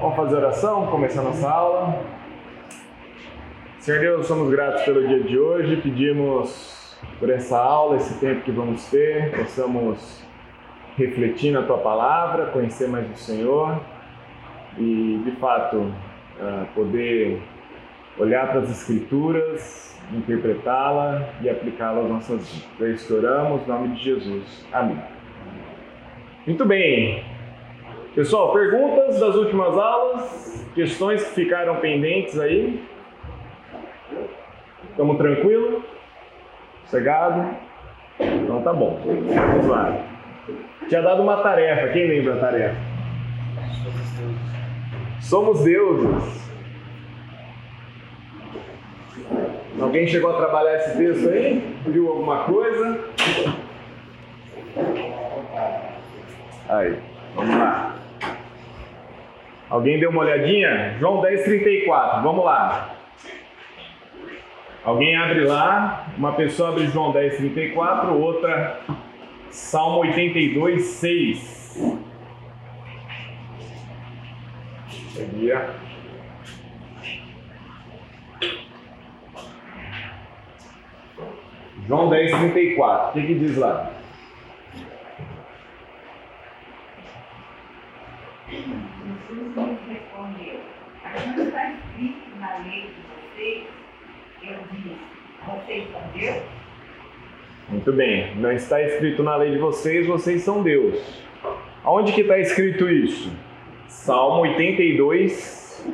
Vamos 0.00 0.14
fazer 0.14 0.36
oração, 0.36 0.86
começar 0.86 1.22
nossa 1.22 1.50
aula. 1.50 2.04
Senhor 3.80 3.98
Deus, 3.98 4.28
somos 4.28 4.48
gratos 4.48 4.82
pelo 4.82 5.04
dia 5.08 5.20
de 5.24 5.36
hoje, 5.36 5.74
pedimos 5.78 6.96
por 7.18 7.28
essa 7.28 7.58
aula, 7.58 7.96
esse 7.96 8.20
tempo 8.20 8.42
que 8.42 8.52
vamos 8.52 8.88
ter, 8.90 9.36
possamos 9.36 10.24
refletir 10.96 11.50
na 11.50 11.62
Tua 11.62 11.78
palavra, 11.78 12.46
conhecer 12.46 12.86
mais 12.86 13.10
o 13.10 13.16
Senhor 13.16 13.80
e, 14.78 15.20
de 15.24 15.32
fato, 15.32 15.92
ah, 16.40 16.66
poder 16.76 17.42
olhar 18.16 18.46
para 18.50 18.60
as 18.60 18.70
Escrituras, 18.70 20.00
interpretá-la 20.12 21.28
e 21.42 21.50
aplicá-la 21.50 22.02
às 22.02 22.08
nossas 22.08 22.48
vidas. 22.48 22.88
É 22.88 22.90
isso 22.92 23.08
que 23.08 23.14
oramos, 23.14 23.62
em 23.64 23.66
nome 23.66 23.88
de 23.96 24.04
Jesus. 24.04 24.64
Amém. 24.72 25.02
Muito 26.46 26.64
bem. 26.64 27.37
Pessoal, 28.14 28.52
perguntas 28.52 29.20
das 29.20 29.34
últimas 29.36 29.76
aulas? 29.76 30.66
Questões 30.74 31.22
que 31.24 31.34
ficaram 31.34 31.76
pendentes 31.76 32.38
aí? 32.38 32.82
Estamos 34.90 35.16
tranquilo? 35.16 35.84
Sossegado? 36.84 37.54
Então 38.18 38.62
tá 38.62 38.72
bom. 38.72 39.00
Vamos 39.04 39.66
lá. 39.66 39.96
Tinha 40.88 41.02
dado 41.02 41.22
uma 41.22 41.36
tarefa. 41.42 41.88
Quem 41.92 42.08
lembra 42.08 42.34
a 42.34 42.40
tarefa? 42.40 42.76
Somos 45.20 45.62
deuses. 45.62 46.48
Alguém 49.80 50.08
chegou 50.08 50.30
a 50.30 50.36
trabalhar 50.38 50.76
esse 50.76 50.96
texto 50.96 51.28
aí? 51.28 51.76
Viu 51.86 52.08
alguma 52.08 52.44
coisa? 52.44 52.98
Aí, 56.68 56.98
vamos 57.34 57.56
lá. 57.56 57.97
Alguém 59.70 60.00
deu 60.00 60.10
uma 60.10 60.22
olhadinha? 60.22 60.96
João 60.98 61.20
10, 61.20 61.44
34, 61.44 62.22
vamos 62.22 62.44
lá. 62.44 62.94
Alguém 64.82 65.14
abre 65.16 65.44
lá, 65.44 66.06
uma 66.16 66.32
pessoa 66.32 66.70
abre 66.70 66.86
João 66.86 67.12
10, 67.12 67.36
34, 67.36 68.18
outra 68.18 68.80
Salmo 69.50 69.98
82, 69.98 70.82
6. 70.82 71.98
Seguia. 75.12 75.70
João 81.86 82.08
10, 82.08 82.30
34. 82.30 83.08
O 83.08 83.12
que, 83.12 83.26
que 83.26 83.34
diz 83.34 83.56
lá? 83.56 83.92
Jesus 89.38 89.78
respondeu: 89.88 90.60
Não 91.36 91.44
está 91.44 91.70
escrito 91.70 92.40
na 92.40 92.58
lei 92.58 92.82
de 92.82 93.02
vocês? 93.14 93.64
Eu 94.42 94.58
disse: 94.72 94.96
Vocês 95.46 95.88
são 95.92 96.02
Deus? 96.12 96.42
Muito 97.68 97.92
bem. 97.92 98.34
Não 98.36 98.50
está 98.50 98.82
escrito 98.82 99.22
na 99.22 99.36
lei 99.36 99.52
de 99.52 99.58
vocês, 99.58 100.06
vocês 100.06 100.42
são 100.42 100.62
Deus. 100.62 101.22
Aonde 101.84 102.12
que 102.12 102.22
está 102.22 102.38
escrito 102.38 102.90
isso? 102.90 103.30
Salmo 103.86 104.40
82, 104.40 105.86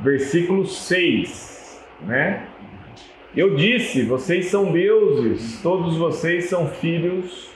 versículo 0.00 0.66
6, 0.66 1.84
né? 2.02 2.46
Eu 3.34 3.56
disse, 3.56 4.02
vocês 4.02 4.46
são 4.46 4.70
deuses, 4.70 5.60
todos 5.60 5.96
vocês 5.96 6.44
são 6.44 6.68
filhos 6.68 7.50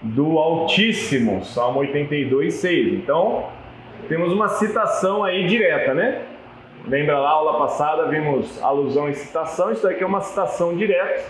do 0.00 0.38
Altíssimo. 0.38 1.44
Salmo 1.44 1.80
82, 1.80 2.54
6. 2.54 2.94
Então, 2.94 3.50
temos 4.08 4.32
uma 4.32 4.48
citação 4.48 5.24
aí 5.24 5.46
direta, 5.46 5.94
né? 5.94 6.22
Lembra 6.86 7.18
lá, 7.18 7.30
aula 7.30 7.58
passada, 7.58 8.08
vimos 8.08 8.62
alusão 8.62 9.08
e 9.08 9.14
citação, 9.14 9.72
isso 9.72 9.82
daqui 9.82 10.02
é 10.02 10.06
uma 10.06 10.20
citação 10.20 10.76
direta, 10.76 11.24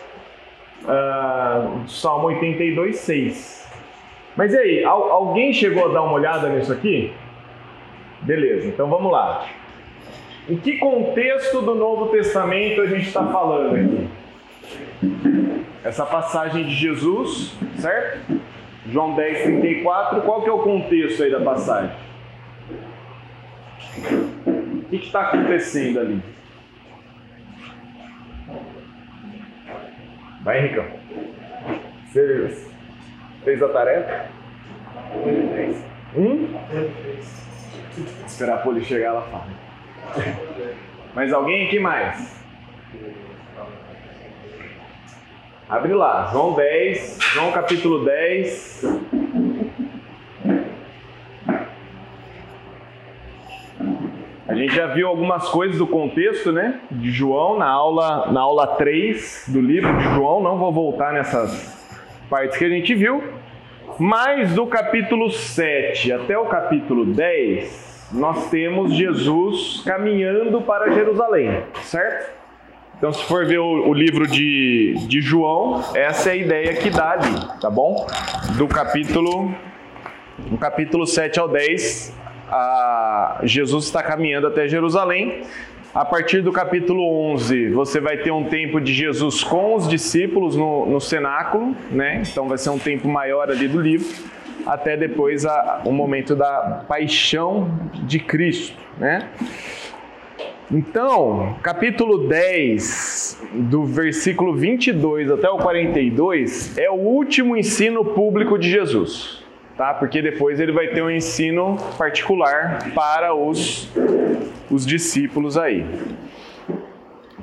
uh, 0.82 1.88
Salmo 1.88 2.26
82, 2.26 2.96
6. 2.96 3.72
Mas 4.36 4.52
e 4.52 4.58
aí, 4.58 4.84
alguém 4.84 5.52
chegou 5.52 5.86
a 5.86 5.92
dar 5.92 6.02
uma 6.02 6.14
olhada 6.14 6.48
nisso 6.48 6.72
aqui? 6.72 7.12
Beleza, 8.22 8.66
então 8.66 8.88
vamos 8.88 9.12
lá. 9.12 9.46
Em 10.48 10.56
que 10.56 10.76
contexto 10.78 11.62
do 11.62 11.74
Novo 11.74 12.06
Testamento 12.06 12.80
a 12.80 12.86
gente 12.86 13.06
está 13.06 13.24
falando 13.26 13.76
aqui? 13.76 14.08
Essa 15.84 16.04
passagem 16.04 16.64
de 16.64 16.74
Jesus, 16.74 17.56
certo? 17.78 18.40
João 18.86 19.14
10, 19.14 19.42
34, 19.44 20.22
qual 20.22 20.42
que 20.42 20.48
é 20.48 20.52
o 20.52 20.58
contexto 20.58 21.22
aí 21.22 21.30
da 21.30 21.40
passagem? 21.40 22.03
Que 24.98 25.06
está 25.06 25.22
acontecendo 25.22 25.98
ali? 25.98 26.22
Vai, 30.42 30.58
Henricão. 30.58 30.86
Você 32.06 32.56
fez 33.42 33.60
a 33.60 33.68
tarefa? 33.70 34.26
Hum? 36.16 36.48
Esperar 38.24 38.54
a 38.54 38.58
Poli 38.58 38.84
chegar, 38.84 39.08
ela 39.08 39.22
fala. 39.22 39.46
Mais 41.12 41.32
alguém? 41.32 41.68
que 41.68 41.80
mais? 41.80 42.40
Abre 45.68 45.92
lá, 45.92 46.30
João 46.30 46.54
10, 46.54 47.18
João 47.32 47.50
capítulo 47.50 48.04
10. 48.04 48.84
Gente 54.64 54.76
já 54.76 54.86
viu 54.86 55.08
algumas 55.08 55.48
coisas 55.48 55.78
do 55.78 55.86
contexto, 55.86 56.50
né, 56.50 56.80
de 56.90 57.10
João 57.10 57.58
na 57.58 57.68
aula, 57.68 58.32
na 58.32 58.40
aula 58.40 58.66
3 58.66 59.44
do 59.48 59.60
livro 59.60 59.96
de 59.98 60.04
João, 60.14 60.42
não 60.42 60.58
vou 60.58 60.72
voltar 60.72 61.12
nessas 61.12 61.74
partes 62.30 62.56
que 62.56 62.64
a 62.64 62.68
gente 62.68 62.94
viu. 62.94 63.22
Mas 63.98 64.54
do 64.54 64.66
capítulo 64.66 65.30
7 65.30 66.12
até 66.12 66.36
o 66.36 66.46
capítulo 66.46 67.04
10, 67.04 68.10
nós 68.12 68.50
temos 68.50 68.92
Jesus 68.94 69.82
caminhando 69.84 70.60
para 70.62 70.90
Jerusalém, 70.92 71.62
certo? 71.82 72.32
Então, 72.96 73.12
se 73.12 73.22
for 73.24 73.44
ver 73.44 73.58
o, 73.58 73.92
livro 73.92 74.26
de, 74.26 74.94
de 75.06 75.20
João, 75.20 75.82
essa 75.94 76.30
é 76.30 76.32
a 76.32 76.36
ideia 76.36 76.74
que 76.74 76.90
dá 76.90 77.10
ali, 77.10 77.60
tá 77.60 77.68
bom? 77.68 78.06
Do 78.56 78.66
capítulo, 78.66 79.54
do 80.38 80.56
capítulo 80.56 81.06
7 81.06 81.38
ao 81.38 81.48
10, 81.48 82.16
a, 82.54 83.40
Jesus 83.42 83.86
está 83.86 84.02
caminhando 84.02 84.46
até 84.46 84.68
Jerusalém. 84.68 85.42
A 85.92 86.04
partir 86.04 86.40
do 86.40 86.52
capítulo 86.52 87.04
11, 87.32 87.70
você 87.70 88.00
vai 88.00 88.16
ter 88.16 88.32
um 88.32 88.44
tempo 88.44 88.80
de 88.80 88.92
Jesus 88.92 89.44
com 89.44 89.74
os 89.74 89.88
discípulos 89.88 90.56
no, 90.56 90.86
no 90.86 91.00
cenáculo, 91.00 91.76
né? 91.90 92.22
Então 92.28 92.48
vai 92.48 92.58
ser 92.58 92.70
um 92.70 92.78
tempo 92.78 93.08
maior 93.08 93.48
ali 93.48 93.68
do 93.68 93.80
livro, 93.80 94.06
até 94.66 94.96
depois 94.96 95.46
a, 95.46 95.82
o 95.84 95.92
momento 95.92 96.34
da 96.34 96.84
paixão 96.88 97.70
de 97.92 98.18
Cristo, 98.18 98.76
né? 98.98 99.28
Então, 100.70 101.56
capítulo 101.62 102.26
10, 102.26 103.42
do 103.52 103.84
versículo 103.84 104.54
22 104.54 105.30
até 105.30 105.48
o 105.48 105.58
42, 105.58 106.76
é 106.76 106.90
o 106.90 106.94
último 106.94 107.56
ensino 107.56 108.04
público 108.04 108.58
de 108.58 108.68
Jesus 108.68 109.43
tá? 109.76 109.94
Porque 109.94 110.22
depois 110.22 110.60
ele 110.60 110.72
vai 110.72 110.88
ter 110.88 111.02
um 111.02 111.10
ensino 111.10 111.76
particular 111.98 112.90
para 112.94 113.34
os, 113.34 113.90
os 114.70 114.86
discípulos 114.86 115.56
aí. 115.56 115.84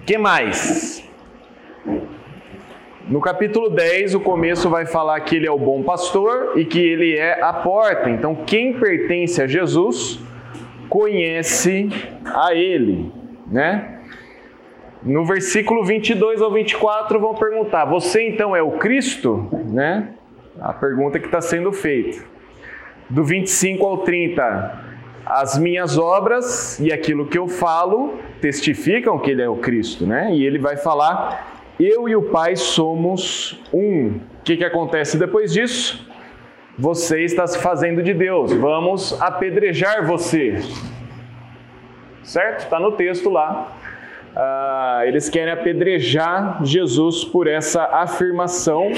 Que 0.06 0.18
mais? 0.18 1.08
No 3.08 3.20
capítulo 3.20 3.70
10, 3.70 4.16
o 4.16 4.20
começo 4.20 4.70
vai 4.70 4.86
falar 4.86 5.20
que 5.22 5.36
ele 5.36 5.48
é 5.48 5.52
o 5.52 5.58
bom 5.58 5.84
pastor 5.84 6.54
e 6.56 6.64
que 6.64 6.80
ele 6.80 7.18
é 7.18 7.42
a 7.42 7.52
porta. 7.52 8.10
Então, 8.10 8.36
quem 8.36 8.80
pertence 8.80 9.42
a 9.42 9.48
Jesus 9.48 10.20
conhece 10.88 11.90
a 12.26 12.54
ele, 12.54 13.12
né? 13.48 14.00
No 15.04 15.26
versículo 15.26 15.84
22 15.84 16.42
ao 16.42 16.52
24 16.52 17.20
vão 17.20 17.34
perguntar: 17.34 17.86
"Você 17.86 18.28
então 18.28 18.56
é 18.56 18.62
o 18.62 18.72
Cristo?", 18.72 19.50
né? 19.66 20.14
A 20.62 20.74
pergunta 20.74 21.20
que 21.20 21.26
está 21.26 21.42
sendo 21.42 21.74
feita. 21.74 22.24
Do 23.10 23.24
25 23.24 23.84
ao 23.84 23.98
30, 24.00 24.80
as 25.26 25.58
minhas 25.58 25.98
obras 25.98 26.80
e 26.80 26.94
aquilo 26.94 27.26
que 27.26 27.38
eu 27.38 27.48
falo 27.48 28.20
testificam 28.40 29.18
que 29.18 29.32
ele 29.32 29.42
é 29.42 29.50
o 29.50 29.56
Cristo, 29.56 30.06
né? 30.06 30.32
E 30.32 30.46
ele 30.46 30.60
vai 30.60 30.78
falar: 30.78 31.64
eu 31.80 32.08
e 32.08 32.16
o 32.16 32.22
Pai 32.22 32.56
somos 32.56 33.60
um. 33.74 34.20
O 34.40 34.44
que, 34.44 34.56
que 34.56 34.64
acontece 34.64 35.18
depois 35.18 35.52
disso? 35.52 36.08
Você 36.78 37.24
está 37.24 37.46
se 37.48 37.58
fazendo 37.58 38.04
de 38.04 38.14
Deus, 38.14 38.54
vamos 38.54 39.20
apedrejar 39.20 40.06
você. 40.06 40.60
Certo? 42.24 42.60
Está 42.60 42.80
no 42.80 42.92
texto 42.92 43.32
lá. 43.32 43.78
Uh, 44.36 45.04
eles 45.08 45.28
querem 45.28 45.52
apedrejar 45.52 46.64
Jesus 46.64 47.24
por 47.24 47.48
essa 47.48 47.84
afirmação. 47.84 48.92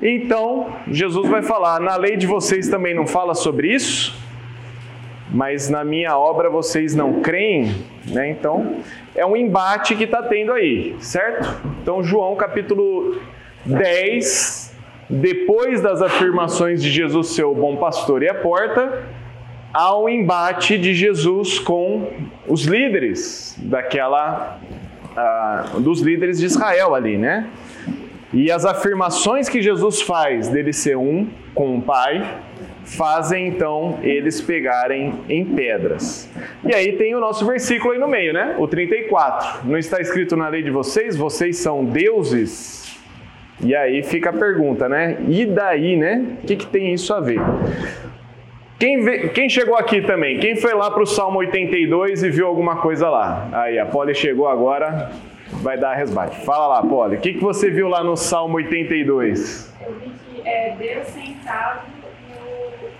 Então, 0.00 0.72
Jesus 0.88 1.28
vai 1.28 1.42
falar: 1.42 1.78
na 1.80 1.96
lei 1.96 2.16
de 2.16 2.26
vocês 2.26 2.68
também 2.68 2.94
não 2.94 3.06
fala 3.06 3.34
sobre 3.34 3.74
isso? 3.74 4.20
mas 5.32 5.70
na 5.70 5.82
minha 5.82 6.16
obra 6.16 6.50
vocês 6.50 6.94
não 6.94 7.22
creem, 7.22 7.74
né? 8.06 8.30
Então, 8.30 8.76
é 9.14 9.24
um 9.24 9.34
embate 9.34 9.96
que 9.96 10.04
está 10.04 10.22
tendo 10.22 10.52
aí, 10.52 10.94
certo? 11.00 11.48
Então, 11.82 12.02
João 12.02 12.36
capítulo 12.36 13.18
10, 13.64 14.76
depois 15.08 15.80
das 15.80 16.02
afirmações 16.02 16.82
de 16.82 16.90
Jesus 16.90 17.28
ser 17.28 17.44
o 17.44 17.54
bom 17.54 17.76
pastor 17.76 18.22
e 18.22 18.28
a 18.28 18.34
porta, 18.34 19.04
há 19.72 19.98
um 19.98 20.08
embate 20.08 20.76
de 20.76 20.92
Jesus 20.92 21.58
com 21.58 22.08
os 22.46 22.64
líderes 22.64 23.56
daquela 23.58 24.60
uh, 25.16 25.80
dos 25.80 26.00
líderes 26.00 26.38
de 26.38 26.46
Israel 26.46 26.94
ali, 26.94 27.16
né? 27.16 27.48
E 28.32 28.50
as 28.50 28.64
afirmações 28.64 29.48
que 29.48 29.60
Jesus 29.60 30.00
faz 30.00 30.48
dele 30.48 30.72
ser 30.72 30.96
um 30.96 31.28
com 31.54 31.76
o 31.76 31.82
Pai 31.82 32.40
fazem 32.84 33.46
então 33.46 33.98
eles 34.02 34.40
pegarem 34.40 35.14
em 35.28 35.44
pedras. 35.44 36.28
E 36.64 36.74
aí 36.74 36.92
tem 36.92 37.14
o 37.14 37.20
nosso 37.20 37.46
versículo 37.46 37.92
aí 37.92 37.98
no 37.98 38.08
meio, 38.08 38.32
né? 38.32 38.56
O 38.58 38.66
34. 38.66 39.68
Não 39.68 39.78
está 39.78 40.00
escrito 40.00 40.36
na 40.36 40.48
lei 40.48 40.62
de 40.62 40.70
vocês? 40.70 41.16
Vocês 41.16 41.58
são 41.58 41.84
deuses? 41.84 42.98
E 43.62 43.76
aí 43.76 44.02
fica 44.02 44.30
a 44.30 44.32
pergunta, 44.32 44.88
né? 44.88 45.18
E 45.28 45.46
daí, 45.46 45.96
né? 45.96 46.24
O 46.42 46.46
que, 46.46 46.56
que 46.56 46.66
tem 46.66 46.92
isso 46.92 47.14
a 47.14 47.20
ver? 47.20 47.40
Quem, 48.82 49.00
vê, 49.00 49.28
quem 49.28 49.48
chegou 49.48 49.76
aqui 49.76 50.02
também? 50.02 50.40
Quem 50.40 50.56
foi 50.56 50.74
lá 50.74 50.90
para 50.90 51.04
o 51.04 51.06
Salmo 51.06 51.38
82 51.38 52.24
e 52.24 52.30
viu 52.30 52.48
alguma 52.48 52.78
coisa 52.78 53.08
lá? 53.08 53.48
Aí, 53.52 53.78
a 53.78 53.86
Polly 53.86 54.12
chegou 54.12 54.48
agora, 54.48 55.12
vai 55.62 55.78
dar 55.78 55.94
resbate. 55.94 56.44
Fala 56.44 56.66
lá, 56.66 56.82
Polly. 56.82 57.14
O 57.14 57.20
que, 57.20 57.34
que 57.34 57.38
você 57.38 57.70
viu 57.70 57.86
lá 57.86 58.02
no 58.02 58.16
Salmo 58.16 58.56
82? 58.56 59.72
Eu 59.80 59.92
vi 60.00 60.10
que 60.10 60.48
é 60.48 60.74
Deus 60.76 61.06
sentado 61.06 61.82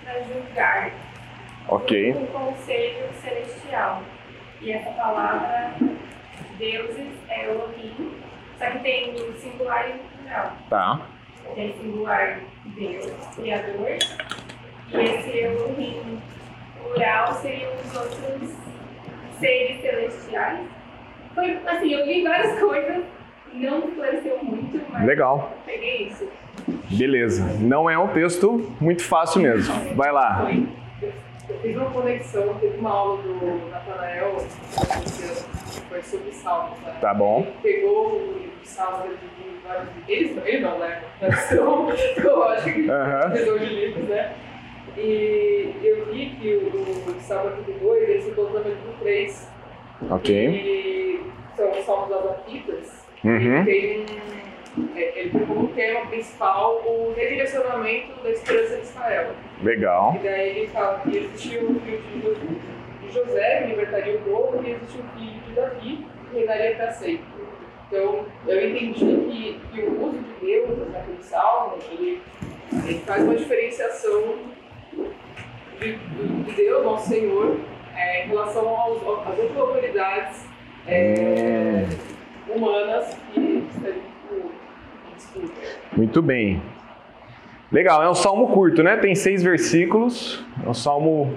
para 0.05 0.21
julgar. 0.21 0.91
Ok. 1.67 2.13
Um 2.13 2.27
conselho 2.27 3.03
celestial. 3.21 4.03
E 4.61 4.71
essa 4.71 4.89
palavra, 4.91 5.73
deuses, 6.57 7.09
é 7.27 7.49
Elohim. 7.49 8.13
Só 8.57 8.67
que 8.67 8.79
tem 8.79 9.13
singular 9.37 9.89
e 9.89 9.99
plural. 10.17 10.53
Tá. 10.69 11.01
Tem 11.53 11.73
singular 11.73 12.39
Deus, 12.67 13.11
Criador. 13.35 13.97
Esse 14.93 15.37
Elohim 15.39 16.19
plural 16.81 17.33
seriam 17.35 17.71
os 17.73 17.95
outros 17.95 18.49
seres 19.39 19.81
celestiais. 19.81 20.59
Foi, 21.33 21.57
assim, 21.65 21.93
eu 21.93 22.05
li 22.05 22.23
várias 22.23 22.57
coisas, 22.61 23.03
não 23.53 23.87
esclareceu 23.89 24.43
muito, 24.43 24.79
mas 24.91 25.05
Legal. 25.05 25.51
peguei 25.65 26.07
isso. 26.07 26.27
Beleza. 26.91 27.43
Não 27.59 27.89
é 27.89 27.97
um 27.97 28.07
texto 28.09 28.71
muito 28.79 29.03
fácil 29.03 29.41
mesmo. 29.41 29.95
Vai 29.95 30.11
lá. 30.11 30.47
Eu 31.49 31.59
fiz 31.59 31.75
uma 31.75 31.89
conexão, 31.89 32.53
teve 32.59 32.77
uma 32.77 32.91
aula 32.91 33.21
do 33.21 33.69
Natanael, 33.69 34.37
que 34.37 35.81
foi 35.89 36.01
sobre 36.03 36.31
salmos, 36.31 36.79
né? 36.79 36.95
Tá 37.01 37.13
bom. 37.13 37.41
Ele 37.41 37.73
pegou 37.81 38.11
o 38.13 38.37
livro 38.37 38.53
de 38.61 38.67
salmos, 38.67 39.05
ele 39.05 39.17
dividiu 39.17 39.59
vários 39.67 39.89
livros, 40.07 40.45
ele 40.45 40.59
não, 40.61 40.79
né? 40.79 41.01
Tradução 41.19 41.87
teológica, 42.15 42.93
Aham. 42.93 43.35
editor 43.35 43.59
de 43.59 43.65
livros, 43.65 44.05
né? 44.05 44.33
E 44.97 45.73
eu 45.83 46.05
vi 46.05 46.29
que 46.39 46.55
o, 46.55 47.11
o 47.11 47.19
Salmo 47.21 47.51
82, 47.57 48.09
ele 48.09 48.21
se 48.21 48.29
encontra 48.29 48.59
no 48.59 48.69
livro 48.69 48.93
3, 48.99 49.49
Ok. 50.11 50.35
e 50.49 51.21
são 51.55 51.71
os 51.71 51.85
salmos 51.85 52.09
das 52.09 52.25
Afitas, 52.25 53.03
Uhum. 53.23 53.63
tem 53.63 54.05
é, 54.95 55.19
ele 55.19 55.29
tem 55.29 55.45
como 55.45 55.67
tema 55.69 56.07
principal 56.07 56.81
o 56.85 57.13
redirecionamento 57.15 58.21
da 58.23 58.31
esperança 58.31 58.75
de 58.77 58.81
Israel. 58.81 59.31
Legal. 59.61 60.15
E 60.19 60.23
daí 60.23 60.49
ele 60.57 60.67
fala 60.67 60.99
que 60.99 61.15
existiu 61.17 61.61
o 61.69 61.79
filho 61.79 61.99
de 62.01 62.21
Jo- 62.21 62.35
de 63.01 63.13
José, 63.13 63.61
que 63.61 63.67
libertaria 63.69 64.15
o 64.15 64.21
povo, 64.21 64.61
e 64.65 64.71
existiu 64.71 65.01
o 65.01 65.17
filho 65.19 65.39
de 65.47 65.53
Davi, 65.53 66.05
que 66.31 66.37
reinaria 66.37 66.75
para 66.75 66.91
sempre. 66.91 67.23
Então, 67.87 68.25
eu 68.47 68.69
entendi 68.69 68.93
que, 69.05 69.61
que 69.71 69.81
o 69.83 70.05
uso 70.07 70.17
de 70.17 70.45
Deus 70.45 70.89
naquele 70.91 71.21
salmo, 71.23 71.77
ele, 71.91 72.21
ele 72.87 72.99
faz 73.05 73.23
uma 73.23 73.35
diferenciação 73.35 74.23
de, 75.79 75.95
de 76.43 76.51
Deus, 76.53 76.83
nosso 76.83 77.09
Senhor, 77.09 77.57
é, 77.95 78.25
em 78.25 78.29
relação 78.29 78.67
aos, 78.67 78.97
às 78.97 79.39
outras 79.39 79.57
autoridades 79.57 80.45
é, 80.87 81.85
humanas 82.53 83.17
que 83.33 83.63
estão 83.69 83.91
em 83.91 85.15
disputa. 85.15 85.53
Muito 85.95 86.21
bem. 86.21 86.61
Legal, 87.71 88.03
é 88.03 88.09
um 88.09 88.15
salmo 88.15 88.49
curto, 88.49 88.83
né? 88.83 88.97
Tem 88.97 89.15
seis 89.15 89.41
versículos. 89.41 90.45
É 90.63 90.69
um 90.69 90.73
salmo 90.73 91.33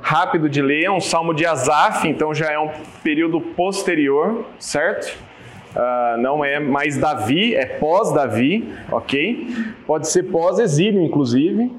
rápido 0.00 0.48
de 0.48 0.62
ler, 0.62 0.84
é 0.84 0.90
um 0.90 1.00
salmo 1.00 1.34
de 1.34 1.44
Asaf, 1.44 2.08
então 2.08 2.32
já 2.32 2.50
é 2.50 2.58
um 2.58 2.70
período 3.02 3.40
posterior, 3.40 4.46
certo? 4.58 5.18
Ah, 5.76 6.16
não 6.18 6.44
é 6.44 6.58
mais 6.58 6.96
Davi, 6.96 7.54
é 7.54 7.66
pós-Davi, 7.66 8.72
ok? 8.90 9.46
Pode 9.86 10.08
ser 10.08 10.24
pós-exílio, 10.24 11.02
inclusive. 11.02 11.70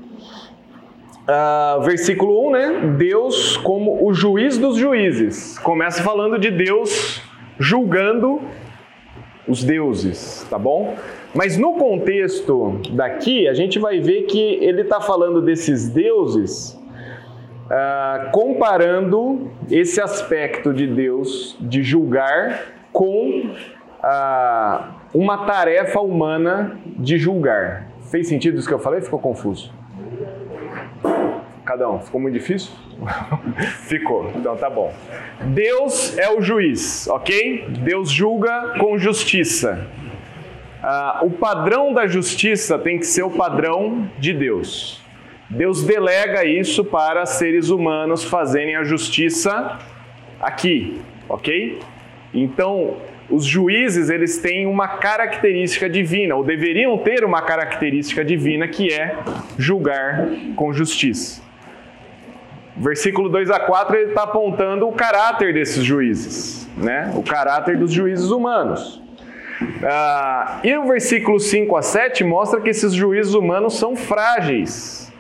Ah, 1.32 1.78
versículo 1.84 2.48
1, 2.48 2.52
né? 2.52 2.96
Deus 2.98 3.56
como 3.58 4.04
o 4.04 4.12
juiz 4.12 4.58
dos 4.58 4.78
juízes. 4.78 5.60
Começa 5.60 6.02
falando 6.02 6.40
de 6.40 6.50
Deus 6.50 7.22
julgando 7.60 8.42
os 9.48 9.64
deuses, 9.64 10.48
tá 10.50 10.58
bom? 10.58 10.96
Mas 11.36 11.56
no 11.56 11.74
contexto 11.74 12.82
daqui, 12.94 13.48
a 13.48 13.54
gente 13.54 13.78
vai 13.78 14.00
ver 14.00 14.24
que 14.24 14.40
ele 14.40 14.82
está 14.82 15.00
falando 15.00 15.40
desses 15.40 15.88
deuses, 15.88 16.76
ah, 17.70 18.32
comparando 18.32 19.52
esse 19.70 20.02
aspecto 20.02 20.74
de 20.74 20.88
Deus 20.88 21.56
de 21.60 21.84
julgar 21.84 22.60
com 22.92 23.52
ah, 24.02 24.96
uma 25.14 25.46
tarefa 25.46 26.00
humana 26.00 26.80
de 26.98 27.20
julgar. 27.20 27.88
Fez 28.10 28.28
sentido 28.28 28.58
isso 28.58 28.68
que 28.68 28.74
eu 28.74 28.80
falei? 28.80 29.00
Ficou 29.00 29.20
confuso? 29.20 29.78
Cada 31.70 31.88
um, 31.88 32.00
ficou 32.00 32.20
muito 32.20 32.34
difícil? 32.34 32.72
Ficou, 33.86 34.32
então 34.36 34.58
tá 34.58 34.72
bom. 34.72 34.92
Deus 35.54 36.18
é 36.18 36.28
o 36.36 36.42
juiz, 36.42 37.08
ok? 37.08 37.68
Deus 37.84 38.10
julga 38.10 38.74
com 38.80 38.98
justiça. 38.98 39.88
Ah, 40.82 41.20
o 41.22 41.30
padrão 41.30 41.94
da 41.94 42.08
justiça 42.08 42.80
tem 42.80 42.98
que 42.98 43.06
ser 43.06 43.22
o 43.22 43.30
padrão 43.30 44.10
de 44.18 44.34
Deus. 44.34 45.00
Deus 45.48 45.84
delega 45.84 46.44
isso 46.44 46.84
para 46.84 47.24
seres 47.28 47.70
humanos 47.70 48.24
fazerem 48.24 48.76
a 48.76 48.84
justiça 48.84 49.78
aqui, 50.42 51.00
ok? 51.30 51.78
Então, 52.34 52.98
os 53.30 53.46
juízes 53.46 54.10
eles 54.10 54.40
têm 54.40 54.66
uma 54.66 54.88
característica 54.88 55.88
divina, 55.88 56.34
ou 56.34 56.44
deveriam 56.44 56.98
ter 56.98 57.24
uma 57.24 57.44
característica 57.44 58.26
divina 58.26 58.68
que 58.68 58.92
é 58.92 59.20
julgar 59.56 60.30
com 60.56 60.74
justiça. 60.74 61.48
Versículo 62.80 63.30
2 63.30 63.52
a 63.52 63.60
4 63.60 63.96
ele 63.96 64.10
está 64.10 64.24
apontando 64.24 64.88
o 64.88 64.94
caráter 64.94 65.54
desses 65.54 65.84
juízes, 65.84 66.68
né? 66.78 67.12
O 67.16 67.22
caráter 67.22 67.78
dos 67.78 67.92
juízes 67.92 68.32
humanos. 68.32 69.02
Ah, 69.84 70.62
e 70.64 70.76
o 70.78 70.88
versículo 70.88 71.40
5 71.40 71.76
a 71.76 71.82
7 71.82 72.24
mostra 72.24 72.62
que 72.62 72.70
esses 72.70 72.94
juízes 72.94 73.34
humanos 73.34 73.78
são 73.78 73.96
frágeis. 73.96 75.12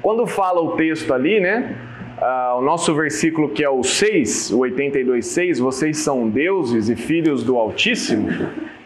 Quando 0.00 0.26
fala 0.26 0.60
o 0.60 0.74
texto 0.74 1.12
ali, 1.12 1.38
né? 1.38 1.76
ah, 2.22 2.54
o 2.56 2.62
nosso 2.62 2.94
versículo 2.94 3.48
que 3.48 3.64
é 3.64 3.68
o 3.68 3.82
6, 3.82 4.52
o 4.52 4.60
82,6, 4.60 5.58
vocês 5.58 5.98
são 5.98 6.28
deuses 6.28 6.88
e 6.88 6.94
filhos 6.94 7.42
do 7.42 7.58
Altíssimo. 7.58 8.28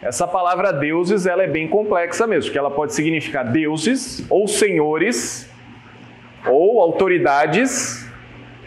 Essa 0.01 0.27
palavra 0.27 0.73
deuses 0.73 1.27
ela 1.27 1.43
é 1.43 1.47
bem 1.47 1.69
complexa 1.69 2.27
mesmo, 2.27 2.45
porque 2.45 2.59
ela 2.59 2.71
pode 2.71 2.95
significar 2.95 3.45
deuses 3.45 4.25
ou 4.31 4.49
senhores 4.49 5.46
ou 6.49 6.81
autoridades, 6.81 8.07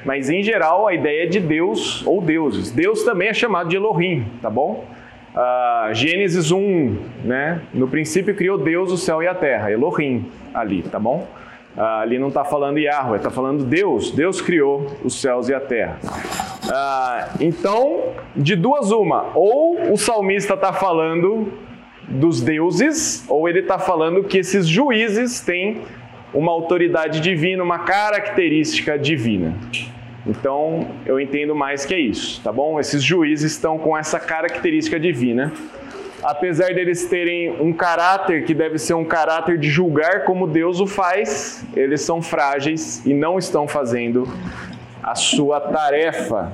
mas 0.05 0.29
em 0.29 0.41
geral 0.41 0.87
a 0.87 0.93
ideia 0.93 1.23
é 1.23 1.27
de 1.27 1.39
Deus 1.39 2.05
ou 2.05 2.21
deuses. 2.21 2.71
Deus 2.71 3.03
também 3.03 3.29
é 3.29 3.33
chamado 3.33 3.69
de 3.69 3.75
Elohim, 3.75 4.25
tá 4.41 4.49
bom? 4.49 4.85
Ah, 5.35 5.89
Gênesis 5.93 6.51
1, 6.51 6.97
né? 7.23 7.61
No 7.73 7.87
princípio 7.87 8.35
criou 8.35 8.57
Deus 8.57 8.91
o 8.91 8.97
céu 8.97 9.21
e 9.21 9.27
a 9.27 9.35
terra, 9.35 9.71
Elohim 9.71 10.29
ali, 10.53 10.83
tá 10.83 10.99
bom? 10.99 11.27
Ah, 11.77 12.01
ali 12.01 12.17
não 12.17 12.29
está 12.29 12.43
falando 12.43 12.79
Yahweh, 12.79 13.17
está 13.17 13.29
falando 13.29 13.63
Deus. 13.63 14.11
Deus 14.11 14.41
criou 14.41 14.87
os 15.03 15.21
céus 15.21 15.49
e 15.49 15.53
a 15.53 15.59
terra. 15.59 15.99
Ah, 16.71 17.29
então, 17.39 18.13
de 18.35 18.55
duas 18.55 18.91
uma, 18.91 19.31
ou 19.35 19.93
o 19.93 19.97
salmista 19.97 20.55
está 20.55 20.73
falando 20.73 21.53
dos 22.07 22.41
deuses, 22.41 23.23
ou 23.29 23.47
ele 23.47 23.59
está 23.59 23.77
falando 23.77 24.23
que 24.23 24.39
esses 24.39 24.67
juízes 24.67 25.41
têm 25.41 25.81
uma 26.33 26.51
autoridade 26.51 27.19
divina, 27.19 27.63
uma 27.63 27.79
característica 27.79 28.97
divina. 28.97 29.55
Então, 30.27 30.87
eu 31.05 31.19
entendo 31.19 31.55
mais 31.55 31.85
que 31.85 31.93
é 31.93 31.99
isso, 31.99 32.41
tá 32.43 32.51
bom? 32.51 32.79
Esses 32.79 33.01
juízes 33.01 33.51
estão 33.51 33.79
com 33.79 33.97
essa 33.97 34.19
característica 34.19 34.99
divina. 34.99 35.51
apesar 36.21 36.73
deles 36.73 37.05
terem 37.05 37.61
um 37.61 37.71
caráter 37.71 38.43
que 38.43 38.53
deve 38.53 38.77
ser 38.77 38.93
um 38.93 39.05
caráter 39.05 39.57
de 39.57 39.69
julgar 39.69 40.25
como 40.25 40.45
Deus 40.45 40.79
o 40.79 40.85
faz, 40.85 41.65
eles 41.75 42.01
são 42.01 42.21
frágeis 42.21 43.05
e 43.05 43.13
não 43.13 43.37
estão 43.37 43.67
fazendo 43.67 44.27
a 45.01 45.15
sua 45.15 45.59
tarefa. 45.61 46.51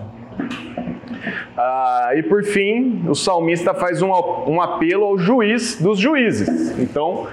Ah, 1.58 2.12
e 2.15 2.22
por 2.22 2.44
fim, 2.44 3.03
o 3.08 3.15
salmista 3.15 3.74
faz 3.74 4.01
um, 4.01 4.12
um 4.48 4.62
apelo 4.62 5.05
ao 5.05 5.17
juiz 5.17 5.82
dos 5.82 5.98
juízes. 5.98 6.77
Então, 6.77 7.27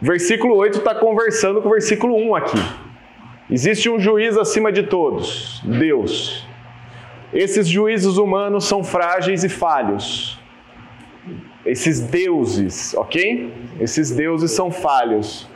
versículo 0.00 0.56
8 0.56 0.78
está 0.78 0.94
conversando 0.94 1.60
com 1.60 1.68
o 1.68 1.72
versículo 1.72 2.16
1 2.16 2.34
aqui. 2.34 2.58
Existe 3.50 3.88
um 3.88 3.98
juiz 3.98 4.36
acima 4.36 4.70
de 4.70 4.82
todos, 4.84 5.62
Deus. 5.64 6.46
Esses 7.32 7.66
juízes 7.66 8.16
humanos 8.16 8.64
são 8.64 8.82
frágeis 8.84 9.44
e 9.44 9.48
falhos. 9.48 10.38
Esses 11.64 12.00
deuses, 12.00 12.94
ok? 12.94 13.52
Esses 13.80 14.10
deuses 14.10 14.50
são 14.52 14.70
falhos. 14.70 15.48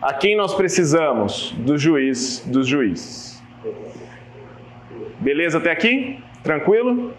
A 0.00 0.12
quem 0.14 0.36
nós 0.36 0.54
precisamos? 0.54 1.52
Do 1.58 1.76
juiz 1.76 2.42
dos 2.46 2.66
juízes. 2.66 3.42
Beleza 5.20 5.58
até 5.58 5.70
aqui? 5.70 6.18
Tranquilo? 6.42 7.12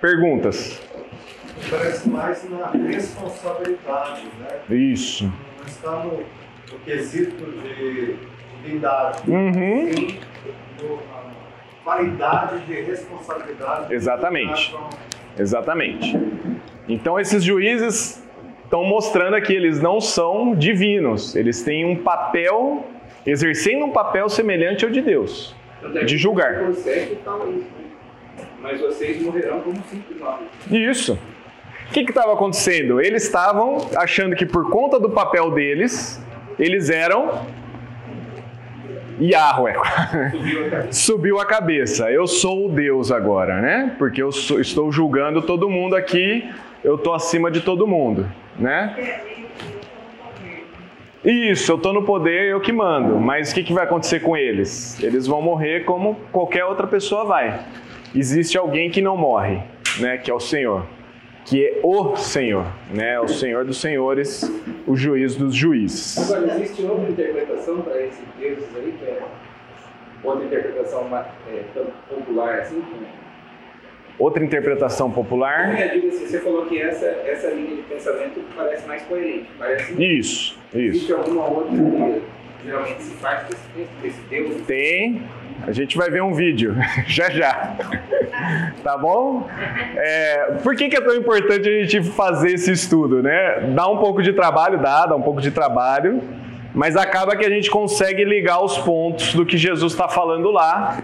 Perguntas? 0.00 0.80
Parece 1.68 2.08
mais 2.08 2.48
na 2.50 2.68
responsabilidade, 2.70 4.22
né? 4.38 4.76
Isso. 4.76 5.24
Não 5.58 5.66
está 5.66 5.90
no, 6.04 6.18
no 6.72 6.78
quesito 6.84 7.44
de 7.62 8.16
divindade, 8.62 9.30
Uhum. 9.30 9.92
sim 9.92 10.18
na 10.82 11.84
paridade 11.84 12.60
de 12.66 12.74
responsabilidade. 12.82 13.92
Exatamente. 13.94 14.74
Exatamente. 15.38 16.18
Então 16.88 17.18
esses 17.18 17.42
juízes 17.42 18.22
estão 18.64 18.84
mostrando 18.84 19.34
aqui, 19.34 19.52
eles 19.54 19.80
não 19.80 20.00
são 20.00 20.54
divinos, 20.54 21.34
eles 21.34 21.62
têm 21.62 21.84
um 21.84 21.96
papel, 21.96 22.86
exercendo 23.26 23.84
um 23.86 23.90
papel 23.90 24.28
semelhante 24.28 24.84
ao 24.84 24.90
de 24.90 25.00
Deus. 25.00 25.54
Que 25.80 26.04
De 26.04 26.16
julgar. 26.18 26.62
O 26.62 26.72
versículo 26.72 26.82
7 26.82 27.18
fala 27.24 27.50
isso, 27.50 27.58
né? 27.58 28.44
Mas 28.60 28.80
vocês 28.80 29.22
morrerão 29.22 29.60
como 29.60 29.82
simples 29.90 30.20
homens. 30.20 30.50
Isso. 30.70 31.18
O 31.90 31.92
que 31.92 32.00
estava 32.02 32.32
acontecendo? 32.34 33.00
Eles 33.00 33.24
estavam 33.24 33.78
achando 33.96 34.36
que 34.36 34.46
por 34.46 34.70
conta 34.70 34.98
do 35.00 35.10
papel 35.10 35.50
deles, 35.50 36.22
eles 36.56 36.88
eram 36.88 37.44
Yahweh. 39.20 39.74
Subiu 40.92 41.40
a 41.40 41.44
cabeça. 41.44 42.10
Eu 42.10 42.28
sou 42.28 42.66
o 42.66 42.72
Deus 42.72 43.10
agora, 43.10 43.60
né? 43.60 43.94
Porque 43.98 44.22
eu 44.22 44.30
sou- 44.30 44.60
estou 44.60 44.90
julgando 44.92 45.42
todo 45.42 45.68
mundo 45.68 45.96
aqui, 45.96 46.48
eu 46.84 46.94
estou 46.94 47.12
acima 47.12 47.50
de 47.50 47.60
todo 47.60 47.86
mundo, 47.88 48.30
né? 48.56 49.20
Isso, 51.24 51.72
eu 51.72 51.76
estou 51.76 51.92
no 51.92 52.04
poder, 52.04 52.46
eu 52.50 52.60
que 52.60 52.72
mando. 52.72 53.18
Mas 53.18 53.50
o 53.50 53.54
que, 53.54 53.62
que 53.64 53.72
vai 53.74 53.84
acontecer 53.84 54.20
com 54.20 54.36
eles? 54.36 55.02
Eles 55.02 55.26
vão 55.26 55.42
morrer 55.42 55.84
como 55.84 56.14
qualquer 56.32 56.64
outra 56.64 56.86
pessoa 56.86 57.24
vai. 57.24 57.60
Existe 58.14 58.56
alguém 58.56 58.90
que 58.90 59.02
não 59.02 59.16
morre, 59.16 59.60
né? 59.98 60.16
Que 60.16 60.30
é 60.30 60.34
o 60.34 60.40
Senhor. 60.40 60.86
Que 61.46 61.66
é 61.66 61.80
o 61.82 62.14
Senhor, 62.16 62.66
né? 62.92 63.18
O 63.20 63.26
Senhor 63.28 63.64
dos 63.64 63.80
senhores, 63.80 64.42
o 64.86 64.94
juiz 64.96 65.34
dos 65.36 65.54
juízes. 65.54 66.30
Agora, 66.30 66.54
existe 66.54 66.82
outra 66.82 67.10
interpretação 67.10 67.80
para 67.82 68.00
esses 68.02 68.20
deuses 68.38 68.64
aí, 68.76 68.94
que 68.98 69.04
é 69.04 69.18
outra 70.22 70.44
interpretação 70.44 71.08
é, 71.50 71.62
popular 72.08 72.60
assim? 72.60 72.80
que- 72.82 73.20
Outra 74.18 74.44
interpretação 74.44 75.10
popular. 75.10 75.80
Eu 75.80 75.94
digo 75.98 76.08
assim, 76.08 76.26
você 76.26 76.40
falou 76.40 76.66
que 76.66 76.78
essa, 76.78 77.06
essa 77.06 77.48
linha 77.52 77.76
de 77.76 77.82
pensamento 77.84 78.38
parece 78.54 78.86
mais 78.86 79.00
coerente. 79.04 79.48
Parece 79.58 79.92
Isso, 79.94 80.58
isso. 80.74 80.76
Existe 80.76 81.12
alguma 81.14 81.46
outra 81.48 81.72
geralmente 82.64 83.02
se 83.02 83.14
faz 83.16 83.46
com 83.46 84.06
esse? 84.06 84.20
Tem. 84.66 85.22
A 85.66 85.72
gente 85.72 85.96
vai 85.96 86.10
ver 86.10 86.22
um 86.22 86.32
vídeo 86.32 86.74
já 87.06 87.30
já. 87.30 87.76
Tá 88.82 88.96
bom? 88.96 89.46
É, 89.96 90.58
por 90.62 90.74
que, 90.74 90.88
que 90.88 90.96
é 90.96 91.00
tão 91.00 91.14
importante 91.14 91.68
a 91.68 91.84
gente 91.84 92.02
fazer 92.02 92.54
esse 92.54 92.72
estudo, 92.72 93.22
né? 93.22 93.72
Dá 93.74 93.88
um 93.88 93.98
pouco 93.98 94.22
de 94.22 94.32
trabalho, 94.32 94.78
dá, 94.78 95.06
dá 95.06 95.16
um 95.16 95.22
pouco 95.22 95.40
de 95.40 95.50
trabalho, 95.50 96.22
mas 96.74 96.96
acaba 96.96 97.36
que 97.36 97.44
a 97.44 97.50
gente 97.50 97.70
consegue 97.70 98.24
ligar 98.24 98.62
os 98.62 98.78
pontos 98.78 99.34
do 99.34 99.44
que 99.44 99.58
Jesus 99.58 99.92
está 99.92 100.08
falando 100.08 100.50
lá 100.50 101.02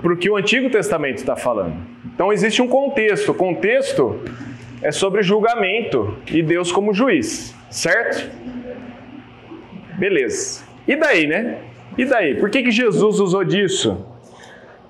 para 0.00 0.12
o 0.12 0.16
que 0.16 0.30
o 0.30 0.36
Antigo 0.36 0.70
Testamento 0.70 1.18
está 1.18 1.36
falando. 1.36 1.76
Então 2.14 2.32
existe 2.32 2.62
um 2.62 2.68
contexto. 2.68 3.32
O 3.32 3.34
contexto 3.34 4.20
é 4.80 4.90
sobre 4.90 5.22
julgamento 5.22 6.16
e 6.30 6.42
Deus 6.42 6.72
como 6.72 6.94
juiz, 6.94 7.54
certo? 7.70 8.30
Beleza. 9.98 10.67
E 10.88 10.96
daí, 10.96 11.26
né? 11.26 11.58
E 11.98 12.06
daí? 12.06 12.34
Por 12.36 12.48
que, 12.48 12.62
que 12.62 12.70
Jesus 12.70 13.20
usou 13.20 13.44
disso? 13.44 14.06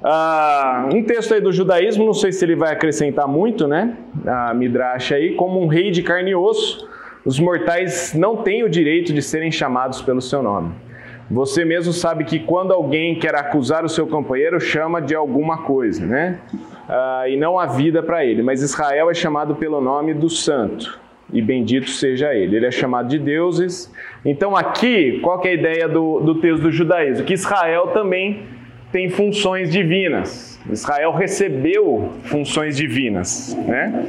Ah, 0.03 0.89
um 0.95 1.03
texto 1.03 1.35
aí 1.35 1.41
do 1.41 1.53
judaísmo, 1.53 2.07
não 2.07 2.15
sei 2.15 2.31
se 2.31 2.45
ele 2.45 2.55
vai 2.55 2.73
acrescentar 2.73 3.27
muito, 3.27 3.67
né? 3.67 3.97
A 4.25 4.55
Midrash 4.55 5.13
aí, 5.13 5.35
como 5.35 5.61
um 5.61 5.67
rei 5.67 5.91
de 5.91 6.05
carne 6.05 6.31
e 6.31 6.35
osso, 6.37 6.89
os 7.25 7.41
mortais 7.41 8.15
não 8.15 8.37
têm 8.37 8.63
o 8.63 8.69
direito 8.69 9.13
de 9.13 9.21
serem 9.21 9.51
chamados 9.51 10.01
pelo 10.01 10.21
seu 10.21 10.41
nome. 10.41 10.73
Você 11.29 11.65
mesmo 11.65 11.93
sabe 11.93 12.25
que 12.25 12.39
quando 12.39 12.73
alguém 12.73 13.19
quer 13.19 13.35
acusar 13.35 13.85
o 13.85 13.89
seu 13.89 14.07
companheiro, 14.07 14.61
chama 14.61 15.03
de 15.03 15.17
alguma 15.17 15.59
coisa, 15.59 16.07
né? 16.07 16.39
Ah, 16.89 17.25
e 17.29 17.37
não 17.37 17.59
há 17.59 17.67
vida 17.67 18.03
para 18.03 18.25
ele. 18.25 18.41
Mas 18.41 18.63
Israel 18.63 19.11
é 19.11 19.15
chamado 19.15 19.57
pelo 19.57 19.81
nome 19.81 20.15
do 20.15 20.31
santo, 20.31 20.99
e 21.33 21.43
bendito 21.43 21.91
seja 21.91 22.35
ele. 22.35 22.57
Ele 22.57 22.67
é 22.67 22.71
chamado 22.71 23.09
de 23.09 23.19
deuses. 23.19 23.93
Então, 24.25 24.57
aqui, 24.57 25.21
qual 25.21 25.41
é 25.45 25.49
a 25.49 25.55
ideia 25.55 25.89
do, 25.89 26.21
do 26.21 26.35
texto 26.37 26.63
do 26.63 26.71
judaísmo? 26.71 27.25
Que 27.25 27.35
Israel 27.35 27.89
também 27.89 28.43
tem 28.91 29.09
funções 29.11 29.71
divinas. 29.71 30.59
Israel 30.71 31.13
recebeu 31.13 32.13
funções 32.25 32.77
divinas, 32.77 33.55
né? 33.67 34.07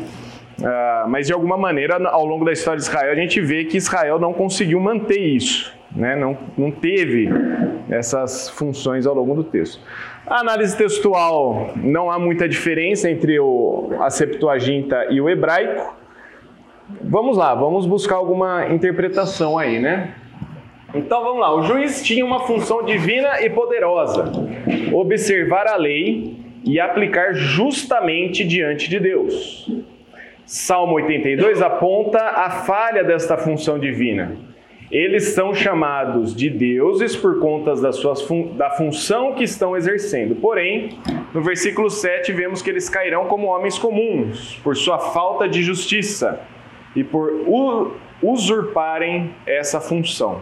Ah, 0.63 1.05
mas 1.07 1.27
de 1.27 1.33
alguma 1.33 1.57
maneira, 1.57 1.97
ao 2.09 2.25
longo 2.25 2.43
da 2.45 2.51
história 2.51 2.77
de 2.77 2.83
Israel, 2.83 3.11
a 3.11 3.15
gente 3.15 3.39
vê 3.39 3.65
que 3.65 3.77
Israel 3.77 4.19
não 4.19 4.33
conseguiu 4.33 4.79
manter 4.79 5.19
isso, 5.19 5.73
né? 5.95 6.15
não, 6.15 6.37
não 6.57 6.71
teve 6.71 7.29
essas 7.89 8.49
funções 8.49 9.05
ao 9.07 9.15
longo 9.15 9.35
do 9.35 9.43
texto. 9.43 9.81
A 10.27 10.41
análise 10.41 10.77
textual 10.77 11.73
não 11.77 12.11
há 12.11 12.19
muita 12.19 12.47
diferença 12.47 13.09
entre 13.09 13.39
o, 13.39 13.89
a 13.99 14.09
Septuaginta 14.09 15.07
e 15.09 15.19
o 15.19 15.29
hebraico. 15.29 15.97
Vamos 17.01 17.37
lá, 17.37 17.53
vamos 17.53 17.85
buscar 17.85 18.15
alguma 18.15 18.67
interpretação 18.69 19.59
aí, 19.59 19.79
né? 19.79 20.15
Então 20.93 21.23
vamos 21.23 21.39
lá, 21.39 21.55
o 21.55 21.61
juiz 21.61 22.01
tinha 22.01 22.25
uma 22.25 22.39
função 22.47 22.83
divina 22.83 23.41
e 23.41 23.49
poderosa: 23.49 24.31
observar 24.91 25.67
a 25.67 25.75
lei 25.75 26.35
e 26.65 26.79
aplicar 26.79 27.33
justamente 27.33 28.43
diante 28.43 28.89
de 28.89 28.99
Deus. 28.99 29.71
Salmo 30.45 30.95
82 30.95 31.61
aponta 31.61 32.19
a 32.19 32.49
falha 32.49 33.03
desta 33.03 33.37
função 33.37 33.77
divina. 33.77 34.35
Eles 34.91 35.35
são 35.35 35.53
chamados 35.53 36.35
de 36.35 36.49
deuses 36.49 37.15
por 37.15 37.39
conta 37.39 37.75
fun 38.27 38.55
da 38.57 38.71
função 38.71 39.35
que 39.35 39.43
estão 39.43 39.77
exercendo. 39.77 40.33
Porém, 40.35 40.97
no 41.31 41.43
versículo 41.43 41.91
7 41.91 42.33
vemos 42.33 42.63
que 42.63 42.71
eles 42.71 42.89
cairão 42.89 43.25
como 43.25 43.45
homens 43.45 43.77
comuns, 43.77 44.59
por 44.63 44.75
sua 44.75 44.97
falta 44.97 45.47
de 45.47 45.61
justiça 45.61 46.41
e 46.95 47.03
por 47.03 47.97
usurparem 48.21 49.31
essa 49.45 49.79
função. 49.79 50.41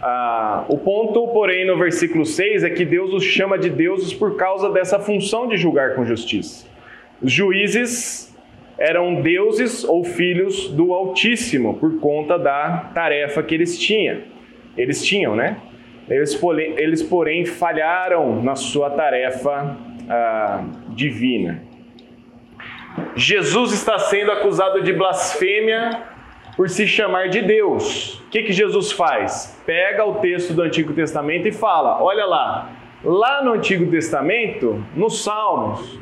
Ah, 0.00 0.64
o 0.68 0.76
ponto, 0.76 1.26
porém, 1.28 1.66
no 1.66 1.78
versículo 1.78 2.26
6 2.26 2.62
é 2.62 2.70
que 2.70 2.84
Deus 2.84 3.12
os 3.12 3.24
chama 3.24 3.58
de 3.58 3.70
deuses 3.70 4.12
por 4.12 4.36
causa 4.36 4.70
dessa 4.70 4.98
função 4.98 5.48
de 5.48 5.56
julgar 5.56 5.94
com 5.94 6.04
justiça. 6.04 6.66
Os 7.22 7.32
juízes 7.32 8.34
eram 8.76 9.22
deuses 9.22 9.84
ou 9.84 10.04
filhos 10.04 10.68
do 10.68 10.92
Altíssimo 10.92 11.74
por 11.78 12.00
conta 12.00 12.38
da 12.38 12.90
tarefa 12.94 13.42
que 13.42 13.54
eles 13.54 13.78
tinham. 13.78 14.18
Eles 14.76 15.02
tinham, 15.02 15.34
né? 15.34 15.56
Eles, 16.08 16.34
porém, 16.34 16.74
eles, 16.76 17.02
porém 17.02 17.46
falharam 17.46 18.42
na 18.42 18.56
sua 18.56 18.90
tarefa 18.90 19.76
ah, 20.08 20.64
divina. 20.90 21.62
Jesus 23.16 23.72
está 23.72 23.98
sendo 23.98 24.32
acusado 24.32 24.82
de 24.82 24.92
blasfêmia 24.92 26.02
por 26.56 26.68
se 26.68 26.86
chamar 26.86 27.28
de 27.28 27.42
Deus. 27.42 28.20
O 28.26 28.28
que, 28.30 28.42
que 28.42 28.52
Jesus 28.52 28.92
faz? 28.92 29.60
Pega 29.66 30.04
o 30.04 30.16
texto 30.16 30.52
do 30.52 30.62
Antigo 30.62 30.92
Testamento 30.92 31.48
e 31.48 31.52
fala: 31.52 32.02
olha 32.02 32.24
lá, 32.24 32.72
lá 33.02 33.44
no 33.44 33.52
Antigo 33.52 33.90
Testamento, 33.90 34.82
nos 34.94 35.22
Salmos, 35.22 35.98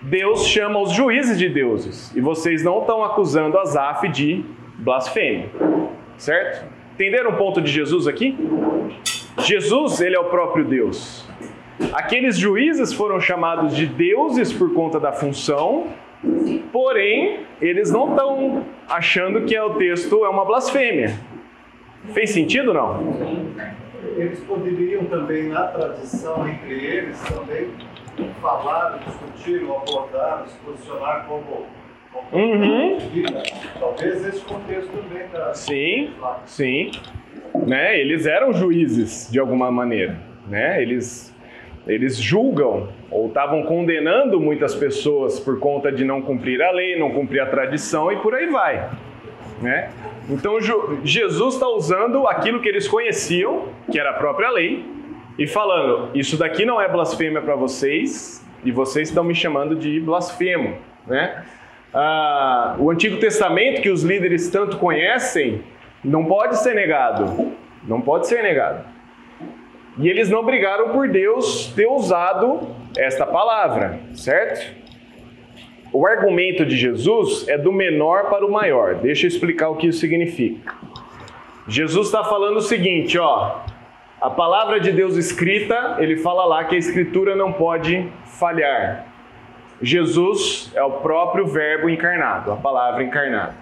Deus 0.00 0.46
chama 0.46 0.80
os 0.80 0.92
juízes 0.92 1.38
de 1.38 1.48
deuses 1.48 2.14
e 2.14 2.20
vocês 2.20 2.62
não 2.62 2.80
estão 2.80 3.02
acusando 3.04 3.58
Asaf 3.58 4.08
de 4.08 4.44
blasfêmia, 4.78 5.48
certo? 6.16 6.66
Entenderam 6.94 7.30
o 7.30 7.36
ponto 7.36 7.60
de 7.60 7.70
Jesus 7.70 8.06
aqui? 8.06 8.36
Jesus, 9.38 10.00
ele 10.00 10.16
é 10.16 10.20
o 10.20 10.24
próprio 10.24 10.64
Deus. 10.64 11.28
Aqueles 11.92 12.36
juízes 12.36 12.92
foram 12.92 13.20
chamados 13.20 13.74
de 13.74 13.86
deuses 13.86 14.52
por 14.52 14.72
conta 14.74 14.98
da 14.98 15.12
função, 15.12 15.86
porém, 16.72 17.40
eles 17.60 17.90
não 17.90 18.10
estão 18.10 18.64
achando 18.88 19.44
que 19.44 19.58
o 19.58 19.74
texto 19.74 20.24
é 20.24 20.28
uma 20.28 20.44
blasfêmia. 20.44 21.12
Fez 22.12 22.30
sentido 22.30 22.72
não? 22.72 23.02
Eles 24.16 24.40
poderiam 24.40 25.04
também, 25.04 25.48
na 25.48 25.64
tradição 25.68 26.48
entre 26.48 26.74
eles, 26.74 27.20
também 27.22 27.68
falar, 28.40 28.98
discutir, 29.06 29.62
abordar, 29.64 30.44
se 30.48 30.56
posicionar 30.58 31.26
como, 31.26 31.66
Uhum. 32.32 32.98
Talvez 33.78 34.26
esse 34.26 34.40
contexto 34.40 34.90
também 34.90 35.24
está. 35.24 35.54
Sim, 35.54 36.10
sim. 36.46 36.90
Né? 37.66 38.00
Eles 38.00 38.26
eram 38.26 38.52
juízes 38.52 39.30
de 39.30 39.38
alguma 39.38 39.70
maneira, 39.70 40.18
né? 40.48 40.82
Eles 40.82 41.34
eles 41.88 42.18
julgam 42.18 42.88
ou 43.10 43.28
estavam 43.28 43.62
condenando 43.62 44.38
muitas 44.38 44.74
pessoas 44.74 45.40
por 45.40 45.58
conta 45.58 45.90
de 45.90 46.04
não 46.04 46.20
cumprir 46.20 46.60
a 46.62 46.70
lei, 46.70 46.98
não 46.98 47.10
cumprir 47.10 47.40
a 47.40 47.46
tradição 47.46 48.12
e 48.12 48.16
por 48.16 48.34
aí 48.34 48.46
vai, 48.46 48.90
né? 49.62 49.90
Então 50.28 50.58
Jesus 51.02 51.54
está 51.54 51.66
usando 51.66 52.28
aquilo 52.28 52.60
que 52.60 52.68
eles 52.68 52.86
conheciam, 52.86 53.68
que 53.90 53.98
era 53.98 54.10
a 54.10 54.14
própria 54.14 54.50
lei, 54.50 54.84
e 55.38 55.46
falando: 55.46 56.10
isso 56.14 56.36
daqui 56.36 56.66
não 56.66 56.78
é 56.78 56.86
blasfêmia 56.86 57.40
para 57.40 57.56
vocês 57.56 58.46
e 58.62 58.70
vocês 58.70 59.08
estão 59.08 59.24
me 59.24 59.34
chamando 59.34 59.74
de 59.74 59.98
blasfemo, 59.98 60.76
né? 61.06 61.44
Ah, 61.94 62.76
o 62.78 62.90
Antigo 62.90 63.16
Testamento 63.16 63.80
que 63.80 63.88
os 63.88 64.02
líderes 64.02 64.50
tanto 64.50 64.76
conhecem 64.76 65.62
não 66.04 66.26
pode 66.26 66.58
ser 66.58 66.74
negado, 66.74 67.50
não 67.82 68.02
pode 68.02 68.26
ser 68.26 68.42
negado. 68.42 68.97
E 69.98 70.08
eles 70.08 70.30
não 70.30 70.44
brigaram 70.44 70.90
por 70.90 71.08
Deus 71.08 71.72
ter 71.74 71.88
usado 71.88 72.68
esta 72.96 73.26
palavra, 73.26 73.98
certo? 74.14 74.76
O 75.92 76.06
argumento 76.06 76.64
de 76.64 76.76
Jesus 76.76 77.48
é 77.48 77.58
do 77.58 77.72
menor 77.72 78.30
para 78.30 78.46
o 78.46 78.50
maior. 78.50 78.94
Deixa 78.96 79.26
eu 79.26 79.28
explicar 79.28 79.70
o 79.70 79.76
que 79.76 79.88
isso 79.88 79.98
significa. 79.98 80.74
Jesus 81.66 82.06
está 82.06 82.22
falando 82.22 82.58
o 82.58 82.62
seguinte, 82.62 83.18
ó. 83.18 83.60
A 84.20 84.30
palavra 84.30 84.80
de 84.80 84.92
Deus 84.92 85.16
escrita, 85.16 85.96
ele 85.98 86.16
fala 86.16 86.44
lá 86.44 86.64
que 86.64 86.74
a 86.74 86.78
escritura 86.78 87.36
não 87.36 87.52
pode 87.52 88.08
falhar. 88.24 89.06
Jesus 89.80 90.72
é 90.74 90.82
o 90.82 90.92
próprio 90.92 91.46
Verbo 91.46 91.88
encarnado, 91.88 92.52
a 92.52 92.56
palavra 92.56 93.02
encarnada. 93.02 93.54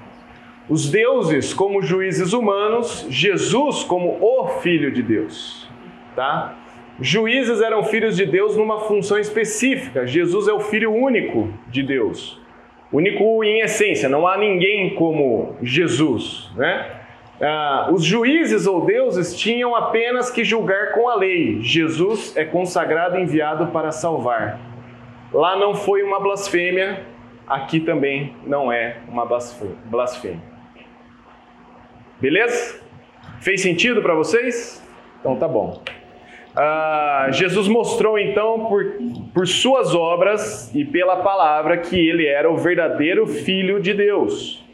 Os 0.69 0.91
deuses 0.91 1.55
como 1.55 1.83
juízes 1.83 2.33
humanos, 2.33 3.07
Jesus 3.09 3.85
como 3.85 4.19
o 4.21 4.49
Filho 4.61 4.91
de 4.91 5.03
Deus, 5.03 5.66
tá? 6.17 6.57
Juízes 6.99 7.61
eram 7.61 7.85
filhos 7.85 8.17
de 8.17 8.25
Deus 8.25 8.57
numa 8.57 8.81
função 8.81 9.19
específica. 9.19 10.07
Jesus 10.07 10.49
é 10.49 10.53
o 10.53 10.61
Filho 10.61 10.93
único 10.93 11.53
de 11.69 11.83
Deus, 11.83 12.41
único 12.91 13.45
em 13.45 13.61
essência. 13.61 14.09
Não 14.09 14.27
há 14.27 14.39
ninguém 14.39 14.95
como 14.95 15.55
Jesus, 15.63 16.51
né? 16.57 16.91
Ah, 17.39 17.91
os 17.93 18.03
juízes 18.03 18.67
ou 18.67 18.87
deuses 18.87 19.37
tinham 19.37 19.77
apenas 19.77 20.31
que 20.31 20.43
julgar 20.43 20.93
com 20.93 21.07
a 21.07 21.17
lei. 21.17 21.59
Jesus 21.61 22.35
é 22.35 22.47
consagrado 22.47 23.19
e 23.19 23.23
enviado 23.23 23.67
para 23.67 23.93
salvar. 23.93 24.59
Lá 25.31 25.55
não 25.55 25.75
foi 25.75 26.03
uma 26.03 26.19
blasfêmia, 26.19 27.05
aqui 27.47 27.79
também 27.79 28.35
não 28.47 28.73
é 28.73 28.97
uma 29.07 29.27
blasfêmia. 29.27 30.41
Beleza? 32.19 32.81
Fez 33.41 33.61
sentido 33.61 34.01
para 34.01 34.15
vocês? 34.15 34.83
Então 35.21 35.37
tá 35.37 35.47
bom. 35.47 35.83
Ah, 36.59 37.29
Jesus 37.33 37.69
mostrou 37.69 38.19
então 38.19 38.65
por, 38.65 38.95
por 39.35 39.47
suas 39.47 39.95
obras 39.95 40.75
e 40.75 40.87
pela 40.87 41.17
palavra 41.17 41.77
que 41.77 42.09
ele 42.09 42.27
era 42.27 42.51
o 42.51 42.57
verdadeiro 42.57 43.27
Filho 43.27 43.79
de 43.79 43.93
Deus. 43.93 44.65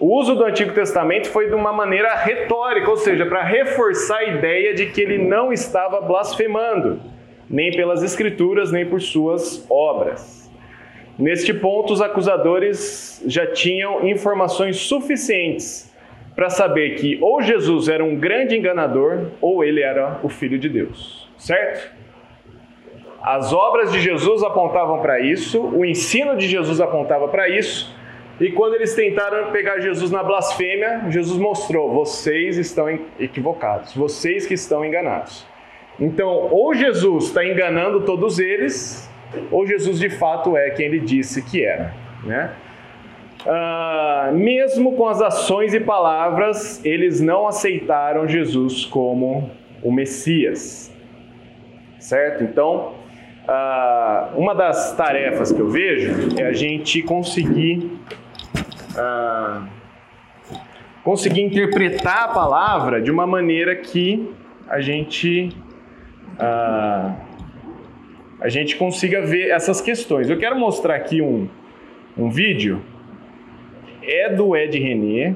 O 0.00 0.18
uso 0.18 0.34
do 0.34 0.44
Antigo 0.44 0.72
Testamento 0.72 1.28
foi 1.28 1.48
de 1.48 1.54
uma 1.54 1.70
maneira 1.70 2.14
retórica, 2.14 2.88
ou 2.88 2.96
seja, 2.96 3.26
para 3.26 3.42
reforçar 3.42 4.18
a 4.18 4.24
ideia 4.24 4.74
de 4.74 4.86
que 4.86 5.02
ele 5.02 5.18
não 5.18 5.52
estava 5.52 6.00
blasfemando, 6.00 6.98
nem 7.48 7.70
pelas 7.70 8.02
Escrituras, 8.02 8.72
nem 8.72 8.86
por 8.86 9.00
suas 9.00 9.66
obras. 9.70 10.50
Neste 11.18 11.52
ponto, 11.52 11.92
os 11.92 12.00
acusadores 12.00 13.22
já 13.26 13.46
tinham 13.46 14.08
informações 14.08 14.78
suficientes 14.78 15.91
para 16.34 16.48
saber 16.48 16.94
que 16.96 17.18
ou 17.20 17.42
Jesus 17.42 17.88
era 17.88 18.04
um 18.04 18.16
grande 18.16 18.56
enganador 18.56 19.28
ou 19.40 19.62
ele 19.64 19.82
era 19.82 20.18
o 20.22 20.28
Filho 20.28 20.58
de 20.58 20.68
Deus, 20.68 21.28
certo? 21.36 21.92
As 23.22 23.52
obras 23.52 23.92
de 23.92 24.00
Jesus 24.00 24.42
apontavam 24.42 25.00
para 25.00 25.20
isso, 25.20 25.60
o 25.60 25.84
ensino 25.84 26.36
de 26.36 26.48
Jesus 26.48 26.80
apontava 26.80 27.28
para 27.28 27.48
isso, 27.48 27.94
e 28.40 28.50
quando 28.50 28.74
eles 28.74 28.94
tentaram 28.94 29.52
pegar 29.52 29.78
Jesus 29.78 30.10
na 30.10 30.22
blasfêmia, 30.22 31.02
Jesus 31.08 31.38
mostrou: 31.38 31.92
vocês 31.92 32.56
estão 32.56 32.88
equivocados, 33.20 33.94
vocês 33.94 34.46
que 34.46 34.54
estão 34.54 34.84
enganados. 34.84 35.46
Então, 36.00 36.48
ou 36.50 36.74
Jesus 36.74 37.26
está 37.26 37.44
enganando 37.44 38.00
todos 38.00 38.40
eles, 38.40 39.08
ou 39.50 39.64
Jesus 39.66 40.00
de 40.00 40.10
fato 40.10 40.56
é 40.56 40.70
quem 40.70 40.86
ele 40.86 40.98
disse 40.98 41.42
que 41.42 41.64
era, 41.64 41.94
né? 42.24 42.50
Ah, 43.46 44.30
mesmo 44.32 44.92
com 44.92 45.08
as 45.08 45.20
ações 45.20 45.74
e 45.74 45.80
palavras, 45.80 46.84
eles 46.84 47.20
não 47.20 47.46
aceitaram 47.46 48.28
Jesus 48.28 48.84
como 48.84 49.50
o 49.82 49.90
Messias, 49.90 50.92
certo? 51.98 52.44
Então, 52.44 52.92
ah, 53.48 54.30
uma 54.36 54.54
das 54.54 54.96
tarefas 54.96 55.50
que 55.50 55.60
eu 55.60 55.68
vejo 55.68 56.40
é 56.40 56.46
a 56.46 56.52
gente 56.52 57.02
conseguir 57.02 57.98
ah, 58.96 59.66
conseguir 61.02 61.42
interpretar 61.42 62.24
a 62.24 62.28
palavra 62.28 63.02
de 63.02 63.10
uma 63.10 63.26
maneira 63.26 63.74
que 63.74 64.32
a 64.68 64.80
gente 64.80 65.50
a 68.40 68.48
gente 68.48 68.74
consiga 68.74 69.22
ver 69.22 69.50
essas 69.50 69.80
questões. 69.80 70.28
Eu 70.28 70.36
quero 70.36 70.58
mostrar 70.58 70.96
aqui 70.96 71.22
um, 71.22 71.48
um 72.18 72.28
vídeo 72.28 72.82
é 74.02 74.28
do 74.28 74.56
Ed 74.56 74.78
René. 74.78 75.34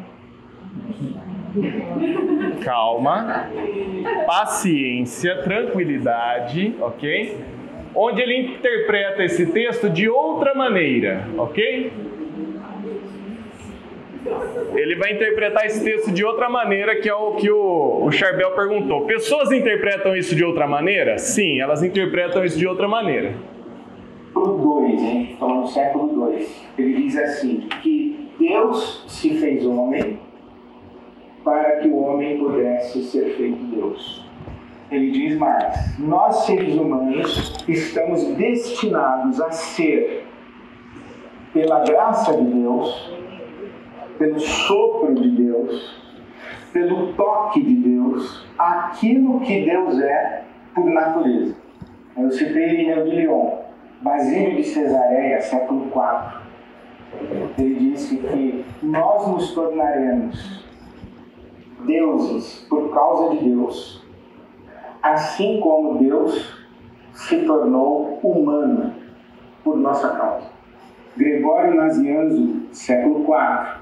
Calma, 2.62 3.48
paciência, 4.26 5.42
tranquilidade, 5.42 6.74
ok? 6.80 7.36
Onde 7.94 8.20
ele 8.20 8.36
interpreta 8.36 9.24
esse 9.24 9.46
texto 9.46 9.88
de 9.88 10.08
outra 10.08 10.54
maneira, 10.54 11.26
ok? 11.38 11.92
Ele 14.74 14.96
vai 14.96 15.12
interpretar 15.12 15.64
esse 15.66 15.82
texto 15.82 16.10
de 16.10 16.24
outra 16.24 16.48
maneira, 16.48 16.96
que 16.96 17.08
é 17.08 17.14
o 17.14 17.36
que 17.36 17.50
o, 17.50 18.04
o 18.04 18.10
Charbel 18.10 18.50
perguntou. 18.52 19.06
Pessoas 19.06 19.52
interpretam 19.52 20.16
isso 20.16 20.34
de 20.34 20.44
outra 20.44 20.66
maneira? 20.66 21.16
Sim, 21.18 21.60
elas 21.60 21.82
interpretam 21.82 22.44
isso 22.44 22.58
de 22.58 22.66
outra 22.66 22.88
maneira. 22.88 23.34
Pro 24.32 24.58
2, 24.58 24.92
a 24.92 25.06
gente 25.06 25.32
está 25.32 25.38
falando 25.38 25.62
do 25.62 25.68
século 25.68 26.08
2. 26.08 26.66
Ele 26.76 26.92
diz 26.94 27.16
assim: 27.16 27.68
que 27.82 28.25
Deus 28.46 29.04
se 29.08 29.38
fez 29.38 29.66
homem 29.66 30.20
para 31.42 31.76
que 31.76 31.88
o 31.88 31.96
homem 31.96 32.38
pudesse 32.38 33.02
ser 33.04 33.36
feito 33.36 33.64
Deus. 33.66 34.24
Ele 34.90 35.10
diz 35.10 35.36
mais: 35.36 35.98
nós 35.98 36.44
seres 36.44 36.74
humanos 36.74 37.52
estamos 37.66 38.24
destinados 38.36 39.40
a 39.40 39.50
ser, 39.50 40.26
pela 41.52 41.84
graça 41.84 42.36
de 42.36 42.44
Deus, 42.44 43.12
pelo 44.18 44.38
sopro 44.38 45.14
de 45.14 45.28
Deus, 45.28 46.00
pelo 46.72 47.12
toque 47.14 47.62
de 47.62 47.74
Deus, 47.74 48.46
aquilo 48.56 49.40
que 49.40 49.64
Deus 49.64 50.00
é 50.00 50.44
por 50.74 50.86
natureza. 50.86 51.56
Eu 52.16 52.30
citei 52.30 52.70
Irineu 52.70 53.04
de 53.04 53.10
Lyon, 53.10 53.58
Basílio 54.02 54.56
de 54.56 54.62
Cesareia, 54.62 55.40
século 55.40 55.86
IV. 55.86 56.45
Ele 57.58 57.90
disse 57.90 58.16
que 58.16 58.64
nós 58.82 59.28
nos 59.28 59.54
tornaremos 59.54 60.64
deuses 61.86 62.66
por 62.68 62.92
causa 62.92 63.36
de 63.36 63.48
Deus, 63.48 64.02
assim 65.02 65.60
como 65.60 65.98
Deus 65.98 66.64
se 67.12 67.44
tornou 67.44 68.18
humano 68.22 68.92
por 69.64 69.76
nossa 69.76 70.10
causa. 70.10 70.46
Gregório 71.16 71.74
Nazianzo, 71.74 72.62
século 72.72 73.20
IV, 73.20 73.80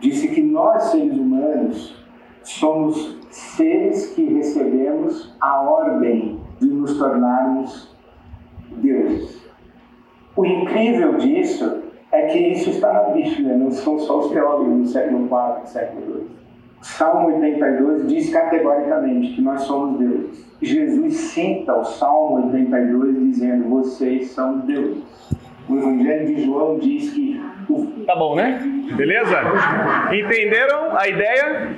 disse 0.00 0.28
que 0.28 0.42
nós, 0.42 0.84
seres 0.84 1.18
humanos, 1.18 1.96
somos 2.42 3.18
seres 3.30 4.14
que 4.14 4.24
recebemos 4.24 5.34
a 5.40 5.60
ordem 5.62 6.40
de 6.60 6.66
nos 6.66 6.96
tornarmos 6.96 7.92
deuses. 8.70 9.44
O 10.36 10.44
incrível 10.46 11.14
disso 11.14 11.82
é 12.16 12.26
que 12.26 12.38
isso 12.38 12.70
está 12.70 12.92
na 12.92 13.02
Bíblia, 13.10 13.56
não 13.56 13.70
são 13.70 13.98
só 13.98 14.20
os 14.20 14.30
teólogos 14.30 14.78
do 14.78 14.86
século 14.86 15.24
IV 15.24 15.64
e 15.64 15.68
século 15.68 16.16
II. 16.16 16.26
Salmo 16.82 17.34
82 17.34 18.08
diz 18.08 18.30
categoricamente 18.30 19.34
que 19.34 19.42
nós 19.42 19.62
somos 19.62 19.98
deuses. 19.98 20.46
Jesus 20.62 21.14
cita 21.14 21.74
o 21.74 21.84
Salmo 21.84 22.46
82 22.46 23.18
dizendo: 23.18 23.68
Vocês 23.68 24.30
são 24.30 24.60
deuses. 24.60 25.02
O 25.68 25.76
Evangelho 25.76 26.26
de 26.26 26.44
João 26.44 26.78
diz 26.78 27.12
que. 27.12 27.40
Tá 28.06 28.14
bom, 28.14 28.36
né? 28.36 28.60
Beleza? 28.96 29.36
Entenderam 30.12 30.96
a 30.96 31.08
ideia? 31.08 31.68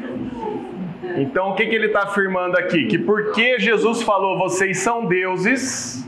Então, 1.17 1.51
o 1.51 1.55
que, 1.55 1.67
que 1.67 1.75
ele 1.75 1.87
está 1.87 2.03
afirmando 2.03 2.59
aqui? 2.59 2.87
Que 2.87 2.99
porque 2.99 3.59
Jesus 3.59 4.03
falou 4.03 4.39
vocês 4.39 4.79
são 4.79 5.07
deuses, 5.07 6.07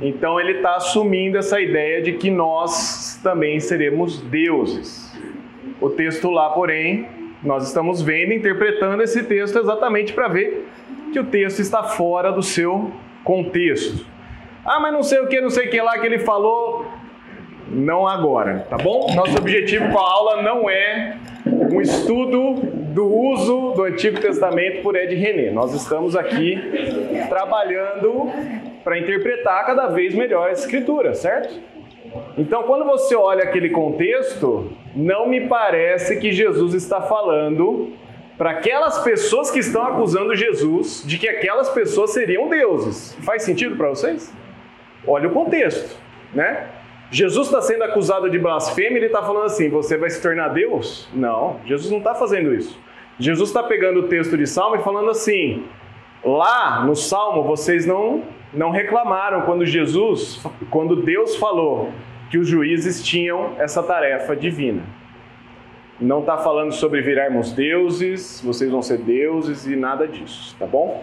então 0.00 0.40
ele 0.40 0.52
está 0.52 0.76
assumindo 0.76 1.38
essa 1.38 1.60
ideia 1.60 2.02
de 2.02 2.12
que 2.12 2.30
nós 2.30 3.20
também 3.22 3.60
seremos 3.60 4.20
deuses. 4.20 5.12
O 5.80 5.90
texto 5.90 6.30
lá, 6.30 6.50
porém, 6.50 7.06
nós 7.42 7.66
estamos 7.66 8.02
vendo, 8.02 8.32
interpretando 8.32 9.02
esse 9.02 9.22
texto 9.22 9.58
exatamente 9.58 10.12
para 10.12 10.28
ver 10.28 10.66
que 11.12 11.20
o 11.20 11.24
texto 11.24 11.60
está 11.60 11.82
fora 11.82 12.32
do 12.32 12.42
seu 12.42 12.90
contexto. 13.22 14.06
Ah, 14.64 14.80
mas 14.80 14.92
não 14.92 15.02
sei 15.02 15.20
o 15.20 15.28
que, 15.28 15.40
não 15.40 15.50
sei 15.50 15.68
o 15.68 15.70
que 15.70 15.80
lá 15.80 15.98
que 15.98 16.06
ele 16.06 16.18
falou. 16.18 16.86
Não 17.68 18.06
agora, 18.06 18.66
tá 18.68 18.76
bom? 18.76 19.14
Nosso 19.14 19.36
objetivo 19.38 19.90
com 19.90 19.98
a 19.98 20.12
aula 20.12 20.42
não 20.42 20.68
é 20.68 21.16
um 21.46 21.80
estudo 21.80 22.60
do 22.92 23.06
uso 23.06 23.72
do 23.72 23.84
Antigo 23.84 24.20
Testamento 24.20 24.82
por 24.82 24.94
Ed 24.96 25.14
René. 25.14 25.50
Nós 25.50 25.72
estamos 25.74 26.14
aqui 26.14 26.60
trabalhando 27.28 28.30
para 28.84 28.98
interpretar 28.98 29.64
cada 29.64 29.86
vez 29.88 30.14
melhor 30.14 30.50
a 30.50 30.52
Escritura, 30.52 31.14
certo? 31.14 31.58
Então, 32.36 32.62
quando 32.64 32.84
você 32.84 33.16
olha 33.16 33.42
aquele 33.42 33.70
contexto, 33.70 34.70
não 34.94 35.26
me 35.26 35.48
parece 35.48 36.20
que 36.20 36.30
Jesus 36.30 36.74
está 36.74 37.00
falando 37.00 37.92
para 38.36 38.50
aquelas 38.50 38.98
pessoas 38.98 39.50
que 39.50 39.60
estão 39.60 39.82
acusando 39.82 40.34
Jesus 40.34 41.02
de 41.06 41.18
que 41.18 41.28
aquelas 41.28 41.70
pessoas 41.70 42.12
seriam 42.12 42.48
deuses. 42.48 43.16
Faz 43.24 43.42
sentido 43.42 43.76
para 43.76 43.88
vocês? 43.88 44.32
Olha 45.06 45.28
o 45.28 45.32
contexto, 45.32 45.96
né? 46.32 46.68
Jesus 47.10 47.46
está 47.46 47.60
sendo 47.60 47.84
acusado 47.84 48.28
de 48.28 48.38
blasfêmia, 48.38 48.96
ele 48.96 49.06
está 49.06 49.22
falando 49.22 49.46
assim: 49.46 49.68
você 49.68 49.96
vai 49.96 50.10
se 50.10 50.20
tornar 50.20 50.48
Deus? 50.48 51.08
Não, 51.12 51.60
Jesus 51.64 51.90
não 51.90 51.98
está 51.98 52.14
fazendo 52.14 52.52
isso. 52.54 52.78
Jesus 53.18 53.50
está 53.50 53.62
pegando 53.62 54.00
o 54.00 54.08
texto 54.08 54.36
de 54.36 54.46
Salmo 54.46 54.76
e 54.76 54.82
falando 54.82 55.10
assim: 55.10 55.64
lá 56.24 56.84
no 56.84 56.96
Salmo 56.96 57.44
vocês 57.44 57.86
não 57.86 58.22
não 58.54 58.70
reclamaram 58.70 59.42
quando 59.42 59.64
Jesus, 59.66 60.44
quando 60.70 60.96
Deus 60.96 61.36
falou 61.36 61.90
que 62.30 62.38
os 62.38 62.48
juízes 62.48 63.02
tinham 63.02 63.52
essa 63.58 63.82
tarefa 63.82 64.34
divina. 64.34 64.82
Não 66.00 66.20
está 66.20 66.36
falando 66.38 66.72
sobre 66.72 67.00
virarmos 67.00 67.52
deuses, 67.52 68.42
vocês 68.44 68.70
vão 68.70 68.82
ser 68.82 68.98
deuses 68.98 69.66
e 69.66 69.76
nada 69.76 70.08
disso, 70.08 70.56
tá 70.58 70.66
bom? 70.66 71.02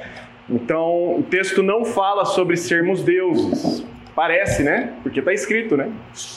Então, 0.50 1.16
o 1.18 1.24
texto 1.24 1.64
não 1.64 1.86
fala 1.86 2.26
sobre 2.26 2.58
sermos 2.58 3.02
deuses. 3.02 3.86
Parece, 4.14 4.64
né? 4.64 4.94
Porque 5.02 5.20
está 5.20 5.32
escrito, 5.32 5.78
né? 5.78 5.90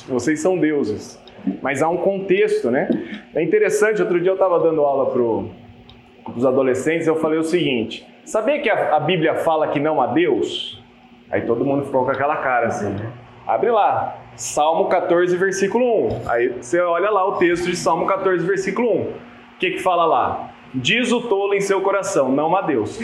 Vocês 0.09 0.40
são 0.40 0.57
deuses. 0.57 1.20
Mas 1.61 1.83
há 1.83 1.88
um 1.88 1.96
contexto, 1.96 2.70
né? 2.70 2.88
É 3.35 3.42
interessante, 3.42 4.00
outro 4.00 4.20
dia 4.20 4.31
eu 4.31 4.35
estava 4.35 4.61
dando 4.61 4.83
aula 4.83 5.11
para 5.11 6.33
os 6.33 6.46
adolescentes, 6.46 7.09
eu 7.09 7.16
falei 7.16 7.38
o 7.38 7.42
seguinte: 7.42 8.07
sabia 8.24 8.61
que 8.61 8.70
a, 8.70 8.96
a 8.96 9.00
Bíblia 9.00 9.35
fala 9.35 9.68
que 9.68 9.81
não 9.81 10.00
há 10.00 10.07
Deus? 10.07 10.83
Aí 11.30 11.42
todo 11.42 11.64
mundo 11.64 11.84
ficou 11.84 12.04
com 12.04 12.10
aquela 12.10 12.37
cara 12.37 12.66
assim, 12.66 12.90
né? 12.90 13.10
Abre 13.46 13.70
lá, 13.70 14.16
Salmo 14.37 14.87
14, 14.87 15.37
versículo 15.37 16.08
1. 16.08 16.28
Aí 16.28 16.48
você 16.48 16.80
olha 16.80 17.10
lá 17.10 17.26
o 17.28 17.32
texto 17.32 17.66
de 17.66 17.76
Salmo 17.76 18.06
14, 18.06 18.44
versículo 18.46 18.90
1. 18.90 19.00
O 19.02 19.12
que 19.58 19.72
que 19.72 19.78
fala 19.80 20.04
lá? 20.04 20.50
Diz 20.74 21.12
o 21.12 21.20
tolo 21.20 21.54
em 21.54 21.60
seu 21.60 21.80
coração, 21.80 22.30
não 22.30 22.56
há 22.56 22.62
Deus. 22.62 22.98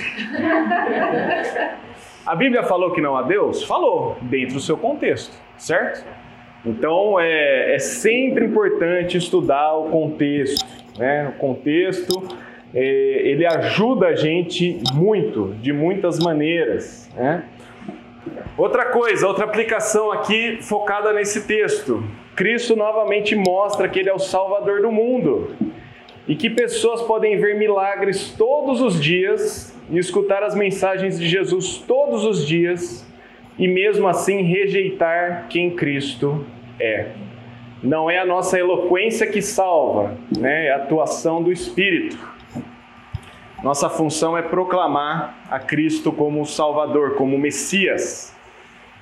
A 2.26 2.34
Bíblia 2.34 2.62
falou 2.64 2.90
que 2.90 3.00
não 3.00 3.16
há 3.16 3.22
Deus? 3.22 3.62
Falou, 3.64 4.16
dentro 4.22 4.54
do 4.54 4.60
seu 4.60 4.76
contexto, 4.76 5.34
certo? 5.56 6.04
Então 6.64 7.18
é, 7.18 7.74
é 7.74 7.78
sempre 7.78 8.44
importante 8.44 9.16
estudar 9.16 9.74
o 9.74 9.84
contexto, 9.84 10.66
né? 10.98 11.28
O 11.28 11.38
contexto 11.38 12.22
é, 12.74 12.80
ele 13.24 13.46
ajuda 13.46 14.08
a 14.08 14.14
gente 14.14 14.80
muito, 14.92 15.54
de 15.60 15.72
muitas 15.72 16.18
maneiras, 16.18 17.10
né? 17.16 17.44
Outra 18.56 18.86
coisa, 18.86 19.26
outra 19.26 19.44
aplicação 19.44 20.12
aqui 20.12 20.58
focada 20.62 21.12
nesse 21.12 21.46
texto. 21.46 22.04
Cristo 22.36 22.76
novamente 22.76 23.34
mostra 23.34 23.88
que 23.88 23.98
ele 23.98 24.08
é 24.08 24.14
o 24.14 24.18
Salvador 24.18 24.82
do 24.82 24.92
mundo 24.92 25.54
e 26.28 26.34
que 26.34 26.50
pessoas 26.50 27.02
podem 27.02 27.38
ver 27.38 27.56
milagres 27.56 28.34
todos 28.36 28.80
os 28.80 29.00
dias 29.00 29.76
e 29.90 29.98
escutar 29.98 30.42
as 30.42 30.54
mensagens 30.54 31.18
de 31.18 31.26
Jesus 31.26 31.78
todos 31.78 32.24
os 32.24 32.46
dias 32.46 33.06
e 33.58 33.66
mesmo 33.66 34.06
assim 34.06 34.42
rejeitar 34.42 35.46
quem 35.48 35.70
Cristo 35.70 36.46
é. 36.78 37.08
Não 37.82 38.10
é 38.10 38.18
a 38.18 38.26
nossa 38.26 38.58
eloquência 38.58 39.26
que 39.26 39.40
salva, 39.40 40.16
né? 40.38 40.66
é 40.66 40.72
a 40.72 40.76
atuação 40.76 41.42
do 41.42 41.50
Espírito. 41.50 42.18
Nossa 43.62 43.90
função 43.90 44.36
é 44.36 44.42
proclamar 44.42 45.34
a 45.50 45.58
Cristo 45.58 46.10
como 46.10 46.46
Salvador, 46.46 47.14
como 47.14 47.38
Messias. 47.38 48.34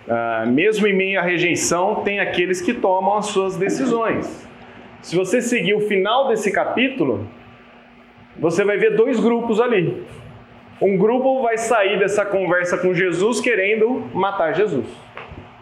Uh, 0.07 0.51
mesmo 0.51 0.87
em 0.87 0.97
meio 0.97 1.21
à 1.21 1.23
rejeição, 1.23 1.97
tem 1.97 2.19
aqueles 2.19 2.61
que 2.61 2.75
tomam 2.75 3.17
as 3.17 3.27
suas 3.27 3.57
decisões. 3.57 4.49
Se 5.01 5.15
você 5.15 5.41
seguir 5.41 5.75
o 5.75 5.81
final 5.81 6.27
desse 6.29 6.51
capítulo, 6.51 7.27
você 8.37 8.65
vai 8.65 8.77
ver 8.79 8.97
dois 8.97 9.21
grupos 9.21 9.61
ali. 9.61 10.03
Um 10.81 10.97
grupo 10.97 11.41
vai 11.43 11.57
sair 11.57 11.99
dessa 11.99 12.25
conversa 12.25 12.77
com 12.79 12.93
Jesus 12.93 13.41
querendo 13.41 14.05
matar 14.13 14.55
Jesus, 14.55 14.87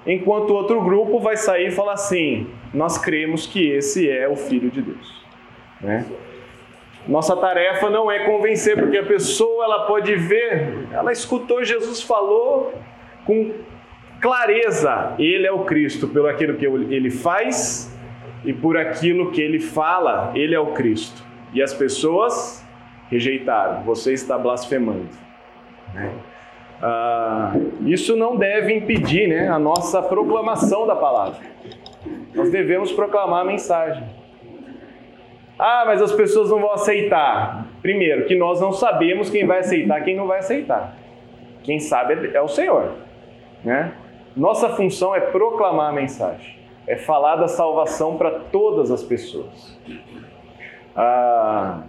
enquanto 0.06 0.54
outro 0.54 0.80
grupo 0.82 1.20
vai 1.20 1.36
sair 1.36 1.68
e 1.68 1.70
falar 1.70 1.94
assim: 1.94 2.46
Nós 2.72 2.96
cremos 2.98 3.46
que 3.46 3.68
esse 3.70 4.08
é 4.10 4.28
o 4.28 4.36
Filho 4.36 4.70
de 4.70 4.80
Deus. 4.80 5.24
Né? 5.80 6.06
Nossa 7.06 7.36
tarefa 7.36 7.88
não 7.88 8.10
é 8.10 8.24
convencer, 8.24 8.76
porque 8.76 8.98
a 8.98 9.04
pessoa 9.04 9.64
ela 9.64 9.86
pode 9.86 10.14
ver, 10.16 10.88
ela 10.92 11.12
escutou 11.12 11.62
Jesus 11.64 12.02
falou 12.02 12.74
com 13.24 13.52
clareza, 14.20 15.14
ele 15.18 15.46
é 15.46 15.52
o 15.52 15.60
Cristo, 15.60 16.08
pelo 16.08 16.26
aquilo 16.26 16.54
que 16.54 16.66
ele 16.66 17.10
faz 17.10 17.94
e 18.44 18.52
por 18.52 18.76
aquilo 18.76 19.30
que 19.30 19.40
ele 19.40 19.60
fala, 19.60 20.32
ele 20.34 20.54
é 20.54 20.60
o 20.60 20.72
Cristo. 20.72 21.24
E 21.52 21.62
as 21.62 21.72
pessoas 21.72 22.64
rejeitaram, 23.08 23.82
você 23.82 24.12
está 24.12 24.36
blasfemando. 24.36 25.08
Né? 25.94 26.12
Ah, 26.82 27.54
isso 27.86 28.16
não 28.16 28.36
deve 28.36 28.74
impedir 28.74 29.28
né, 29.28 29.48
a 29.48 29.58
nossa 29.58 30.02
proclamação 30.02 30.86
da 30.86 30.94
palavra. 30.94 31.40
Nós 32.34 32.50
devemos 32.50 32.92
proclamar 32.92 33.40
a 33.40 33.44
mensagem. 33.44 34.04
Ah, 35.58 35.84
mas 35.86 36.02
as 36.02 36.12
pessoas 36.12 36.50
não 36.50 36.60
vão 36.60 36.72
aceitar. 36.72 37.66
Primeiro, 37.80 38.26
que 38.26 38.34
nós 38.34 38.60
não 38.60 38.72
sabemos 38.72 39.30
quem 39.30 39.46
vai 39.46 39.60
aceitar, 39.60 40.02
quem 40.02 40.14
não 40.14 40.26
vai 40.26 40.40
aceitar. 40.40 40.96
Quem 41.62 41.80
sabe 41.80 42.30
é 42.34 42.40
o 42.40 42.48
Senhor, 42.48 42.92
né? 43.64 43.92
Nossa 44.36 44.68
função 44.70 45.14
é 45.14 45.20
proclamar 45.20 45.90
a 45.90 45.92
mensagem, 45.92 46.58
é 46.86 46.96
falar 46.96 47.36
da 47.36 47.48
salvação 47.48 48.18
para 48.18 48.30
todas 48.30 48.90
as 48.90 49.02
pessoas. 49.02 49.80
Ah, 50.94 51.82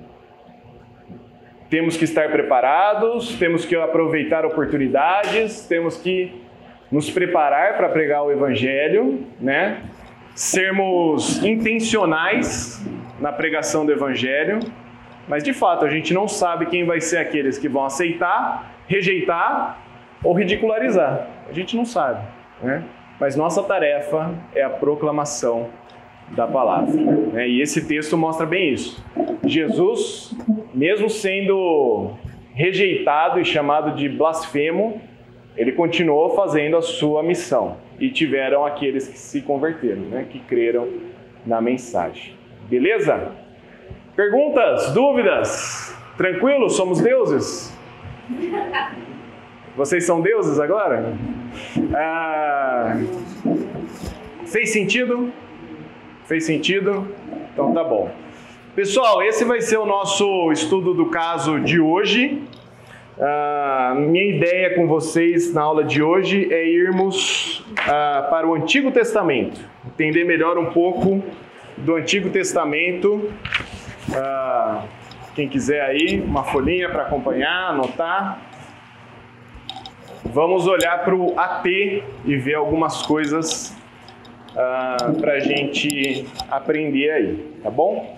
temos 1.69 1.97
que 1.97 2.05
estar 2.05 2.31
preparados, 2.31 3.37
temos 3.37 3.65
que 3.65 3.75
aproveitar 3.75 4.45
oportunidades, 4.45 5.67
temos 5.67 5.97
que 5.97 6.41
nos 6.89 7.09
preparar 7.09 7.75
para 7.75 7.89
pregar 7.89 8.23
o 8.23 8.31
Evangelho, 8.31 9.25
né? 9.39 9.83
sermos 10.37 11.43
intencionais 11.43 12.85
na 13.19 13.31
pregação 13.31 13.85
do 13.85 13.91
Evangelho, 13.91 14.59
mas 15.27 15.43
de 15.43 15.53
fato 15.53 15.85
a 15.85 15.89
gente 15.89 16.13
não 16.13 16.27
sabe 16.27 16.67
quem 16.67 16.85
vai 16.85 17.01
ser 17.01 17.17
aqueles 17.17 17.57
que 17.57 17.67
vão 17.67 17.85
aceitar, 17.85 18.75
rejeitar 18.87 19.79
ou 20.23 20.33
ridicularizar. 20.33 21.27
A 21.49 21.53
gente 21.53 21.75
não 21.75 21.85
sabe. 21.85 22.25
Né? 22.61 22.83
Mas 23.19 23.35
nossa 23.35 23.63
tarefa 23.63 24.33
é 24.55 24.63
a 24.63 24.69
proclamação 24.69 25.69
da 26.29 26.47
palavra. 26.47 26.93
Né? 26.93 27.47
E 27.47 27.61
esse 27.61 27.87
texto 27.87 28.17
mostra 28.17 28.45
bem 28.45 28.73
isso. 28.73 29.03
Jesus, 29.43 30.35
mesmo 30.73 31.09
sendo 31.09 32.11
rejeitado 32.53 33.39
e 33.39 33.45
chamado 33.45 33.95
de 33.95 34.09
blasfemo, 34.09 35.01
ele 35.55 35.71
continuou 35.71 36.35
fazendo 36.35 36.77
a 36.77 36.81
sua 36.81 37.23
missão. 37.23 37.77
E 37.99 38.09
tiveram 38.11 38.63
aqueles 38.65 39.07
que 39.07 39.17
se 39.17 39.41
converteram, 39.41 40.01
né? 40.01 40.25
que 40.29 40.39
creram 40.39 40.87
na 41.45 41.59
mensagem. 41.59 42.36
Beleza? 42.67 43.31
Perguntas? 44.13 44.91
Dúvidas? 44.93 45.95
Tranquilo? 46.17 46.69
Somos 46.69 46.99
deuses? 46.99 47.73
Vocês 49.75 50.05
são 50.05 50.19
deuses 50.19 50.59
agora? 50.59 51.13
Ah, 51.95 52.97
fez 54.47 54.73
sentido? 54.73 55.31
Fez 56.25 56.45
sentido? 56.45 57.07
Então 57.53 57.73
tá 57.73 57.85
bom. 57.85 58.11
Pessoal, 58.75 59.23
esse 59.23 59.45
vai 59.45 59.61
ser 59.61 59.77
o 59.77 59.85
nosso 59.85 60.51
estudo 60.51 60.93
do 60.93 61.05
caso 61.05 61.61
de 61.61 61.79
hoje. 61.79 62.43
Uh, 63.17 63.99
minha 64.01 64.35
ideia 64.35 64.75
com 64.75 64.87
vocês 64.87 65.53
na 65.53 65.61
aula 65.61 65.83
de 65.83 66.03
hoje 66.03 66.53
é 66.53 66.67
irmos 66.67 67.65
uh, 67.71 68.29
para 68.29 68.45
o 68.45 68.53
Antigo 68.53 68.91
Testamento, 68.91 69.59
entender 69.87 70.25
melhor 70.25 70.57
um 70.57 70.65
pouco 70.65 71.23
do 71.77 71.95
Antigo 71.95 72.29
Testamento. 72.29 73.31
Uh, 74.09 74.87
quem 75.35 75.47
quiser 75.47 75.81
aí, 75.81 76.19
uma 76.21 76.43
folhinha 76.43 76.89
para 76.89 77.03
acompanhar, 77.03 77.69
anotar. 77.69 78.41
Vamos 80.25 80.67
olhar 80.67 81.03
para 81.03 81.15
o 81.15 81.39
AT 81.39 81.65
e 82.25 82.35
ver 82.35 82.55
algumas 82.55 83.03
coisas 83.03 83.77
para 85.19 85.33
a 85.33 85.39
gente 85.39 86.27
aprender 86.49 87.11
aí, 87.11 87.59
tá 87.61 87.69
bom? 87.69 88.17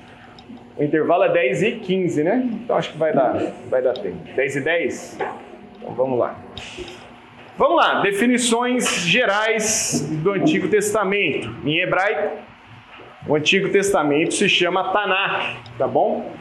O 0.77 0.83
intervalo 0.83 1.23
é 1.23 1.29
10 1.29 1.63
e 1.63 1.71
15, 1.73 2.23
né? 2.23 2.49
Então 2.53 2.77
acho 2.77 2.93
que 2.93 2.97
vai 2.97 3.11
dar, 3.11 3.37
vai 3.69 3.81
dar 3.81 3.93
tempo. 3.93 4.17
10 4.33 4.55
e 4.55 4.61
10? 4.61 5.17
Então 5.77 5.93
vamos 5.93 6.17
lá. 6.17 6.37
Vamos 7.57 7.75
lá, 7.75 7.99
definições 7.99 9.01
gerais 9.01 10.07
do 10.23 10.31
Antigo 10.31 10.69
Testamento. 10.69 11.53
Em 11.65 11.79
hebraico, 11.79 12.37
o 13.27 13.35
Antigo 13.35 13.69
Testamento 13.69 14.33
se 14.33 14.47
chama 14.47 14.91
Tanakh, 14.91 15.57
tá 15.77 15.87
bom? 15.87 16.31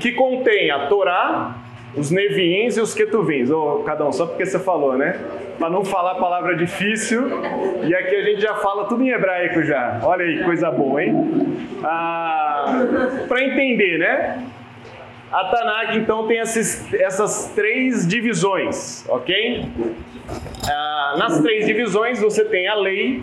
Que 0.00 0.12
contém 0.12 0.70
a 0.70 0.86
Torá, 0.86 1.56
os 1.94 2.10
Neviins 2.10 2.76
e 2.76 2.80
os 2.80 2.94
Ketuvins. 2.94 3.50
Ô, 3.50 3.82
cada 3.84 4.06
um, 4.06 4.12
só 4.12 4.26
porque 4.26 4.44
você 4.44 4.58
falou, 4.58 4.96
né? 4.96 5.20
Para 5.58 5.70
não 5.70 5.84
falar 5.84 6.16
palavra 6.16 6.56
difícil. 6.56 7.28
E 7.84 7.94
aqui 7.94 8.14
a 8.14 8.22
gente 8.22 8.40
já 8.40 8.54
fala 8.56 8.86
tudo 8.86 9.02
em 9.02 9.10
hebraico 9.10 9.62
já. 9.62 10.00
Olha 10.02 10.24
aí, 10.24 10.42
coisa 10.44 10.70
boa, 10.70 11.02
hein? 11.02 11.56
Ah, 11.84 12.84
Para 13.28 13.42
entender, 13.44 13.98
né? 13.98 14.44
A 15.30 15.44
Tanakh, 15.44 15.96
então, 15.96 16.26
tem 16.26 16.38
esses, 16.38 16.92
essas 16.94 17.52
três 17.54 18.06
divisões, 18.08 19.06
ok? 19.08 19.68
Ah, 20.66 21.16
nas 21.18 21.40
três 21.42 21.66
divisões 21.66 22.18
você 22.20 22.46
tem 22.46 22.66
a 22.66 22.74
lei, 22.74 23.22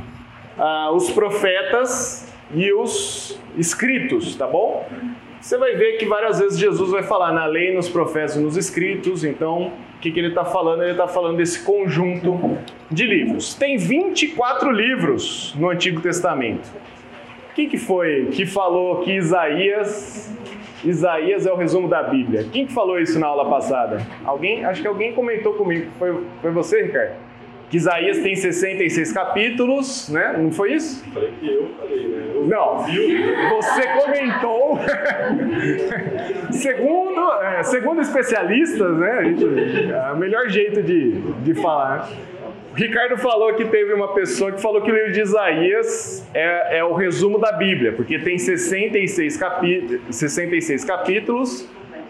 ah, 0.57 0.91
os 0.91 1.09
profetas 1.09 2.31
e 2.53 2.71
os 2.73 3.39
escritos, 3.57 4.35
tá 4.35 4.47
bom? 4.47 4.87
Você 5.45 5.57
vai 5.57 5.75
ver 5.75 5.97
que 5.97 6.05
várias 6.05 6.39
vezes 6.39 6.57
Jesus 6.57 6.89
vai 6.89 7.03
falar 7.03 7.31
na 7.31 7.45
lei, 7.45 7.73
nos 7.73 7.87
profetas 7.87 8.35
nos 8.35 8.57
escritos. 8.57 9.23
Então, 9.23 9.71
o 9.95 9.99
que, 9.99 10.11
que 10.11 10.19
ele 10.19 10.29
está 10.29 10.43
falando? 10.43 10.81
Ele 10.81 10.91
está 10.91 11.07
falando 11.07 11.37
desse 11.37 11.63
conjunto 11.63 12.57
de 12.89 13.05
livros. 13.05 13.53
Tem 13.53 13.77
24 13.77 14.71
livros 14.71 15.53
no 15.55 15.69
Antigo 15.69 16.01
Testamento. 16.01 16.67
Quem 17.53 17.69
que 17.69 17.77
foi 17.77 18.29
que 18.31 18.45
falou 18.45 19.01
que 19.01 19.11
Isaías 19.11 20.35
Isaías 20.83 21.45
é 21.45 21.51
o 21.51 21.55
resumo 21.55 21.87
da 21.87 22.03
Bíblia? 22.03 22.47
Quem 22.51 22.65
que 22.65 22.73
falou 22.73 22.99
isso 22.99 23.19
na 23.19 23.27
aula 23.27 23.49
passada? 23.49 24.05
Alguém? 24.25 24.65
Acho 24.65 24.81
que 24.81 24.87
alguém 24.87 25.13
comentou 25.13 25.53
comigo. 25.53 25.91
Foi, 25.97 26.23
foi 26.41 26.51
você, 26.51 26.83
Ricardo? 26.83 27.13
Que 27.69 27.77
Isaías 27.77 28.19
tem 28.19 28.35
66 28.35 29.11
capítulos, 29.11 30.09
né? 30.09 30.35
Não 30.37 30.51
foi 30.51 30.73
isso? 30.73 31.03
Falei 31.13 31.33
que 31.39 31.47
eu 31.47 31.69
falei, 31.79 32.07
né? 32.07 32.25
Eu 32.35 32.47
Não, 32.47 32.77
você 33.57 33.87
comentou. 33.87 34.79
segundo, 36.51 37.31
é, 37.41 37.63
segundo 37.63 38.01
especialistas, 38.01 38.97
né? 38.97 39.11
A 39.11 39.23
gente, 39.23 39.91
é 39.91 40.11
o 40.13 40.17
melhor 40.17 40.47
jeito 40.49 40.83
de, 40.83 41.11
de 41.43 41.53
falar. 41.55 42.09
O 42.71 42.77
Ricardo 42.77 43.17
falou 43.17 43.53
que 43.53 43.65
teve 43.65 43.93
uma 43.93 44.13
pessoa 44.13 44.51
que 44.51 44.61
falou 44.61 44.81
que 44.81 44.91
o 44.91 44.93
livro 44.93 45.13
de 45.13 45.21
Isaías 45.21 46.27
é, 46.33 46.79
é 46.79 46.83
o 46.83 46.93
resumo 46.93 47.39
da 47.39 47.53
Bíblia, 47.53 47.93
porque 47.93 48.19
tem 48.19 48.37
66, 48.37 49.37
capi 49.37 50.01
66 50.11 50.83
capítulos, 50.83 51.69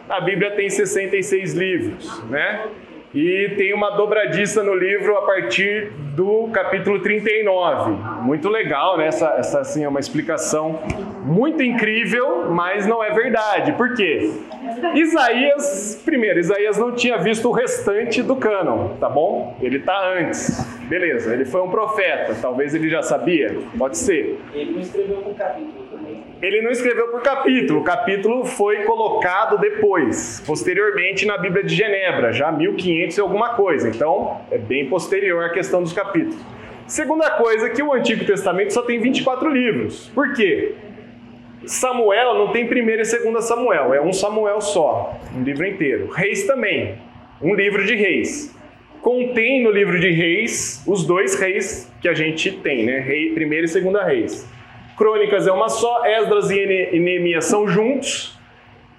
a 0.09 0.19
Bíblia 0.21 0.51
tem 0.51 0.69
66 0.69 1.53
livros, 1.53 2.23
né? 2.29 2.65
E 3.15 3.53
tem 3.55 3.73
uma 3.73 3.91
dobradiça 3.91 4.61
no 4.61 4.75
livro 4.75 5.15
a 5.17 5.21
partir 5.21 5.89
do 6.13 6.49
capítulo 6.51 6.99
39. 6.99 7.91
Muito 8.21 8.49
legal, 8.49 8.97
né? 8.97 9.07
Essa, 9.07 9.35
essa 9.37 9.59
assim, 9.61 9.85
é 9.85 9.87
uma 9.87 10.01
explicação 10.01 10.81
muito 11.23 11.63
incrível, 11.63 12.51
mas 12.51 12.85
não 12.85 13.01
é 13.01 13.11
verdade. 13.11 13.71
Por 13.71 13.95
quê? 13.95 14.31
Isaías, 14.95 16.01
primeiro, 16.03 16.39
Isaías 16.39 16.77
não 16.77 16.91
tinha 16.91 17.17
visto 17.17 17.47
o 17.47 17.53
restante 17.53 18.21
do 18.21 18.35
cânon, 18.35 18.89
tá 18.99 19.07
bom? 19.07 19.55
Ele 19.61 19.77
está 19.77 20.09
antes. 20.09 20.75
Beleza, 20.89 21.33
ele 21.33 21.45
foi 21.45 21.61
um 21.61 21.69
profeta, 21.69 22.35
talvez 22.41 22.75
ele 22.75 22.89
já 22.89 23.01
sabia, 23.01 23.57
pode 23.77 23.97
ser. 23.97 24.39
Ele 24.53 24.73
não 24.73 24.81
escreveu 24.81 25.23
um 25.25 25.33
capítulo. 25.33 25.84
Ele 26.45 26.61
não 26.61 26.69
escreveu 26.69 27.07
por 27.07 27.23
capítulo, 27.23 27.79
o 27.79 27.83
capítulo 27.83 28.45
foi 28.45 28.83
colocado 28.83 29.57
depois, 29.57 30.43
posteriormente 30.45 31.25
na 31.25 31.39
Bíblia 31.39 31.63
de 31.63 31.73
Genebra, 31.73 32.31
já 32.31 32.51
1500 32.51 33.17
e 33.17 33.19
alguma 33.19 33.55
coisa. 33.55 33.89
Então, 33.89 34.39
é 34.51 34.57
bem 34.59 34.87
posterior 34.87 35.43
à 35.43 35.49
questão 35.49 35.81
dos 35.81 35.91
capítulos. 35.91 36.37
Segunda 36.85 37.31
coisa, 37.31 37.67
que 37.71 37.81
o 37.81 37.91
Antigo 37.91 38.23
Testamento 38.25 38.73
só 38.73 38.83
tem 38.83 38.99
24 38.99 39.49
livros. 39.49 40.11
Por 40.13 40.33
quê? 40.33 40.75
Samuel 41.65 42.35
não 42.35 42.51
tem 42.51 42.67
primeira 42.67 43.01
e 43.01 43.05
segunda 43.05 43.41
Samuel, 43.41 43.91
é 43.95 43.99
um 43.99 44.13
Samuel 44.13 44.61
só, 44.61 45.19
um 45.35 45.41
livro 45.41 45.65
inteiro. 45.65 46.11
Reis 46.11 46.45
também, 46.45 46.93
um 47.41 47.55
livro 47.55 47.83
de 47.83 47.95
reis. 47.95 48.55
Contém 49.01 49.63
no 49.63 49.71
livro 49.71 49.99
de 49.99 50.11
reis 50.11 50.83
os 50.85 51.07
dois 51.07 51.39
reis 51.39 51.91
que 51.99 52.07
a 52.07 52.13
gente 52.13 52.51
tem, 52.51 52.85
né? 52.85 52.99
Rei, 52.99 53.33
primeira 53.33 53.65
e 53.65 53.67
segunda 53.67 54.03
reis. 54.03 54.47
Crônicas 54.97 55.47
é 55.47 55.51
uma 55.51 55.69
só, 55.69 56.05
Esdras 56.05 56.49
e 56.49 56.99
Neemias 56.99 57.45
são 57.45 57.67
juntos. 57.67 58.35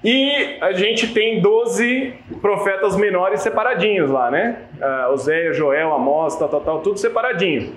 E 0.05 0.59
a 0.61 0.73
gente 0.73 1.13
tem 1.13 1.41
12 1.41 2.15
profetas 2.41 2.97
menores 2.97 3.41
separadinhos 3.41 4.11
lá, 4.11 4.31
né? 4.31 4.59
Uh, 4.79 5.13
Oséia, 5.13 5.53
Joel, 5.53 5.93
Amós, 5.93 6.37
tal, 6.37 6.49
tal, 6.49 6.61
tal, 6.61 6.81
tudo 6.81 6.99
separadinho. 6.99 7.73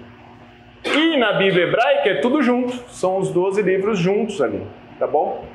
E 0.85 1.17
na 1.17 1.33
Bíblia 1.33 1.65
hebraica 1.65 2.09
é 2.09 2.15
tudo 2.15 2.41
junto, 2.41 2.73
são 2.89 3.17
os 3.17 3.31
12 3.31 3.61
livros 3.61 3.97
juntos 3.97 4.41
ali, 4.41 4.61
tá 4.97 5.07
bom? 5.07 5.45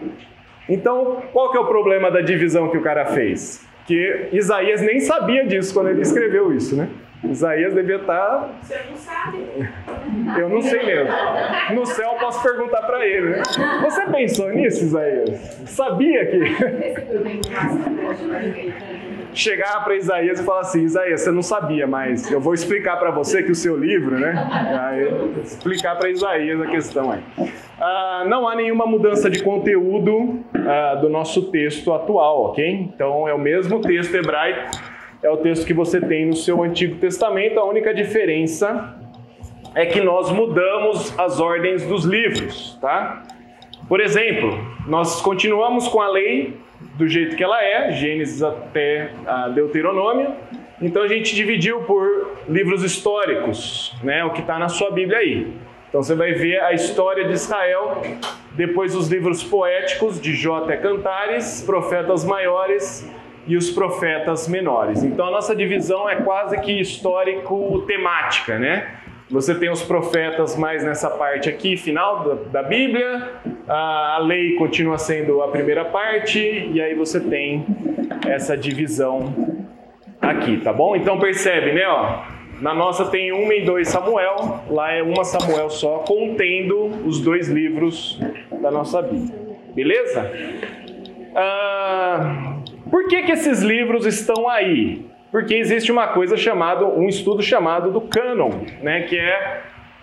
Então, 0.69 1.23
qual 1.33 1.51
que 1.51 1.59
é 1.59 1.61
o 1.61 1.67
problema 1.67 2.11
da 2.11 2.21
divisão 2.21 2.69
que 2.69 2.77
o 2.77 2.83
cara 2.83 3.07
fez? 3.07 3.67
Que 3.87 4.29
Isaías 4.33 4.81
nem 4.81 5.01
sabia 5.01 5.47
disso 5.47 5.73
quando 5.73 5.91
ele 5.91 6.03
escreveu 6.03 6.53
isso, 6.53 6.75
né? 6.77 6.89
Isaías 7.31 7.75
devia 7.75 7.97
estar. 7.97 8.17
Tá- 8.17 8.49
Você 8.63 8.81
não 8.91 8.97
sabe? 8.97 9.39
Eu 10.39 10.49
não 10.49 10.61
sei 10.63 10.85
mesmo. 10.85 11.13
No 11.75 11.87
céu 11.87 12.13
eu 12.13 12.19
posso 12.19 12.43
perguntar 12.43 12.83
para 12.83 13.07
ele. 13.07 13.31
Né? 13.31 13.43
Você 13.83 14.07
pensou 14.07 14.51
nisso, 14.51 14.85
Isaías? 14.85 15.31
Sabia 15.67 16.27
que. 16.27 16.39
Chegar 19.33 19.83
para 19.83 19.97
Isaías 19.97 20.39
e 20.39 20.45
falar 20.45 20.61
assim: 20.61 20.85
Isaías, 20.85 21.23
você 21.23 21.33
não 21.33 21.43
sabia, 21.43 21.87
mas 21.87 22.31
eu 22.31 22.41
vou 22.41 22.55
explicar 22.55 22.99
para 22.99 23.11
você 23.11 23.43
que 23.43 23.51
o 23.51 23.55
seu 23.55 23.77
livro, 23.77 24.17
né? 24.19 24.33
Aí, 24.81 25.41
explicar 25.43 25.97
para 25.97 26.09
Isaías 26.09 26.61
a 26.61 26.67
questão 26.67 27.11
aí. 27.11 27.21
Ah, 27.81 28.25
não 28.29 28.47
há 28.49 28.55
nenhuma 28.55 28.87
mudança 28.87 29.29
de 29.29 29.43
conteúdo 29.43 30.39
ah, 30.55 30.95
do 30.97 31.09
nosso 31.09 31.51
texto 31.51 31.93
atual, 31.93 32.45
ok? 32.51 32.65
Então 32.95 33.27
é 33.27 33.35
o 33.35 33.39
mesmo 33.39 33.81
texto 33.81 34.15
hebraico 34.15 34.71
é 35.25 35.31
o 35.31 35.39
texto 35.39 35.65
que 35.65 35.73
você 35.73 35.99
tem 36.03 36.27
no 36.27 36.37
seu 36.37 36.63
Antigo 36.63 36.97
Testamento. 36.97 37.59
A 37.59 37.65
única 37.65 37.95
diferença 37.95 38.95
é 39.75 39.87
que 39.87 39.99
nós 39.99 40.31
mudamos 40.31 41.19
as 41.19 41.41
ordens 41.41 41.83
dos 41.87 42.05
livros, 42.05 42.79
tá? 42.79 43.23
Por 43.89 44.01
exemplo, 44.01 44.59
nós 44.87 45.23
continuamos 45.23 45.89
com 45.89 46.03
a 46.03 46.09
lei 46.09 46.59
do 46.97 47.09
jeito 47.09 47.37
que 47.37 47.43
ela 47.43 47.59
é, 47.65 47.91
Gênesis 47.93 48.43
até 48.43 49.13
Deuteronômio. 49.55 50.35
Então 50.83 51.03
a 51.03 51.09
gente 51.09 51.35
dividiu 51.35 51.81
por 51.85 52.37
livros 52.47 52.83
históricos, 52.85 53.97
né? 54.03 54.23
O 54.27 54.31
que 54.31 54.43
está 54.43 54.59
na 54.59 54.69
sua 54.69 54.91
Bíblia 54.91 55.19
aí. 55.21 55.55
Então 55.89 56.03
você 56.03 56.15
vai 56.15 56.33
ver 56.33 56.61
a 56.61 56.75
história 56.75 57.25
de 57.25 57.33
Israel, 57.33 58.03
depois 58.53 58.95
os 58.95 59.09
livros 59.09 59.43
poéticos 59.43 60.21
de 60.21 60.51
até 60.51 60.77
Cantares, 60.77 61.63
profetas 61.63 62.27
maiores 62.27 63.11
e 63.47 63.57
os 63.57 63.71
profetas 63.71 64.49
menores. 64.49 65.03
Então 65.03 65.27
a 65.27 65.31
nossa 65.31 65.55
divisão 65.55 66.09
é 66.09 66.17
quase 66.17 66.61
que 66.61 66.81
histórico-temática, 66.81 68.59
né? 68.59 69.01
Você 69.31 69.55
tem 69.55 69.71
os 69.71 69.83
profetas 69.83 70.57
mais 70.57 70.85
nessa 70.85 71.09
parte 71.11 71.49
aqui, 71.49 71.77
final 71.77 72.23
da, 72.25 72.61
da 72.61 72.63
Bíblia, 72.63 73.33
a, 73.67 74.17
a 74.17 74.19
lei 74.19 74.55
continua 74.57 74.99
sendo 74.99 75.43
a 75.43 75.49
primeira 75.49 75.85
parte, 75.87 76.39
e 76.39 76.81
aí 76.81 76.95
você 76.95 77.19
tem 77.21 77.65
essa 78.27 78.57
divisão 78.57 79.35
aqui, 80.21 80.59
tá 80.59 80.73
bom? 80.73 80.95
Então 80.95 81.19
percebe, 81.19 81.73
né? 81.73 81.87
Ó, 81.89 82.23
na 82.61 82.75
nossa 82.75 83.07
tem 83.07 83.33
uma 83.33 83.55
e 83.55 83.65
dois 83.65 83.89
Samuel, 83.89 84.61
lá 84.71 84.93
é 84.93 85.03
uma 85.03 85.25
Samuel 85.25 85.71
só, 85.71 85.99
contendo 85.99 86.87
os 87.07 87.21
dois 87.21 87.49
livros 87.49 88.21
da 88.61 88.71
nossa 88.71 89.03
Bíblia. 89.03 89.35
Beleza? 89.75 90.31
Ah, 91.35 92.54
por 92.95 93.09
que, 93.09 93.25
que 93.25 93.33
esses 93.33 93.61
livros 93.61 94.07
estão 94.07 94.49
aí? 94.49 95.05
Porque 95.33 95.53
existe 95.53 95.91
uma 95.91 96.07
coisa 96.07 96.37
chamada, 96.37 96.87
um 96.87 97.09
estudo 97.09 97.43
chamado 97.43 97.91
do 97.91 98.01
cânon, 98.01 98.51
né, 98.81 99.01
que 99.01 99.19
é 99.19 99.63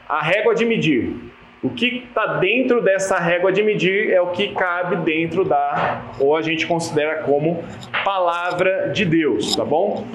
a 0.09 0.21
régua 0.21 0.53
de 0.53 0.65
medir. 0.65 1.15
O 1.63 1.69
que 1.69 2.03
está 2.05 2.33
dentro 2.39 2.81
dessa 2.81 3.17
régua 3.17 3.49
de 3.49 3.63
medir 3.63 4.11
é 4.11 4.19
o 4.19 4.31
que 4.31 4.49
cabe 4.49 4.97
dentro 4.97 5.45
da, 5.45 6.01
ou 6.19 6.35
a 6.35 6.41
gente 6.41 6.67
considera 6.67 7.23
como 7.23 7.63
palavra 8.03 8.89
de 8.89 9.05
Deus, 9.05 9.55
tá 9.55 9.63
bom? 9.63 10.05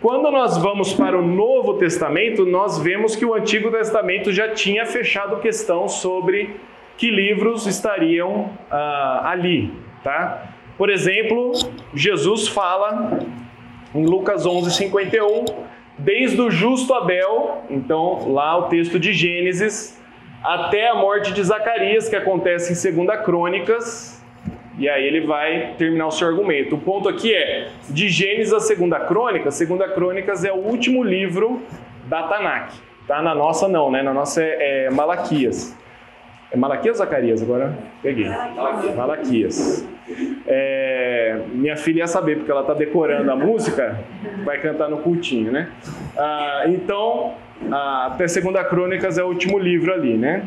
Quando 0.00 0.28
nós 0.28 0.58
vamos 0.58 0.92
para 0.92 1.16
o 1.16 1.22
Novo 1.22 1.74
Testamento, 1.74 2.44
nós 2.44 2.76
vemos 2.76 3.14
que 3.14 3.24
o 3.24 3.34
Antigo 3.34 3.70
Testamento 3.70 4.32
já 4.32 4.48
tinha 4.48 4.84
fechado 4.84 5.36
questão 5.36 5.86
sobre 5.86 6.56
que 6.98 7.08
livros 7.08 7.68
estariam 7.68 8.50
ah, 8.68 9.30
ali, 9.30 9.70
tá? 10.02 10.55
Por 10.76 10.90
exemplo, 10.90 11.52
Jesus 11.94 12.48
fala 12.48 13.18
em 13.94 14.04
Lucas 14.04 14.46
11:51, 14.46 15.44
desde 15.98 16.40
o 16.40 16.50
justo 16.50 16.92
Abel, 16.92 17.62
então 17.70 18.32
lá 18.32 18.58
o 18.58 18.64
texto 18.64 18.98
de 18.98 19.12
Gênesis 19.12 19.98
até 20.44 20.88
a 20.88 20.94
morte 20.94 21.32
de 21.32 21.42
Zacarias, 21.42 22.08
que 22.08 22.14
acontece 22.14 22.88
em 22.88 22.94
2 22.94 23.20
Crônicas, 23.24 24.22
e 24.78 24.88
aí 24.88 25.04
ele 25.04 25.26
vai 25.26 25.74
terminar 25.78 26.06
o 26.06 26.10
seu 26.10 26.28
argumento. 26.28 26.76
O 26.76 26.78
ponto 26.78 27.08
aqui 27.08 27.34
é, 27.34 27.68
de 27.88 28.08
Gênesis 28.08 28.52
a 28.52 28.58
2 28.58 29.08
Crônicas, 29.08 29.58
2 29.58 29.92
Crônicas 29.94 30.44
é 30.44 30.52
o 30.52 30.56
último 30.56 31.02
livro 31.02 31.62
da 32.04 32.24
Tanakh. 32.24 32.72
Tá? 33.08 33.22
Na 33.22 33.34
nossa 33.34 33.66
não, 33.66 33.90
né? 33.90 34.02
Na 34.02 34.12
nossa 34.12 34.42
é, 34.42 34.86
é 34.86 34.90
Malaquias. 34.90 35.76
É 36.52 36.56
Malaquias 36.56 37.00
ou 37.00 37.06
Zacarias? 37.06 37.42
Agora 37.42 37.76
peguei. 38.02 38.28
Malaquias. 38.94 39.86
É, 40.46 41.40
minha 41.52 41.76
filha 41.76 42.00
ia 42.00 42.06
saber, 42.06 42.36
porque 42.36 42.50
ela 42.50 42.60
está 42.60 42.74
decorando 42.74 43.30
a 43.30 43.36
música, 43.36 43.98
vai 44.44 44.60
cantar 44.60 44.88
no 44.88 44.98
cultinho, 44.98 45.50
né? 45.50 45.68
Ah, 46.16 46.64
então, 46.66 47.34
ah, 47.70 48.10
até 48.12 48.28
Segunda 48.28 48.62
Crônicas 48.64 49.18
é 49.18 49.24
o 49.24 49.26
último 49.26 49.58
livro 49.58 49.92
ali, 49.92 50.16
né? 50.16 50.44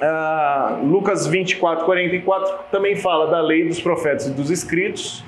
Ah, 0.00 0.78
Lucas 0.82 1.26
24, 1.26 1.84
44 1.84 2.54
também 2.70 2.96
fala 2.96 3.30
da 3.30 3.40
lei 3.40 3.66
dos 3.66 3.80
profetas 3.80 4.26
e 4.26 4.32
dos 4.32 4.50
escritos, 4.50 5.24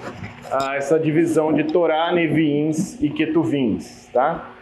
ah, 0.50 0.74
essa 0.76 0.98
divisão 0.98 1.52
de 1.52 1.64
Torá, 1.64 2.12
Neviins 2.12 3.00
e 3.00 3.08
Ketuvins, 3.08 4.08
tá? 4.12 4.52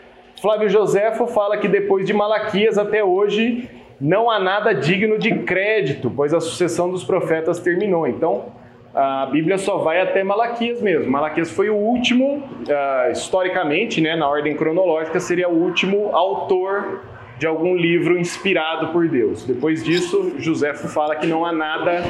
Flávio 0.40 0.68
Joséfo 0.68 1.26
fala 1.26 1.56
que 1.56 1.66
depois 1.66 2.06
de 2.06 2.12
Malaquias 2.12 2.76
até 2.76 3.02
hoje 3.02 3.68
não 4.00 4.30
há 4.30 4.38
nada 4.38 4.74
digno 4.74 5.18
de 5.18 5.38
crédito, 5.40 6.12
pois 6.14 6.34
a 6.34 6.40
sucessão 6.40 6.90
dos 6.90 7.02
profetas 7.02 7.58
terminou. 7.58 8.06
Então, 8.06 8.52
a 8.96 9.26
Bíblia 9.26 9.58
só 9.58 9.76
vai 9.76 10.00
até 10.00 10.24
Malaquias 10.24 10.80
mesmo. 10.80 11.10
Malaquias 11.12 11.50
foi 11.50 11.68
o 11.68 11.76
último, 11.76 12.38
uh, 12.38 13.12
historicamente, 13.12 14.00
né, 14.00 14.16
na 14.16 14.26
ordem 14.26 14.56
cronológica, 14.56 15.20
seria 15.20 15.50
o 15.50 15.62
último 15.62 16.16
autor 16.16 17.02
de 17.38 17.46
algum 17.46 17.76
livro 17.76 18.18
inspirado 18.18 18.88
por 18.94 19.06
Deus. 19.06 19.44
Depois 19.44 19.84
disso, 19.84 20.36
Joséfo 20.38 20.88
fala 20.88 21.14
que 21.14 21.26
não 21.26 21.44
há 21.44 21.52
nada 21.52 22.04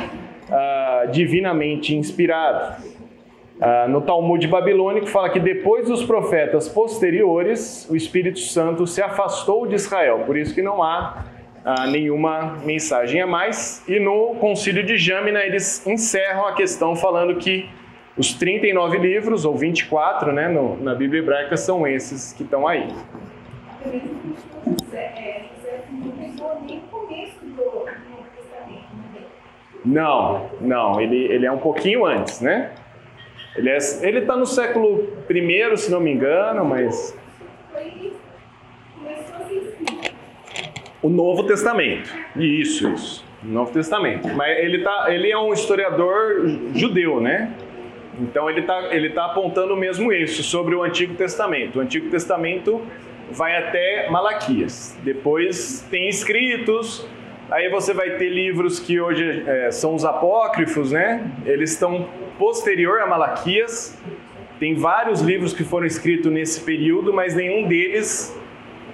uh, 0.48 1.10
divinamente 1.10 1.92
inspirado. 1.96 2.80
Uh, 3.56 3.90
no 3.90 4.02
Talmud 4.02 4.46
babilônico 4.46 5.08
fala 5.08 5.28
que 5.28 5.40
depois 5.40 5.88
dos 5.88 6.04
profetas 6.04 6.68
posteriores, 6.68 7.88
o 7.90 7.96
Espírito 7.96 8.38
Santo 8.38 8.86
se 8.86 9.02
afastou 9.02 9.66
de 9.66 9.74
Israel. 9.74 10.22
Por 10.24 10.36
isso 10.36 10.54
que 10.54 10.62
não 10.62 10.80
há 10.84 11.24
ah, 11.66 11.84
nenhuma 11.84 12.58
mensagem 12.64 13.20
a 13.20 13.26
mais. 13.26 13.82
E 13.88 13.98
no 13.98 14.36
Concílio 14.36 14.84
de 14.84 14.96
Jâmina, 14.96 15.40
eles 15.40 15.84
encerram 15.84 16.46
a 16.46 16.52
questão 16.52 16.94
falando 16.94 17.34
que 17.34 17.68
os 18.16 18.32
39 18.34 18.98
livros, 18.98 19.44
ou 19.44 19.56
24, 19.56 20.32
né, 20.32 20.46
no, 20.46 20.80
na 20.80 20.94
Bíblia 20.94 21.20
hebraica, 21.20 21.56
são 21.56 21.84
esses 21.84 22.32
que 22.32 22.44
estão 22.44 22.68
aí. 22.68 22.88
Não, 29.84 30.50
não, 30.60 31.00
ele, 31.00 31.24
ele 31.24 31.46
é 31.46 31.50
um 31.50 31.58
pouquinho 31.58 32.06
antes, 32.06 32.40
né? 32.40 32.70
Ele 33.56 33.70
está 33.70 34.06
é, 34.06 34.08
ele 34.08 34.20
tá 34.22 34.36
no 34.36 34.46
século 34.46 35.16
I, 35.28 35.76
se 35.76 35.90
não 35.90 35.98
me 35.98 36.12
engano, 36.12 36.64
mas 36.64 37.16
O 41.06 41.08
Novo 41.08 41.44
Testamento. 41.44 42.12
Isso, 42.34 42.88
isso. 42.88 43.24
Novo 43.40 43.70
Testamento. 43.70 44.26
Mas 44.34 44.58
ele, 44.58 44.82
tá, 44.82 45.06
ele 45.06 45.30
é 45.30 45.38
um 45.38 45.52
historiador 45.52 46.42
judeu, 46.74 47.20
né? 47.20 47.52
Então 48.20 48.50
ele 48.50 48.58
está 48.58 48.92
ele 48.92 49.10
tá 49.10 49.26
apontando 49.26 49.76
mesmo 49.76 50.12
isso 50.12 50.42
sobre 50.42 50.74
o 50.74 50.82
Antigo 50.82 51.14
Testamento. 51.14 51.78
O 51.78 51.80
Antigo 51.80 52.10
Testamento 52.10 52.82
vai 53.30 53.56
até 53.56 54.10
Malaquias. 54.10 54.98
Depois 55.04 55.86
tem 55.88 56.08
escritos. 56.08 57.08
Aí 57.52 57.70
você 57.70 57.94
vai 57.94 58.16
ter 58.16 58.28
livros 58.28 58.80
que 58.80 59.00
hoje 59.00 59.44
é, 59.46 59.70
são 59.70 59.94
os 59.94 60.04
apócrifos, 60.04 60.90
né? 60.90 61.24
Eles 61.44 61.70
estão 61.70 62.08
posterior 62.36 63.00
a 63.00 63.06
Malaquias. 63.06 63.96
Tem 64.58 64.74
vários 64.74 65.20
livros 65.20 65.54
que 65.54 65.62
foram 65.62 65.86
escritos 65.86 66.32
nesse 66.32 66.62
período, 66.62 67.12
mas 67.12 67.36
nenhum 67.36 67.68
deles 67.68 68.36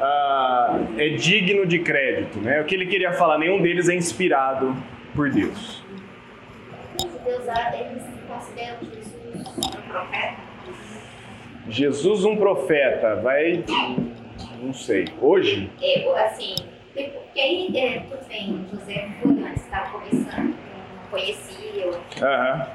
ah, 0.02 0.80
é 0.98 1.10
digno 1.10 1.64
de 1.64 1.78
crédito. 1.78 2.40
Né? 2.40 2.60
O 2.60 2.64
que 2.64 2.74
ele 2.74 2.86
queria 2.86 3.12
falar, 3.12 3.38
nenhum 3.38 3.62
deles 3.62 3.88
é 3.88 3.94
inspirado 3.94 4.76
por 5.14 5.30
Deus. 5.30 5.82
Deus 7.24 7.44
eles 7.74 8.02
consideram 8.26 8.78
Jesus 8.82 9.46
um 9.46 9.82
profeta? 9.88 10.36
Jesus 11.68 12.24
um 12.24 12.36
profeta, 12.36 13.16
vai. 13.16 13.64
Não 14.60 14.74
sei. 14.74 15.06
Hoje? 15.20 15.70
É, 15.80 16.24
assim, 16.24 16.56
porque 16.92 17.40
aí, 17.40 17.76
é, 17.76 18.00
tudo 18.00 18.26
bem, 18.26 18.66
José 18.70 19.08
foi 19.22 19.30
antes, 19.44 19.62
estava 19.62 19.98
começando, 19.98 20.48
não 20.48 21.10
conhecia. 21.10 21.86
Uhum. 21.86 22.66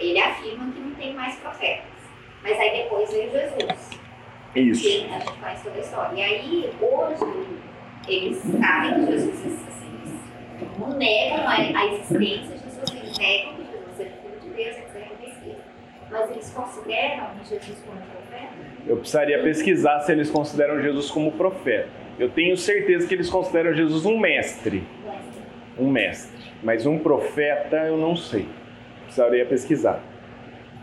Ele 0.00 0.18
afirma 0.20 0.72
que 0.72 0.80
não 0.80 0.94
tem 0.96 1.14
mais 1.14 1.36
profetas. 1.36 1.84
Mas 2.42 2.58
aí 2.58 2.82
depois 2.82 3.10
veio 3.12 3.30
Jesus. 3.30 4.01
Isso. 4.54 4.82
Que 4.82 5.06
a 5.10 5.18
gente 5.18 5.32
conhece 5.32 5.64
toda 5.64 5.76
a 5.76 5.80
história. 5.80 6.14
E 6.14 6.22
aí, 6.22 6.70
hoje, 6.80 7.46
eles 8.08 8.38
sabem 8.38 9.06
que 9.06 9.12
Jesus, 9.12 9.44
assim, 9.68 10.18
não 10.78 10.96
negam 10.96 11.48
a, 11.48 11.52
a 11.52 11.86
existência 11.86 12.56
de 12.56 12.64
Jesus, 12.64 12.90
eles 12.92 13.18
negam 13.18 13.54
que 13.54 13.62
Jesus 13.62 14.00
é 14.00 14.04
filho 14.04 14.40
de 14.40 14.48
Deus, 14.50 14.76
etc. 14.76 15.12
Mas 16.12 16.30
eles 16.30 16.50
consideram 16.50 17.26
Jesus 17.42 17.78
como 17.86 18.00
profeta? 18.02 18.52
Eu 18.86 18.96
precisaria 18.98 19.42
pesquisar 19.42 20.00
se 20.00 20.12
eles 20.12 20.30
consideram 20.30 20.82
Jesus 20.82 21.10
como 21.10 21.32
profeta. 21.32 21.88
Eu 22.18 22.28
tenho 22.28 22.54
certeza 22.56 23.08
que 23.08 23.14
eles 23.14 23.30
consideram 23.30 23.72
Jesus 23.72 24.04
um 24.04 24.18
mestre. 24.18 24.82
mestre. 25.02 25.42
Um 25.78 25.90
mestre. 25.90 26.52
Mas 26.62 26.84
um 26.84 26.98
profeta 26.98 27.76
eu 27.76 27.96
não 27.96 28.14
sei. 28.14 28.46
Precisaria 29.04 29.46
pesquisar. 29.46 30.02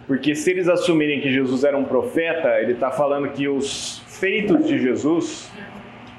Porque 0.10 0.34
se 0.34 0.50
eles 0.50 0.67
assumirem 0.67 1.22
que 1.22 1.32
Jesus 1.32 1.63
era 1.63 1.78
um 1.78 1.84
profeta, 1.84 2.60
ele 2.60 2.72
está 2.72 2.89
falando 2.89 3.30
que 3.30 3.48
os 3.48 4.00
feitos 4.08 4.65
de 4.65 4.80
Jesus 4.80 5.52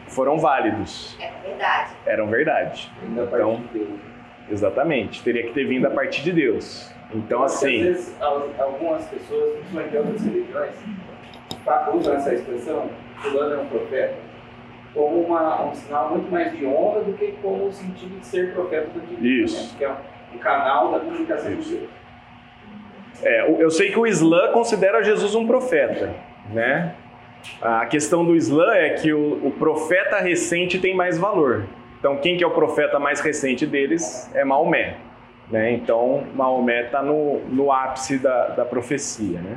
foram 0.06 0.38
válidos. 0.38 1.18
É 1.20 1.32
verdade. 1.44 1.90
Eram 2.06 2.28
verdade. 2.28 2.92
Então, 3.02 3.60
exatamente, 4.48 5.24
teria 5.24 5.42
que 5.42 5.52
ter 5.52 5.64
vindo 5.64 5.86
a 5.86 5.90
partir 5.90 6.22
de 6.22 6.30
Deus. 6.30 6.88
Então, 7.12 7.42
assim. 7.42 7.78
Às 7.78 7.82
vezes, 7.82 8.16
algumas 8.20 9.04
pessoas, 9.06 9.58
principalmente 9.58 9.90
de 9.90 9.96
outras 9.96 10.24
religiões, 10.24 10.74
usam 11.92 12.14
essa 12.14 12.32
expressão, 12.32 12.90
fulano 13.16 13.54
é 13.54 13.58
um 13.58 13.66
profeta, 13.66 14.14
como 14.94 15.20
uma, 15.20 15.64
um 15.64 15.74
sinal 15.74 16.10
muito 16.10 16.30
mais 16.30 16.56
de 16.56 16.64
honra 16.64 17.00
do 17.00 17.12
que 17.14 17.32
como 17.42 17.66
o 17.66 17.72
sentido 17.72 18.20
de 18.20 18.24
ser 18.24 18.52
profeta 18.52 18.88
do 18.90 19.00
que 19.00 19.42
Isso. 19.42 19.76
que 19.76 19.84
é 19.84 19.92
um 20.32 20.38
canal 20.38 20.92
da 20.92 21.00
comunicação 21.00 21.56
de 21.56 21.56
Deus. 21.56 21.99
É, 23.22 23.62
eu 23.62 23.70
sei 23.70 23.90
que 23.90 23.98
o 23.98 24.06
Islã 24.06 24.52
considera 24.52 25.02
Jesus 25.02 25.34
um 25.34 25.46
profeta, 25.46 26.14
né? 26.52 26.94
A 27.60 27.86
questão 27.86 28.24
do 28.24 28.36
Islã 28.36 28.72
é 28.74 28.90
que 28.90 29.12
o, 29.12 29.46
o, 29.46 29.50
profeta 29.52 30.18
recente 30.18 30.78
tem 30.78 30.94
mais 30.94 31.18
valor. 31.18 31.64
Então, 31.98 32.16
quem 32.16 32.36
que 32.36 32.44
é 32.44 32.46
o 32.46 32.50
profeta 32.50 32.98
mais 32.98 33.20
recente 33.20 33.66
deles 33.66 34.30
é 34.34 34.44
Maomé. 34.44 34.96
Né? 35.50 35.72
Então, 35.72 36.24
Maomé 36.34 36.84
está 36.84 37.02
no, 37.02 37.40
no 37.48 37.72
ápice 37.72 38.18
da, 38.18 38.48
da 38.48 38.64
profecia. 38.64 39.40
Né? 39.40 39.54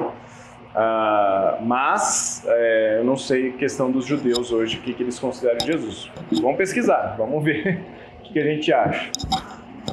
Ah, 0.75 1.57
mas, 1.61 2.43
é, 2.47 2.97
eu 2.99 3.03
não 3.03 3.15
sei 3.15 3.49
a 3.49 3.53
questão 3.53 3.91
dos 3.91 4.05
judeus 4.05 4.51
hoje, 4.51 4.77
o 4.77 4.81
que, 4.81 4.93
que 4.93 5.03
eles 5.03 5.19
consideram 5.19 5.59
Jesus. 5.59 6.11
Vamos 6.41 6.57
pesquisar, 6.57 7.15
vamos 7.17 7.43
ver 7.43 7.79
o 8.19 8.23
que, 8.23 8.33
que 8.33 8.39
a 8.39 8.43
gente 8.43 8.73
acha. 8.73 9.11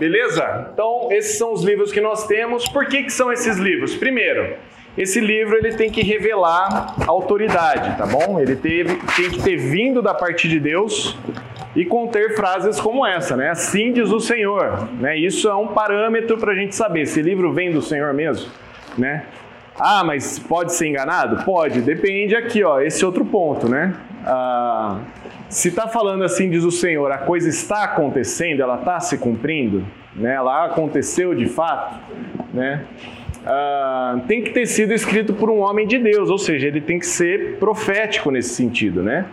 Beleza? 0.01 0.71
Então, 0.73 1.09
esses 1.11 1.37
são 1.37 1.53
os 1.53 1.63
livros 1.63 1.93
que 1.93 2.01
nós 2.01 2.27
temos. 2.27 2.67
Por 2.67 2.87
que, 2.87 3.03
que 3.03 3.13
são 3.13 3.31
esses 3.31 3.59
livros? 3.59 3.95
Primeiro, 3.95 4.57
esse 4.97 5.21
livro 5.21 5.59
ele 5.59 5.75
tem 5.75 5.91
que 5.91 6.03
revelar 6.03 6.95
autoridade, 7.07 7.99
tá 7.99 8.07
bom? 8.07 8.41
Ele 8.41 8.57
teve, 8.57 8.97
tem 9.15 9.31
que 9.31 9.43
ter 9.43 9.59
vindo 9.59 10.01
da 10.01 10.15
parte 10.15 10.49
de 10.49 10.59
Deus 10.59 11.15
e 11.77 11.85
conter 11.85 12.35
frases 12.35 12.81
como 12.81 13.07
essa, 13.07 13.37
né? 13.37 13.51
Assim 13.51 13.93
diz 13.93 14.11
o 14.11 14.19
Senhor, 14.19 14.89
né? 14.99 15.19
Isso 15.19 15.51
é 15.51 15.55
um 15.55 15.69
parâmetro 15.69 16.39
para 16.39 16.53
a 16.53 16.55
gente 16.55 16.75
saber 16.75 17.05
se 17.05 17.21
livro 17.21 17.53
vem 17.53 17.71
do 17.71 17.83
Senhor 17.83 18.15
mesmo, 18.15 18.51
né? 18.97 19.27
Ah, 19.79 20.03
mas 20.03 20.39
pode 20.39 20.73
ser 20.73 20.89
enganado? 20.89 21.45
Pode, 21.45 21.83
depende 21.83 22.35
aqui, 22.35 22.65
ó, 22.65 22.81
esse 22.81 23.05
outro 23.05 23.25
ponto, 23.27 23.69
né? 23.69 23.95
Ah, 24.25 25.01
se 25.49 25.69
está 25.69 25.89
falando 25.89 26.25
assim, 26.25 26.49
diz 26.51 26.65
o 26.65 26.71
Senhor, 26.71 27.11
a 27.11 27.19
coisa 27.19 27.49
está 27.49 27.85
acontecendo, 27.85 28.61
ela 28.61 28.77
está 28.77 29.01
se 29.01 29.19
cumprindo, 29.19 29.85
né? 30.15 30.35
ela 30.35 30.67
aconteceu 30.67 31.35
de 31.35 31.47
fato, 31.47 31.99
né? 32.53 32.85
Ah, 33.45 34.21
tem 34.29 34.43
que 34.43 34.51
ter 34.51 34.67
sido 34.67 34.93
escrito 34.93 35.33
por 35.33 35.51
um 35.51 35.61
homem 35.61 35.87
de 35.87 35.99
Deus, 35.99 36.29
ou 36.29 36.39
seja, 36.39 36.69
ele 36.69 36.81
tem 36.81 36.99
que 36.99 37.07
ser 37.07 37.57
profético 37.59 38.31
nesse 38.31 38.51
sentido, 38.51 39.03
né? 39.03 39.27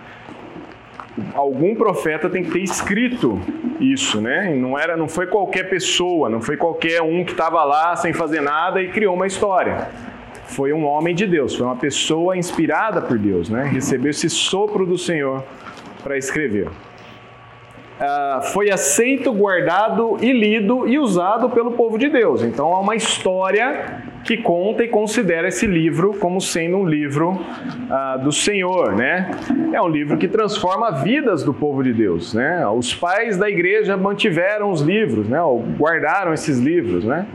Algum 1.33 1.75
profeta 1.75 2.29
tem 2.29 2.43
que 2.43 2.51
ter 2.51 2.59
escrito 2.59 3.41
isso, 3.79 4.21
né? 4.21 4.53
Não 4.55 4.77
era, 4.79 4.95
não 4.95 5.09
foi 5.09 5.27
qualquer 5.27 5.69
pessoa, 5.69 6.29
não 6.29 6.41
foi 6.41 6.55
qualquer 6.55 7.01
um 7.01 7.25
que 7.25 7.31
estava 7.31 7.63
lá 7.63 7.95
sem 7.95 8.13
fazer 8.13 8.39
nada 8.39 8.81
e 8.81 8.89
criou 8.89 9.15
uma 9.15 9.27
história 9.27 9.89
foi 10.47 10.73
um 10.73 10.85
homem 10.85 11.13
de 11.13 11.25
Deus, 11.25 11.55
foi 11.55 11.65
uma 11.65 11.75
pessoa 11.75 12.37
inspirada 12.37 13.01
por 13.01 13.17
Deus, 13.17 13.49
né? 13.49 13.63
Recebeu 13.63 14.11
esse 14.11 14.29
sopro 14.29 14.85
do 14.85 14.97
Senhor 14.97 15.43
para 16.03 16.17
escrever. 16.17 16.67
Uh, 17.97 18.43
foi 18.53 18.69
aceito, 18.69 19.33
guardado 19.33 20.17
e 20.21 20.31
lido 20.31 20.87
e 20.87 20.99
usado 20.99 21.49
pelo 21.49 21.71
povo 21.71 21.97
de 21.97 22.07
Deus. 22.07 22.43
Então 22.43 22.71
há 22.73 22.79
uma 22.79 22.95
história 22.95 24.03
que 24.23 24.37
conta 24.37 24.83
e 24.83 24.87
considera 24.87 25.47
esse 25.47 25.65
livro 25.65 26.13
como 26.13 26.39
sendo 26.39 26.77
um 26.77 26.85
livro 26.85 27.31
uh, 27.31 28.23
do 28.23 28.31
Senhor, 28.31 28.95
né? 28.95 29.31
É 29.73 29.81
um 29.81 29.87
livro 29.87 30.15
que 30.15 30.27
transforma 30.27 30.91
vidas 30.91 31.43
do 31.43 31.53
povo 31.53 31.83
de 31.83 31.91
Deus, 31.91 32.35
né? 32.35 32.67
Os 32.67 32.93
pais 32.93 33.35
da 33.35 33.49
igreja 33.49 33.97
mantiveram 33.97 34.69
os 34.69 34.81
livros, 34.81 35.27
né? 35.27 35.41
Ou 35.41 35.59
guardaram 35.59 36.33
esses 36.33 36.59
livros, 36.59 37.03
né? 37.03 37.25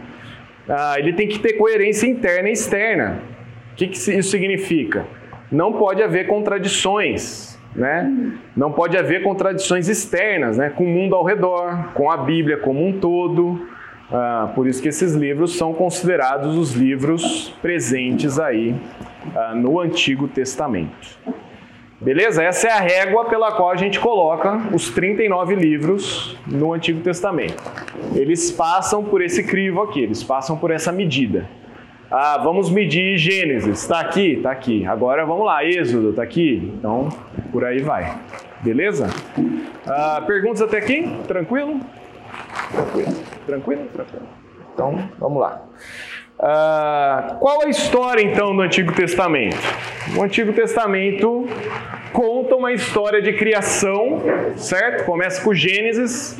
Ah, 0.69 0.95
ele 0.99 1.13
tem 1.13 1.29
que 1.29 1.39
ter 1.39 1.55
coerência 1.55 2.07
interna 2.07 2.49
e 2.49 2.53
externa. 2.53 3.23
O 3.73 3.77
que, 3.77 3.89
que 3.89 3.97
isso 3.97 4.31
significa? 4.31 5.07
Não 5.51 5.73
pode 5.73 6.03
haver 6.03 6.27
contradições, 6.27 7.59
né? 7.75 8.11
Não 8.57 8.73
pode 8.73 8.97
haver 8.97 9.23
contradições 9.23 9.89
externas, 9.89 10.59
né? 10.59 10.71
Com 10.71 10.85
o 10.85 10.89
mundo 10.89 11.15
ao 11.15 11.25
redor, 11.25 11.93
com 11.95 12.11
a 12.11 12.17
Bíblia 12.17 12.59
como 12.59 12.87
um 12.87 12.93
todo. 12.93 13.67
Ah, 14.11 14.53
por 14.55 14.67
isso 14.67 14.83
que 14.83 14.89
esses 14.89 15.15
livros 15.15 15.57
são 15.57 15.73
considerados 15.73 16.57
os 16.57 16.73
livros 16.73 17.55
presentes 17.63 18.39
aí 18.39 18.75
ah, 19.35 19.55
no 19.55 19.81
Antigo 19.81 20.29
Testamento. 20.29 21.19
Beleza? 22.03 22.43
Essa 22.43 22.67
é 22.67 22.73
a 22.73 22.81
régua 22.81 23.27
pela 23.27 23.53
qual 23.53 23.71
a 23.71 23.77
gente 23.77 24.01
coloca 24.01 24.61
os 24.75 24.91
39 24.91 25.55
livros 25.55 26.37
no 26.49 26.73
Antigo 26.73 27.01
Testamento. 27.01 27.63
Eles 28.13 28.51
passam 28.51 29.05
por 29.05 29.23
esse 29.23 29.45
crivo 29.45 29.81
aqui, 29.83 30.01
eles 30.01 30.23
passam 30.25 30.59
por 30.59 30.73
essa 30.73 30.91
medida. 30.91 31.49
Ah, 32.11 32.39
vamos 32.43 32.69
medir 32.69 33.17
Gênesis. 33.17 33.83
Está 33.83 34.01
aqui? 34.01 34.33
Está 34.33 34.51
aqui. 34.51 34.85
Agora 34.85 35.25
vamos 35.25 35.47
lá, 35.47 35.65
Êxodo, 35.65 36.11
está 36.11 36.25
aqui? 36.25 36.73
Então, 36.77 37.09
por 37.53 37.65
aí 37.65 37.81
vai. 37.81 38.19
Beleza? 38.61 39.07
Ah, 39.87 40.23
perguntas 40.27 40.61
até 40.61 40.79
aqui? 40.79 41.09
Tranquilo? 41.29 41.81
Tranquilo? 42.73 43.15
Tranquilo? 43.47 43.85
Tranquilo. 43.93 44.27
Então, 44.75 45.09
vamos 45.21 45.41
lá. 45.41 45.63
Ah, 46.45 47.37
qual 47.39 47.63
a 47.63 47.69
história 47.69 48.21
então 48.21 48.57
do 48.57 48.63
Antigo 48.63 48.93
Testamento? 48.93 49.57
O 50.17 50.25
Antigo 50.25 50.53
Testamento 50.53 51.47
conta 52.13 52.57
uma 52.57 52.73
história 52.73 53.23
de 53.23 53.33
criação, 53.33 54.21
certo? 54.57 55.05
Começa 55.05 55.41
com 55.41 55.55
Gênesis, 55.55 56.37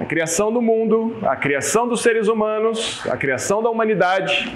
a 0.00 0.06
criação 0.06 0.50
do 0.50 0.62
mundo, 0.62 1.18
a 1.22 1.36
criação 1.36 1.86
dos 1.86 2.00
seres 2.00 2.28
humanos, 2.28 3.06
a 3.10 3.16
criação 3.18 3.62
da 3.62 3.68
humanidade. 3.68 4.50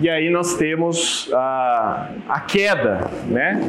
E 0.00 0.10
aí 0.10 0.30
nós 0.30 0.54
temos 0.56 1.30
a, 1.32 2.08
a 2.28 2.40
queda, 2.40 3.08
né? 3.28 3.60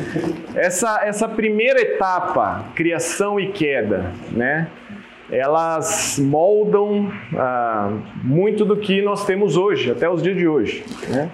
Essa, 0.55 1.01
essa 1.03 1.27
primeira 1.27 1.79
etapa, 1.79 2.65
criação 2.73 3.39
e 3.39 3.51
queda, 3.51 4.11
né? 4.31 4.67
Elas 5.31 6.19
moldam 6.19 7.11
ah, 7.35 7.91
muito 8.23 8.65
do 8.65 8.77
que 8.77 9.01
nós 9.01 9.25
temos 9.25 9.57
hoje, 9.57 9.91
até 9.91 10.09
os 10.09 10.23
dias 10.23 10.35
de 10.35 10.47
hoje. 10.47 10.83
Né? 11.07 11.29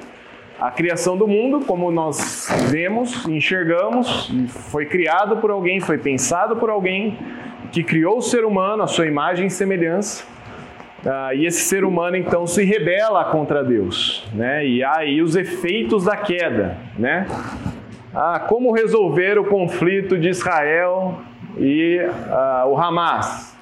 A 0.60 0.72
criação 0.72 1.18
do 1.18 1.28
mundo, 1.28 1.66
como 1.66 1.92
nós 1.92 2.50
vemos, 2.70 3.26
enxergamos, 3.28 4.32
foi 4.70 4.86
criado 4.86 5.38
por 5.38 5.52
alguém, 5.52 5.80
foi 5.80 5.98
pensado 5.98 6.56
por 6.56 6.70
alguém 6.70 7.18
que 7.72 7.84
criou 7.84 8.18
o 8.18 8.22
ser 8.22 8.46
humano, 8.46 8.84
a 8.84 8.88
sua 8.88 9.06
imagem 9.06 9.48
e 9.48 9.50
semelhança. 9.50 10.26
Ah, 11.06 11.34
e 11.34 11.46
esse 11.46 11.62
ser 11.62 11.84
humano 11.84 12.18
então 12.18 12.48
se 12.48 12.64
rebela 12.64 13.26
contra 13.26 13.64
Deus, 13.64 14.26
né? 14.34 14.66
E 14.66 14.84
aí 14.84 15.22
os 15.22 15.36
efeitos 15.36 16.06
da 16.06 16.18
queda, 16.18 16.78
né? 16.98 17.28
Ah, 18.14 18.40
como 18.40 18.74
resolver 18.74 19.38
o 19.38 19.44
conflito 19.44 20.18
de 20.18 20.30
Israel 20.30 21.20
e 21.58 22.00
ah, 22.30 22.66
o 22.68 22.78
Hamas? 22.78 23.55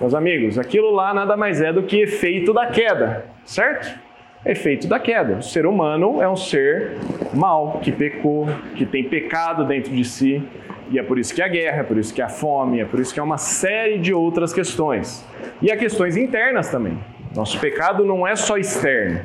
Meus 0.00 0.14
amigos, 0.14 0.58
aquilo 0.58 0.90
lá 0.90 1.14
nada 1.14 1.36
mais 1.36 1.60
é 1.60 1.72
do 1.72 1.82
que 1.82 2.02
efeito 2.02 2.52
da 2.52 2.66
queda, 2.66 3.26
certo? 3.44 3.98
Efeito 4.44 4.88
da 4.88 4.98
queda. 4.98 5.34
O 5.34 5.42
ser 5.42 5.66
humano 5.66 6.20
é 6.20 6.28
um 6.28 6.36
ser 6.36 6.96
mau, 7.32 7.80
que 7.82 7.92
pecou, 7.92 8.46
que 8.74 8.84
tem 8.84 9.04
pecado 9.04 9.64
dentro 9.64 9.92
de 9.92 10.04
si, 10.04 10.42
e 10.90 10.98
é 10.98 11.02
por 11.02 11.18
isso 11.18 11.34
que 11.34 11.40
há 11.40 11.48
guerra, 11.48 11.80
é 11.80 11.84
por 11.84 11.96
isso 11.96 12.12
que 12.12 12.20
há 12.20 12.28
fome, 12.28 12.80
é 12.80 12.84
por 12.84 13.00
isso 13.00 13.14
que 13.14 13.20
há 13.20 13.22
uma 13.22 13.38
série 13.38 13.98
de 13.98 14.12
outras 14.12 14.52
questões. 14.52 15.26
E 15.60 15.70
há 15.70 15.76
questões 15.76 16.16
internas 16.16 16.70
também. 16.70 16.98
Nosso 17.34 17.58
pecado 17.58 18.04
não 18.04 18.26
é 18.26 18.36
só 18.36 18.58
externo, 18.58 19.20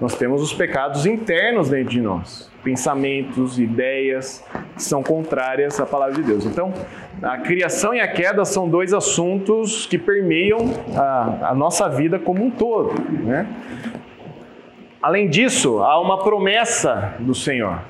nós 0.00 0.16
temos 0.16 0.42
os 0.42 0.52
pecados 0.52 1.06
internos 1.06 1.68
dentro 1.68 1.90
de 1.90 2.00
nós 2.00 2.52
pensamentos, 2.64 3.58
ideias 3.58 4.42
são 4.76 5.02
contrárias 5.02 5.78
à 5.80 5.86
palavra 5.86 6.14
de 6.14 6.22
Deus. 6.22 6.44
Então, 6.44 6.72
a 7.22 7.38
criação 7.38 7.94
e 7.94 8.00
a 8.00 8.08
queda 8.08 8.44
são 8.44 8.68
dois 8.68 8.92
assuntos 8.92 9.86
que 9.86 9.98
permeiam 9.98 10.58
a, 10.96 11.50
a 11.50 11.54
nossa 11.54 11.88
vida 11.88 12.18
como 12.18 12.44
um 12.44 12.50
todo. 12.50 12.94
Né? 13.10 13.46
Além 15.02 15.28
disso, 15.28 15.78
há 15.82 16.00
uma 16.00 16.22
promessa 16.22 17.14
do 17.18 17.34
Senhor. 17.34 17.80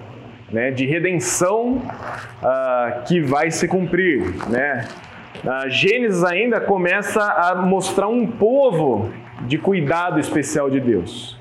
Né, 0.53 0.71
de 0.71 0.87
redenção 0.87 1.79
uh, 1.79 3.03
que 3.09 3.21
vai 3.21 3.51
se 3.51 3.67
cumprir. 3.67 4.23
Né? 4.49 4.87
Uh, 5.43 5.69
Gênesis 5.69 6.23
ainda 6.23 6.61
começa 6.61 7.21
a 7.21 7.57
mostrar 7.57 8.07
um 8.07 8.25
povo 8.25 9.11
de 9.41 9.59
cuidado 9.59 10.21
especial 10.21 10.71
de 10.71 10.79
Deus. 10.79 11.34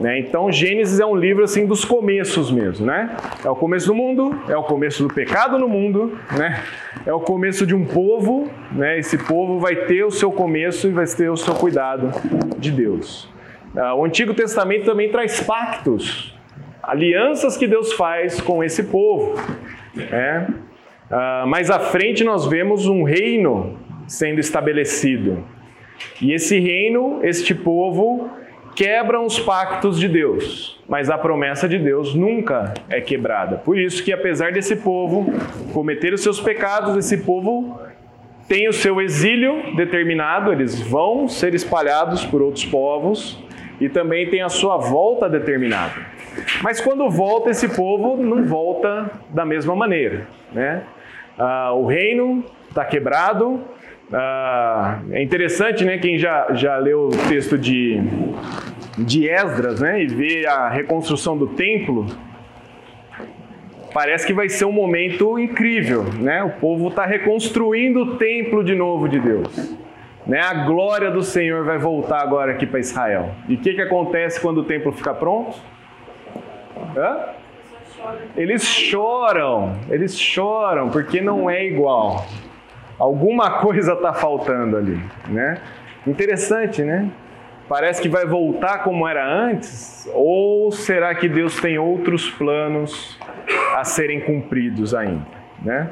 Né? 0.00 0.18
Então, 0.18 0.52
Gênesis 0.52 1.00
é 1.00 1.06
um 1.06 1.16
livro 1.16 1.42
assim 1.42 1.66
dos 1.66 1.84
começos 1.84 2.50
mesmo, 2.50 2.84
né? 2.84 3.16
É 3.42 3.48
o 3.48 3.56
começo 3.56 3.86
do 3.86 3.94
mundo, 3.94 4.38
é 4.46 4.56
o 4.56 4.62
começo 4.62 5.02
do 5.02 5.12
pecado 5.12 5.58
no 5.58 5.66
mundo, 5.66 6.18
né? 6.36 6.62
É 7.06 7.12
o 7.12 7.20
começo 7.20 7.66
de 7.66 7.74
um 7.74 7.84
povo, 7.84 8.50
né? 8.72 8.98
Esse 8.98 9.16
povo 9.16 9.58
vai 9.58 9.74
ter 9.74 10.04
o 10.04 10.10
seu 10.10 10.30
começo 10.30 10.86
e 10.86 10.90
vai 10.90 11.06
ter 11.06 11.30
o 11.30 11.36
seu 11.36 11.54
cuidado 11.54 12.10
de 12.58 12.70
Deus. 12.70 13.32
Ah, 13.74 13.94
o 13.94 14.04
Antigo 14.04 14.34
Testamento 14.34 14.84
também 14.84 15.10
traz 15.10 15.40
pactos, 15.40 16.36
alianças 16.82 17.56
que 17.56 17.66
Deus 17.66 17.92
faz 17.94 18.40
com 18.40 18.62
esse 18.62 18.84
povo. 18.84 19.40
Né? 19.94 20.46
Uh, 21.10 21.46
mais 21.46 21.70
à 21.70 21.78
frente 21.78 22.22
nós 22.22 22.46
vemos 22.46 22.86
um 22.86 23.02
reino 23.02 23.78
sendo 24.06 24.40
estabelecido. 24.40 25.44
E 26.20 26.32
esse 26.32 26.58
reino, 26.58 27.20
este 27.22 27.54
povo, 27.54 28.30
quebram 28.76 29.24
os 29.24 29.40
pactos 29.40 29.98
de 29.98 30.06
Deus, 30.06 30.78
mas 30.86 31.08
a 31.08 31.16
promessa 31.16 31.66
de 31.66 31.78
Deus 31.78 32.14
nunca 32.14 32.74
é 32.90 33.00
quebrada. 33.00 33.56
Por 33.56 33.78
isso 33.78 34.04
que 34.04 34.12
apesar 34.12 34.52
desse 34.52 34.76
povo 34.76 35.32
cometer 35.72 36.12
os 36.12 36.22
seus 36.22 36.38
pecados, 36.38 36.94
esse 36.94 37.24
povo 37.24 37.80
tem 38.46 38.68
o 38.68 38.72
seu 38.74 39.00
exílio 39.00 39.74
determinado, 39.74 40.52
eles 40.52 40.78
vão 40.78 41.26
ser 41.26 41.54
espalhados 41.54 42.24
por 42.26 42.42
outros 42.42 42.66
povos 42.66 43.42
e 43.80 43.88
também 43.88 44.28
tem 44.28 44.42
a 44.42 44.50
sua 44.50 44.76
volta 44.76 45.28
determinada. 45.28 45.94
Mas 46.62 46.78
quando 46.78 47.08
volta 47.08 47.50
esse 47.50 47.74
povo, 47.74 48.22
não 48.22 48.44
volta 48.44 49.10
da 49.30 49.44
mesma 49.44 49.74
maneira, 49.74 50.28
né? 50.52 50.82
Ah, 51.38 51.72
o 51.72 51.86
reino 51.86 52.44
está 52.68 52.84
quebrado, 52.84 53.60
ah, 54.12 55.00
é 55.10 55.22
interessante, 55.22 55.84
né? 55.84 55.98
Quem 55.98 56.18
já, 56.18 56.52
já 56.52 56.76
leu 56.78 57.08
o 57.08 57.28
texto 57.28 57.58
de, 57.58 58.00
de 58.98 59.28
Esdras, 59.28 59.80
né? 59.80 60.02
E 60.02 60.06
vê 60.06 60.46
a 60.46 60.68
reconstrução 60.68 61.36
do 61.36 61.48
templo, 61.48 62.06
parece 63.92 64.26
que 64.26 64.32
vai 64.32 64.48
ser 64.48 64.64
um 64.64 64.72
momento 64.72 65.38
incrível, 65.38 66.04
né? 66.20 66.42
O 66.44 66.50
povo 66.50 66.88
está 66.88 67.04
reconstruindo 67.04 68.00
o 68.00 68.16
templo 68.16 68.62
de 68.62 68.74
novo 68.74 69.08
de 69.08 69.18
Deus. 69.18 69.76
Né? 70.26 70.40
A 70.40 70.64
glória 70.66 71.10
do 71.10 71.22
Senhor 71.22 71.64
vai 71.64 71.78
voltar 71.78 72.20
agora 72.20 72.52
aqui 72.52 72.66
para 72.66 72.80
Israel. 72.80 73.30
E 73.48 73.54
o 73.54 73.58
que, 73.58 73.74
que 73.74 73.80
acontece 73.80 74.40
quando 74.40 74.58
o 74.58 74.64
templo 74.64 74.92
fica 74.92 75.14
pronto? 75.14 75.56
Hã? 76.96 77.36
Eles 78.36 78.64
choram, 78.64 79.76
eles 79.88 80.18
choram 80.18 80.90
porque 80.90 81.20
não 81.20 81.48
é 81.48 81.64
igual. 81.64 82.26
Alguma 82.98 83.58
coisa 83.60 83.92
está 83.92 84.12
faltando 84.12 84.76
ali, 84.76 85.00
né? 85.28 85.58
Interessante, 86.06 86.82
né? 86.82 87.10
Parece 87.68 88.00
que 88.00 88.08
vai 88.08 88.24
voltar 88.24 88.84
como 88.84 89.08
era 89.08 89.26
antes, 89.26 90.08
ou 90.14 90.70
será 90.70 91.14
que 91.14 91.28
Deus 91.28 91.60
tem 91.60 91.78
outros 91.78 92.30
planos 92.30 93.18
a 93.74 93.82
serem 93.82 94.20
cumpridos 94.20 94.94
ainda? 94.94 95.26
Né? 95.64 95.90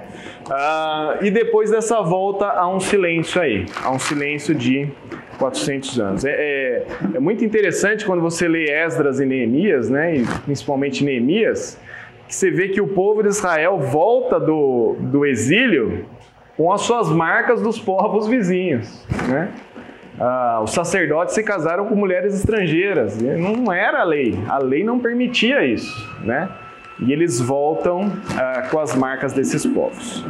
Ah, 0.48 1.18
e 1.20 1.30
depois 1.30 1.70
dessa 1.70 2.00
volta 2.00 2.46
há 2.46 2.68
um 2.68 2.78
silêncio 2.78 3.40
aí, 3.40 3.66
há 3.82 3.90
um 3.90 3.98
silêncio 3.98 4.54
de 4.54 4.88
400 5.38 6.00
anos. 6.00 6.24
É, 6.24 6.30
é, 6.30 6.86
é, 7.14 7.18
muito 7.18 7.44
interessante 7.44 8.04
quando 8.04 8.20
você 8.20 8.46
lê 8.46 8.70
Esdras 8.70 9.18
e 9.18 9.26
Neemias, 9.26 9.90
né, 9.90 10.16
e 10.16 10.26
principalmente 10.44 11.02
Neemias, 11.02 11.80
que 12.28 12.34
você 12.34 12.50
vê 12.50 12.68
que 12.68 12.80
o 12.80 12.86
povo 12.86 13.22
de 13.22 13.30
Israel 13.30 13.78
volta 13.78 14.38
do, 14.38 14.96
do 15.00 15.26
exílio 15.26 16.06
com 16.56 16.72
as 16.72 16.82
suas 16.82 17.08
marcas 17.08 17.60
dos 17.60 17.78
povos 17.78 18.26
vizinhos. 18.26 19.04
Né? 19.28 19.50
Ah, 20.18 20.60
os 20.62 20.70
sacerdotes 20.70 21.34
se 21.34 21.42
casaram 21.42 21.86
com 21.86 21.94
mulheres 21.94 22.34
estrangeiras. 22.34 23.18
Não 23.20 23.72
era 23.72 24.00
a 24.00 24.04
lei, 24.04 24.38
a 24.48 24.58
lei 24.58 24.84
não 24.84 24.98
permitia 24.98 25.64
isso. 25.64 25.92
Né? 26.22 26.48
E 27.00 27.12
eles 27.12 27.40
voltam 27.40 28.12
ah, 28.38 28.68
com 28.70 28.78
as 28.78 28.94
marcas 28.94 29.32
desses 29.32 29.66
povos. 29.66 30.24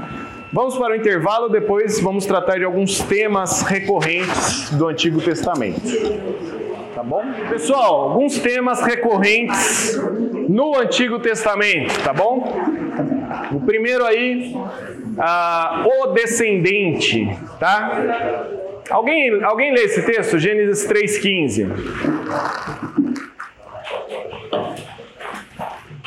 Vamos 0.52 0.78
para 0.78 0.92
o 0.92 0.96
intervalo, 0.96 1.48
depois 1.48 2.00
vamos 2.00 2.26
tratar 2.26 2.58
de 2.58 2.64
alguns 2.64 3.00
temas 3.00 3.62
recorrentes 3.62 4.70
do 4.70 4.86
Antigo 4.86 5.20
Testamento. 5.20 5.80
Tá 6.94 7.02
bom? 7.02 7.24
Pessoal, 7.50 8.02
alguns 8.10 8.38
temas 8.38 8.80
recorrentes 8.80 10.00
no 10.48 10.78
Antigo 10.78 11.18
Testamento, 11.18 12.00
tá 12.04 12.12
bom? 12.12 12.56
O 13.50 13.60
primeiro 13.62 14.04
aí, 14.04 14.54
ah, 15.18 15.84
o 15.86 16.06
descendente, 16.08 17.28
tá? 17.58 18.46
Alguém, 18.90 19.42
alguém 19.42 19.72
lê 19.72 19.84
esse 19.84 20.02
texto? 20.04 20.38
Gênesis 20.38 20.86
3,15. 20.88 21.68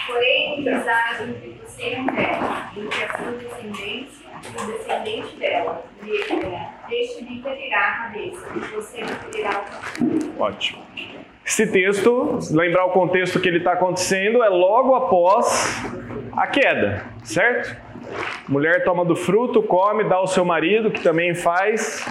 Porém, 0.06 0.68
amizade 0.68 1.24
entre 1.24 1.60
você 1.64 1.90
e 1.90 1.96
a 1.96 2.02
mulher, 2.02 2.40
entre 2.78 3.04
a 3.04 3.18
sua 3.18 3.32
descendência 3.32 4.28
e 4.44 4.62
o 4.62 4.68
descendente 4.72 5.36
dela. 5.38 5.84
Este 6.90 7.24
lhe 7.24 7.42
ferirá 7.42 7.80
a 7.80 7.92
cabeça, 8.04 8.48
e 8.56 8.60
você 8.60 9.02
lhe 9.02 9.08
ferirá 9.08 9.66
o 10.38 10.42
Ótimo. 10.42 10.82
Esse 11.46 11.66
texto, 11.68 12.40
lembrar 12.52 12.86
o 12.86 12.92
contexto 12.92 13.40
que 13.40 13.48
ele 13.48 13.60
está 13.60 13.74
acontecendo, 13.74 14.44
é 14.44 14.50
logo 14.50 14.96
após 14.96 15.82
a 16.36 16.46
queda, 16.48 17.06
certo? 17.24 17.87
Mulher 18.48 18.84
toma 18.84 19.04
do 19.04 19.16
fruto, 19.16 19.62
come, 19.62 20.04
dá 20.04 20.16
ao 20.16 20.28
seu 20.28 20.46
marido, 20.46 20.90
que 20.92 21.02
também 21.02 21.36
faz. 21.36 22.06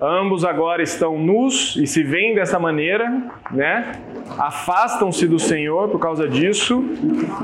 Ambos 0.00 0.44
agora 0.44 0.82
estão 0.82 1.18
nus 1.18 1.76
e 1.76 1.86
se 1.86 2.04
veem 2.04 2.34
dessa 2.34 2.58
maneira, 2.58 3.10
né? 3.50 3.92
Afastam-se 4.38 5.26
do 5.26 5.38
Senhor 5.38 5.88
por 5.88 5.98
causa 5.98 6.28
disso. 6.28 6.84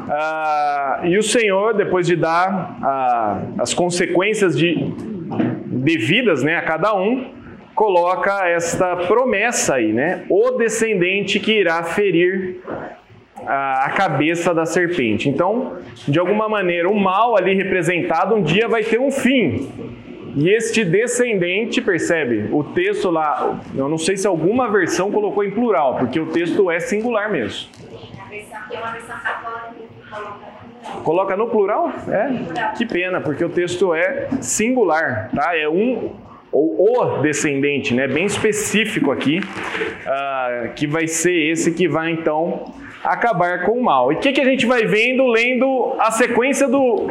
Ah, 0.08 1.00
e 1.04 1.18
o 1.18 1.22
Senhor, 1.22 1.74
depois 1.74 2.06
de 2.06 2.14
dar 2.14 2.76
ah, 2.82 3.42
as 3.58 3.74
consequências 3.74 4.56
de, 4.56 4.92
devidas 5.66 6.42
né, 6.42 6.56
a 6.56 6.62
cada 6.62 6.94
um, 6.94 7.32
coloca 7.74 8.48
esta 8.48 8.96
promessa 8.96 9.74
aí, 9.74 9.92
né? 9.92 10.24
O 10.28 10.52
descendente 10.52 11.40
que 11.40 11.58
irá 11.58 11.82
ferir 11.82 12.60
a, 13.46 13.90
cabeça 13.96 14.54
da 14.54 14.66
serpente. 14.66 15.28
Então, 15.28 15.78
de 16.06 16.18
alguma 16.18 16.48
maneira, 16.48 16.88
o 16.88 16.98
mal 16.98 17.36
ali 17.36 17.54
representado 17.54 18.34
um 18.34 18.42
dia 18.42 18.68
vai 18.68 18.82
ter 18.82 18.98
um 18.98 19.10
fim. 19.10 19.68
E 20.36 20.48
este 20.48 20.84
descendente, 20.84 21.80
percebe? 21.80 22.48
O 22.50 22.64
texto 22.64 23.08
lá, 23.08 23.60
eu 23.74 23.88
não 23.88 23.98
sei 23.98 24.16
se 24.16 24.26
alguma 24.26 24.68
versão 24.68 25.10
colocou 25.12 25.44
em 25.44 25.50
plural, 25.50 25.96
porque 25.96 26.18
o 26.18 26.26
texto 26.26 26.70
é 26.70 26.80
singular 26.80 27.30
mesmo. 27.30 27.68
Coloca 31.02 31.36
no 31.36 31.48
plural? 31.48 31.92
É. 32.08 32.72
Que 32.76 32.84
pena, 32.84 33.20
porque 33.20 33.44
o 33.44 33.48
texto 33.48 33.94
é 33.94 34.28
singular, 34.40 35.30
tá? 35.34 35.56
É 35.56 35.68
um 35.68 36.12
ou 36.50 37.18
o 37.18 37.20
descendente, 37.20 37.92
né? 37.94 38.06
Bem 38.06 38.26
específico 38.26 39.10
aqui, 39.10 39.40
uh, 39.40 40.72
que 40.74 40.86
vai 40.86 41.08
ser 41.08 41.50
esse 41.50 41.72
que 41.72 41.88
vai 41.88 42.12
então 42.12 42.72
acabar 43.04 43.64
com 43.64 43.72
o 43.72 43.84
mal. 43.84 44.10
E 44.10 44.16
o 44.16 44.18
que, 44.18 44.32
que 44.32 44.40
a 44.40 44.44
gente 44.44 44.64
vai 44.64 44.86
vendo 44.86 45.26
lendo 45.26 45.94
a 45.98 46.10
sequência 46.10 46.66
do, 46.66 47.06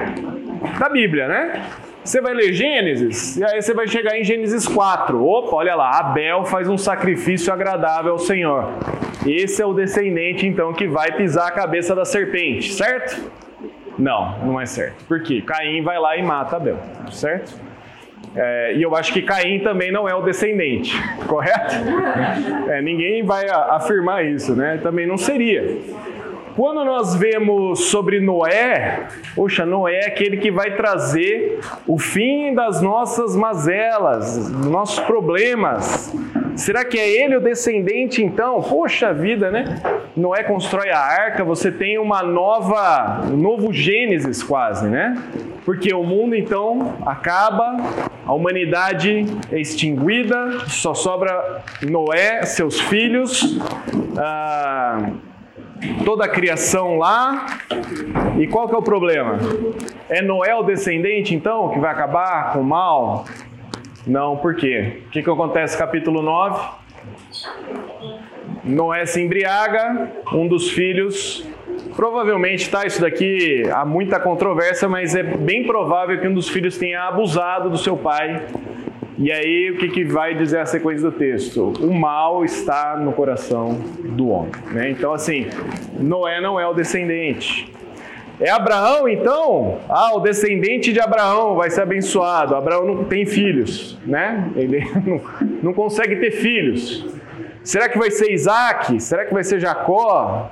da 0.79 0.89
Bíblia, 0.89 1.27
né? 1.27 1.63
Você 2.03 2.19
vai 2.19 2.33
ler 2.33 2.51
Gênesis, 2.51 3.37
e 3.37 3.45
aí 3.45 3.61
você 3.61 3.73
vai 3.73 3.87
chegar 3.87 4.17
em 4.17 4.25
Gênesis 4.25 4.67
4. 4.67 5.25
Opa, 5.25 5.55
olha 5.55 5.73
lá, 5.73 5.99
Abel 5.99 6.43
faz 6.43 6.67
um 6.67 6.77
sacrifício 6.77 7.53
agradável 7.53 8.11
ao 8.11 8.19
Senhor. 8.19 8.73
Esse 9.25 9.61
é 9.61 9.65
o 9.65 9.73
descendente, 9.73 10.45
então, 10.45 10.73
que 10.73 10.85
vai 10.85 11.13
pisar 11.13 11.47
a 11.47 11.51
cabeça 11.51 11.95
da 11.95 12.03
serpente, 12.03 12.73
certo? 12.73 13.31
Não, 13.97 14.37
não 14.39 14.59
é 14.59 14.65
certo. 14.65 15.05
Por 15.05 15.21
quê? 15.23 15.41
Caim 15.45 15.81
vai 15.81 15.97
lá 15.97 16.17
e 16.17 16.23
mata 16.23 16.57
Abel, 16.57 16.77
certo? 17.09 17.57
É, 18.35 18.73
e 18.75 18.81
eu 18.81 18.95
acho 18.95 19.13
que 19.13 19.21
Caim 19.21 19.59
também 19.59 19.91
não 19.91 20.09
é 20.09 20.15
o 20.15 20.21
descendente, 20.21 20.95
correto? 21.27 21.75
É, 22.69 22.81
ninguém 22.81 23.23
vai 23.23 23.47
afirmar 23.49 24.25
isso, 24.25 24.55
né? 24.55 24.79
Também 24.81 25.05
não 25.05 25.17
seria. 25.17 25.77
Quando 26.55 26.85
nós 26.85 27.15
vemos 27.15 27.85
sobre 27.85 28.19
Noé, 28.19 29.07
poxa, 29.35 29.65
Noé 29.65 30.01
é 30.01 30.07
aquele 30.07 30.37
que 30.37 30.51
vai 30.51 30.75
trazer 30.75 31.59
o 31.87 31.97
fim 31.97 32.53
das 32.53 32.79
nossas 32.79 33.35
mazelas, 33.35 34.49
dos 34.49 34.67
nossos 34.67 34.99
problemas. 34.99 36.13
Será 36.55 36.85
que 36.85 36.99
é 36.99 37.09
ele 37.23 37.37
o 37.37 37.41
descendente 37.41 38.23
então? 38.23 38.61
Poxa 38.61 39.11
vida, 39.11 39.49
né? 39.49 39.81
Noé 40.15 40.43
constrói 40.43 40.91
a 40.91 40.99
arca, 40.99 41.43
você 41.43 41.71
tem 41.71 41.97
uma 41.97 42.21
nova, 42.21 43.21
um 43.25 43.37
novo 43.37 43.73
Gênesis 43.73 44.43
quase, 44.43 44.87
né? 44.87 45.17
Porque 45.65 45.91
o 45.93 46.03
mundo 46.03 46.35
então 46.35 46.97
acaba, 47.03 47.77
a 48.23 48.33
humanidade 48.33 49.25
é 49.51 49.59
extinguida, 49.59 50.59
só 50.67 50.93
sobra 50.93 51.63
Noé, 51.81 52.43
seus 52.43 52.79
filhos. 52.79 53.59
Ah, 54.15 55.09
toda 56.05 56.25
a 56.25 56.29
criação 56.29 56.97
lá. 56.97 57.47
E 58.39 58.47
qual 58.47 58.67
que 58.69 58.75
é 58.75 58.77
o 58.77 58.83
problema? 58.83 59.39
É 60.09 60.21
Noé 60.21 60.53
o 60.55 60.63
descendente, 60.63 61.33
então, 61.33 61.69
que 61.69 61.79
vai 61.79 61.91
acabar 61.91 62.53
com 62.53 62.59
o 62.59 62.63
mal? 62.63 63.25
Não, 64.05 64.37
por 64.37 64.55
quê? 64.55 65.01
O 65.07 65.09
que, 65.09 65.23
que 65.23 65.29
acontece 65.29 65.77
capítulo 65.77 66.21
9? 66.21 66.83
Noé 68.63 69.05
se 69.05 69.21
embriaga, 69.21 70.11
um 70.33 70.47
dos 70.47 70.69
filhos. 70.69 71.47
Provavelmente, 71.95 72.69
tá? 72.69 72.85
Isso 72.85 73.01
daqui 73.01 73.63
há 73.71 73.85
muita 73.85 74.19
controvérsia, 74.19 74.87
mas 74.87 75.15
é 75.15 75.23
bem 75.23 75.63
provável 75.63 76.19
que 76.19 76.27
um 76.27 76.33
dos 76.33 76.49
filhos 76.49 76.77
tenha 76.77 77.03
abusado 77.03 77.69
do 77.69 77.77
seu 77.77 77.95
pai 77.95 78.41
e 79.17 79.31
aí, 79.31 79.69
o 79.69 79.77
que, 79.77 79.89
que 79.89 80.03
vai 80.03 80.33
dizer 80.33 80.59
a 80.59 80.65
sequência 80.65 81.09
do 81.09 81.15
texto? 81.15 81.71
O 81.79 81.93
mal 81.93 82.43
está 82.43 82.97
no 82.97 83.13
coração 83.13 83.79
do 84.03 84.29
homem. 84.29 84.51
Né? 84.71 84.89
Então, 84.89 85.13
assim, 85.13 85.47
Noé 85.99 86.41
não 86.41 86.59
é 86.59 86.67
o 86.67 86.73
descendente. 86.73 87.71
É 88.39 88.49
Abraão, 88.49 89.07
então? 89.07 89.77
Ah, 89.87 90.15
o 90.15 90.19
descendente 90.19 90.91
de 90.91 90.99
Abraão 90.99 91.55
vai 91.55 91.69
ser 91.69 91.81
abençoado. 91.81 92.55
Abraão 92.55 92.85
não 92.85 93.03
tem 93.03 93.23
filhos, 93.23 93.99
né? 94.03 94.49
Ele 94.55 94.83
não, 95.05 95.21
não 95.61 95.73
consegue 95.73 96.15
ter 96.15 96.31
filhos. 96.31 97.05
Será 97.63 97.87
que 97.87 97.97
vai 97.97 98.11
ser 98.11 98.31
Isaac? 98.31 98.99
Será 99.01 99.25
que 99.25 99.33
vai 99.33 99.43
ser 99.43 99.59
Jacó? 99.59 100.51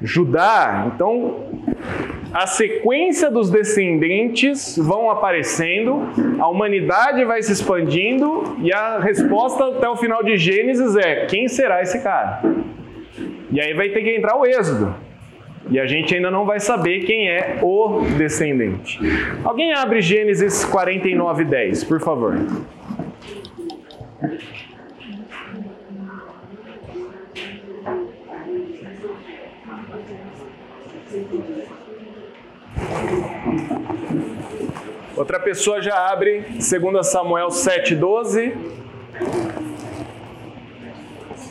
Judá? 0.00 0.90
Então, 0.94 1.48
a 2.32 2.46
sequência 2.46 3.30
dos 3.30 3.48
descendentes 3.48 4.76
vão 4.76 5.10
aparecendo, 5.10 6.02
a 6.38 6.48
humanidade 6.48 7.24
vai 7.24 7.42
se 7.42 7.52
expandindo 7.52 8.56
e 8.60 8.72
a 8.72 8.98
resposta 8.98 9.64
até 9.68 9.88
o 9.88 9.96
final 9.96 10.22
de 10.22 10.36
Gênesis 10.36 10.96
é: 10.96 11.26
quem 11.26 11.48
será 11.48 11.80
esse 11.80 12.02
cara? 12.02 12.42
E 13.50 13.60
aí 13.60 13.72
vai 13.72 13.90
ter 13.90 14.02
que 14.02 14.16
entrar 14.16 14.36
o 14.36 14.44
Êxodo. 14.44 14.94
E 15.70 15.80
a 15.80 15.86
gente 15.86 16.14
ainda 16.14 16.30
não 16.30 16.44
vai 16.44 16.60
saber 16.60 17.04
quem 17.04 17.28
é 17.28 17.58
o 17.62 18.02
descendente. 18.18 18.98
Alguém 19.42 19.72
abre 19.72 20.02
Gênesis 20.02 20.64
49, 20.64 21.44
10, 21.44 21.84
por 21.84 22.00
favor. 22.00 22.36
Outra 35.16 35.38
pessoa 35.38 35.80
já 35.80 36.10
abre 36.10 36.40
2 36.40 37.06
Samuel 37.06 37.48
7,12. 37.48 38.52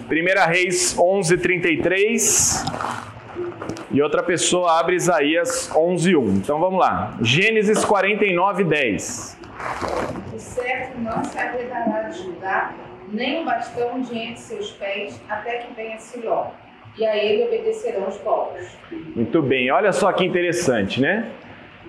1 0.09 0.49
Reis 0.49 0.95
11,33. 0.95 2.83
E 3.91 4.01
outra 4.01 4.23
pessoa 4.23 4.79
abre 4.79 4.95
Isaías 4.95 5.69
11,1. 5.73 6.37
Então 6.37 6.59
vamos 6.59 6.79
lá. 6.79 7.17
Gênesis 7.21 7.85
49, 7.85 8.63
10. 8.63 9.37
O 10.33 10.39
certo 10.39 10.99
não 10.99 11.23
se 11.23 11.37
arredará 11.37 12.09
de 12.09 12.17
Judá, 12.17 12.73
nem 13.11 13.41
um 13.41 13.45
bastão 13.45 14.01
diante 14.01 14.33
de 14.33 14.39
seus 14.39 14.71
pés, 14.71 15.21
até 15.29 15.59
que 15.59 15.73
venha 15.73 15.97
Siló. 15.99 16.47
E 16.97 17.05
a 17.05 17.15
ele 17.15 17.45
obedecerão 17.45 18.07
os 18.07 18.17
povos. 18.17 18.67
Muito 19.15 19.41
bem, 19.41 19.71
olha 19.71 19.91
só 19.91 20.11
que 20.11 20.25
interessante, 20.25 20.99
né? 20.99 21.29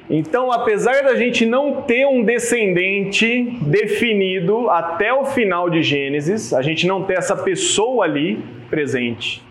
Então, 0.08 0.52
apesar 0.52 1.02
da 1.02 1.14
gente 1.14 1.46
não 1.46 1.82
ter 1.82 2.06
um 2.06 2.22
descendente 2.22 3.58
definido 3.62 4.68
até 4.68 5.12
o 5.12 5.24
final 5.24 5.70
de 5.70 5.82
Gênesis, 5.82 6.52
a 6.52 6.60
gente 6.60 6.86
não 6.86 7.02
ter 7.02 7.16
essa 7.18 7.36
pessoa 7.36 8.04
ali 8.04 8.44
presente, 8.68 9.42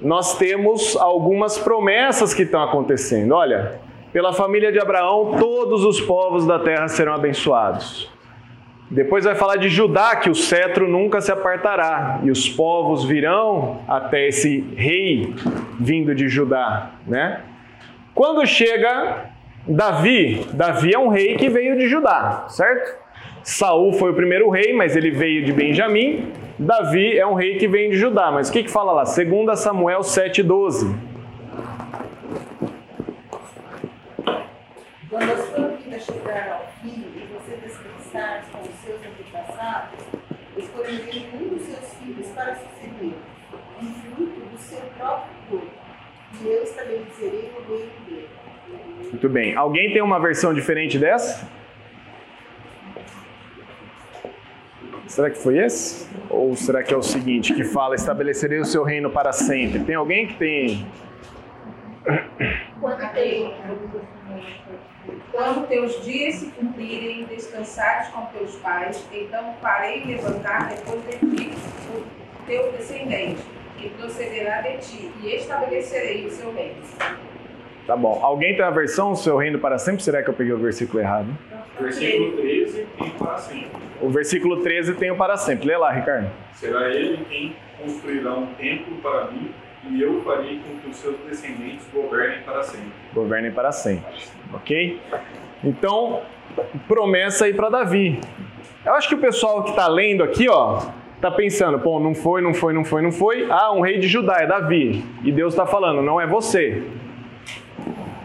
nós 0.00 0.36
temos 0.36 0.94
algumas 0.96 1.56
promessas 1.56 2.34
que 2.34 2.42
estão 2.42 2.62
acontecendo. 2.62 3.32
Olha, 3.32 3.80
pela 4.12 4.32
família 4.32 4.70
de 4.70 4.78
Abraão, 4.78 5.36
todos 5.38 5.84
os 5.84 6.00
povos 6.00 6.46
da 6.46 6.58
terra 6.58 6.86
serão 6.88 7.14
abençoados. 7.14 8.10
Depois 8.90 9.24
vai 9.24 9.34
falar 9.34 9.56
de 9.56 9.68
Judá, 9.68 10.14
que 10.16 10.30
o 10.30 10.34
cetro 10.34 10.86
nunca 10.86 11.20
se 11.20 11.32
apartará, 11.32 12.20
e 12.22 12.30
os 12.30 12.48
povos 12.48 13.04
virão 13.04 13.80
até 13.88 14.28
esse 14.28 14.60
rei 14.76 15.34
vindo 15.80 16.14
de 16.14 16.28
Judá, 16.28 16.90
né? 17.06 17.40
Quando 18.14 18.46
chega 18.46 19.35
Davi, 19.68 20.46
Davi 20.52 20.94
é 20.94 20.98
um 20.98 21.08
rei 21.08 21.36
que 21.36 21.48
veio 21.48 21.76
de 21.76 21.88
Judá, 21.88 22.46
certo? 22.48 22.96
Saul 23.42 23.92
foi 23.92 24.12
o 24.12 24.14
primeiro 24.14 24.48
rei, 24.48 24.72
mas 24.72 24.94
ele 24.94 25.10
veio 25.10 25.44
de 25.44 25.52
Benjamim. 25.52 26.32
Davi 26.56 27.18
é 27.18 27.26
um 27.26 27.34
rei 27.34 27.58
que 27.58 27.66
vem 27.66 27.90
de 27.90 27.96
Judá, 27.96 28.30
mas 28.30 28.48
o 28.48 28.52
que, 28.52 28.62
que 28.62 28.70
fala 28.70 28.92
lá? 28.92 29.02
2 29.02 29.58
Samuel 29.58 30.00
7,12. 30.00 30.96
Quando 35.10 35.32
a 35.32 35.36
sua 35.36 35.68
vida 35.68 35.98
chegar 35.98 36.48
ao 36.52 36.66
fim 36.80 37.04
e 37.16 37.28
você 37.34 37.56
descansar 37.56 38.44
com 38.52 38.60
os 38.60 38.74
seus 38.84 39.00
antepassados, 39.00 39.98
escolherei 40.56 41.26
um 41.34 41.48
dos 41.48 41.62
seus 41.62 41.94
filhos 41.94 42.28
para 42.28 42.54
suceder, 42.54 43.14
um 43.82 43.94
fruto 43.94 44.40
do 44.40 44.58
seu 44.58 44.80
próprio 44.96 45.34
corpo, 45.50 45.66
e 46.40 46.46
eu 46.46 46.62
estabelecerei 46.62 47.50
o 47.58 47.68
reino 47.68 47.90
dele. 48.08 48.35
Muito 49.10 49.28
bem. 49.28 49.54
Alguém 49.56 49.92
tem 49.92 50.02
uma 50.02 50.18
versão 50.18 50.52
diferente 50.52 50.98
dessa? 50.98 51.48
Será 55.06 55.30
que 55.30 55.38
foi 55.38 55.58
esse? 55.58 56.08
Ou 56.28 56.56
será 56.56 56.82
que 56.82 56.92
é 56.92 56.96
o 56.96 57.02
seguinte, 57.02 57.54
que 57.54 57.62
fala, 57.64 57.94
estabelecerei 57.94 58.58
o 58.58 58.64
seu 58.64 58.82
reino 58.82 59.08
para 59.10 59.32
sempre? 59.32 59.78
Tem 59.80 59.94
alguém 59.94 60.26
que 60.26 60.34
tem... 60.34 60.86
Quando, 62.80 63.12
te- 63.14 63.52
quando 65.32 65.66
teus 65.68 66.04
dias 66.04 66.34
se 66.36 66.46
cumprirem, 66.50 67.24
descansares 67.24 68.08
com 68.08 68.26
teus 68.26 68.56
pais, 68.56 69.04
então 69.12 69.54
farei 69.62 70.04
levantar 70.04 70.68
depois 70.68 71.02
de 71.04 71.36
ti 71.36 71.52
o 71.94 72.04
teu 72.46 72.72
descendente, 72.72 73.42
que 73.78 73.88
procederá 73.90 74.60
de 74.60 74.78
ti, 74.78 75.10
e 75.22 75.34
estabelecerei 75.36 76.26
o 76.26 76.30
seu 76.30 76.52
reino. 76.52 76.76
Tá 77.86 77.96
bom. 77.96 78.18
Alguém 78.22 78.56
tem 78.56 78.64
a 78.64 78.70
versão, 78.70 79.12
o 79.12 79.16
seu 79.16 79.36
reino 79.36 79.58
para 79.58 79.78
sempre? 79.78 80.02
Será 80.02 80.22
que 80.22 80.28
eu 80.28 80.34
peguei 80.34 80.52
o 80.52 80.58
versículo 80.58 81.00
errado? 81.00 81.28
Versículo 81.80 82.32
13 82.32 82.86
tem 82.98 83.10
para 83.10 83.36
sempre. 83.36 83.70
O 84.00 84.10
versículo 84.10 84.62
13 84.62 84.94
tem 84.94 85.10
o 85.10 85.16
para 85.16 85.36
sempre. 85.36 85.68
Lê 85.68 85.76
lá, 85.76 85.92
Ricardo. 85.92 86.28
Será 86.54 86.88
ele 86.88 87.24
quem 87.28 87.54
construirá 87.80 88.34
um 88.34 88.46
templo 88.54 88.96
para 88.96 89.26
mim, 89.26 89.50
e 89.88 90.02
eu 90.02 90.20
farei 90.22 90.58
com 90.58 90.78
que 90.78 90.88
os 90.88 90.96
seus 90.96 91.16
descendentes 91.28 91.86
governem 91.92 92.40
para 92.40 92.62
sempre. 92.62 92.92
Governem 93.14 93.52
para 93.52 93.70
sempre. 93.70 94.14
Ok? 94.52 95.00
Então, 95.62 96.22
promessa 96.88 97.44
aí 97.44 97.54
para 97.54 97.68
Davi. 97.68 98.18
Eu 98.84 98.94
acho 98.94 99.08
que 99.08 99.14
o 99.14 99.18
pessoal 99.18 99.62
que 99.62 99.70
está 99.70 99.86
lendo 99.86 100.24
aqui, 100.24 100.48
ó, 100.48 100.80
tá 101.20 101.30
pensando, 101.30 101.78
pô, 101.78 102.00
não 102.00 102.14
foi, 102.14 102.40
não 102.40 102.54
foi, 102.54 102.72
não 102.72 102.84
foi, 102.84 103.02
não 103.02 103.12
foi. 103.12 103.46
Ah, 103.50 103.72
um 103.72 103.80
rei 103.80 103.98
de 103.98 104.08
Judá 104.08 104.38
é 104.40 104.46
Davi. 104.46 105.04
E 105.22 105.30
Deus 105.30 105.52
está 105.52 105.66
falando, 105.66 106.02
não 106.02 106.20
é 106.20 106.26
você. 106.26 106.82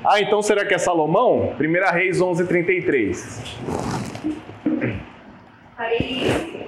Ah, 0.03 0.19
então 0.19 0.41
será 0.41 0.65
que 0.65 0.73
é 0.73 0.79
Salomão? 0.79 1.55
1 1.59 1.93
Reis 1.93 2.19
11:33. 2.19 3.55
Farei 5.77 5.99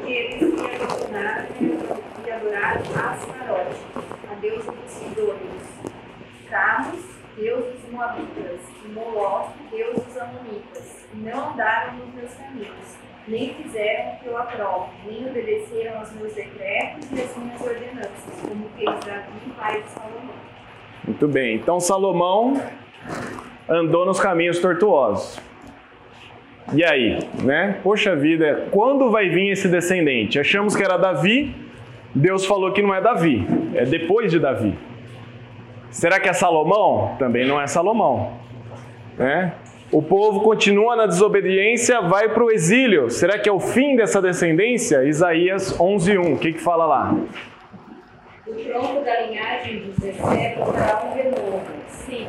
que 0.05 0.13
eles 0.13 0.39
se 0.39 0.65
abominassem 0.83 1.79
e 2.27 2.31
adoraram 2.31 2.81
Asmarote, 2.81 3.81
a 4.31 4.35
deusa 4.39 4.71
dos 4.71 4.91
Sidônios, 4.91 5.63
Camus, 6.47 7.03
deus 7.35 7.65
dos 7.65 7.91
Moabitas, 7.91 8.59
e 8.85 8.87
Moloch, 8.89 9.49
deus 9.71 9.95
dos 10.03 10.17
Amonitas, 10.17 11.05
e 11.11 11.17
não 11.17 11.53
andaram 11.53 11.93
nos 11.95 12.13
meus 12.13 12.33
caminhos, 12.35 12.97
nem 13.27 13.55
fizeram 13.55 14.13
o 14.13 14.19
que 14.19 14.25
eu 14.27 14.37
aprovo, 14.37 14.89
nem 15.07 15.27
obedeceram 15.27 15.99
aos 15.99 16.11
meus 16.11 16.33
decretos 16.33 17.11
e 17.11 17.19
às 17.19 17.35
minhas 17.35 17.61
ordenanças, 17.61 18.41
como 18.47 18.69
fez 18.77 19.05
Davi, 19.05 19.53
pai 19.57 19.81
de 19.81 19.89
Salomão. 19.89 20.35
Muito 21.05 21.27
bem. 21.27 21.55
Então 21.55 21.79
Salomão 21.79 22.61
andou 23.69 24.05
nos 24.05 24.19
caminhos 24.19 24.59
tortuosos. 24.59 25.39
E 26.73 26.83
aí, 26.83 27.19
né? 27.43 27.79
Poxa 27.83 28.15
vida, 28.15 28.67
quando 28.71 29.11
vai 29.11 29.29
vir 29.29 29.51
esse 29.51 29.67
descendente? 29.67 30.39
Achamos 30.39 30.75
que 30.75 30.83
era 30.83 30.97
Davi, 30.97 31.53
Deus 32.15 32.45
falou 32.45 32.71
que 32.71 32.81
não 32.81 32.93
é 32.93 33.01
Davi, 33.01 33.45
é 33.75 33.85
depois 33.85 34.31
de 34.31 34.39
Davi. 34.39 34.77
Será 35.89 36.19
que 36.19 36.29
é 36.29 36.33
Salomão? 36.33 37.15
Também 37.19 37.45
não 37.45 37.59
é 37.61 37.67
Salomão. 37.67 38.31
Né? 39.17 39.53
O 39.91 40.01
povo 40.01 40.41
continua 40.41 40.95
na 40.95 41.05
desobediência, 41.05 42.01
vai 42.01 42.29
para 42.29 42.43
o 42.43 42.49
exílio. 42.49 43.11
Será 43.11 43.37
que 43.37 43.47
é 43.47 43.51
o 43.51 43.59
fim 43.59 43.95
dessa 43.95 44.19
descendência? 44.19 45.03
Isaías 45.03 45.77
11:1. 45.79 46.33
O 46.33 46.37
que 46.39 46.53
que 46.53 46.59
fala 46.59 46.85
lá? 46.87 47.15
O 48.47 48.53
tronco 48.55 49.05
da 49.05 49.21
linhagem 49.21 49.83
dará 49.99 51.05
um 51.05 51.13
renovo, 51.13 51.61
sim, 51.87 52.27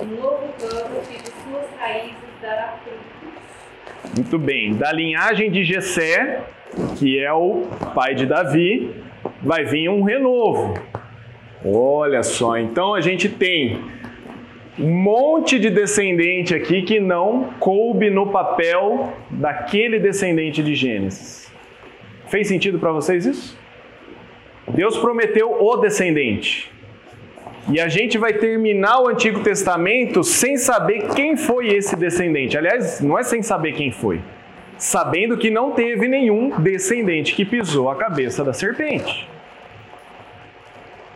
um 0.00 0.06
novo 0.06 0.52
ramo 0.60 1.00
que 1.08 1.22
de 1.22 1.30
suas 1.30 1.66
raízes 1.78 2.14
dará 2.42 2.76
frutos. 2.82 4.16
Muito 4.16 4.38
bem. 4.38 4.74
Da 4.74 4.92
linhagem 4.92 5.50
de 5.50 5.64
Jessé, 5.64 6.42
que 6.98 7.18
é 7.18 7.32
o 7.32 7.66
pai 7.94 8.14
de 8.14 8.26
Davi, 8.26 8.94
vai 9.42 9.64
vir 9.64 9.88
um 9.88 10.02
renovo. 10.02 10.74
Olha 11.64 12.22
só, 12.22 12.58
então 12.58 12.94
a 12.94 13.00
gente 13.00 13.28
tem 13.28 13.80
um 14.78 14.90
monte 14.90 15.58
de 15.58 15.70
descendente 15.70 16.54
aqui 16.54 16.82
que 16.82 16.98
não 16.98 17.50
coube 17.60 18.10
no 18.10 18.26
papel 18.26 19.12
daquele 19.30 19.98
descendente 19.98 20.62
de 20.62 20.74
Gênesis. 20.74 21.52
Fez 22.26 22.48
sentido 22.48 22.78
para 22.78 22.90
vocês 22.90 23.24
isso? 23.24 23.58
Deus 24.68 24.98
prometeu 24.98 25.62
o 25.62 25.76
descendente. 25.76 26.73
E 27.70 27.80
a 27.80 27.88
gente 27.88 28.18
vai 28.18 28.34
terminar 28.34 29.00
o 29.00 29.08
Antigo 29.08 29.40
Testamento 29.40 30.22
sem 30.22 30.56
saber 30.58 31.08
quem 31.14 31.36
foi 31.36 31.68
esse 31.68 31.96
descendente. 31.96 32.58
Aliás, 32.58 33.00
não 33.00 33.18
é 33.18 33.22
sem 33.22 33.42
saber 33.42 33.72
quem 33.72 33.90
foi, 33.90 34.20
sabendo 34.76 35.38
que 35.38 35.50
não 35.50 35.70
teve 35.70 36.06
nenhum 36.06 36.60
descendente 36.60 37.34
que 37.34 37.44
pisou 37.44 37.88
a 37.88 37.96
cabeça 37.96 38.44
da 38.44 38.52
serpente. 38.52 39.26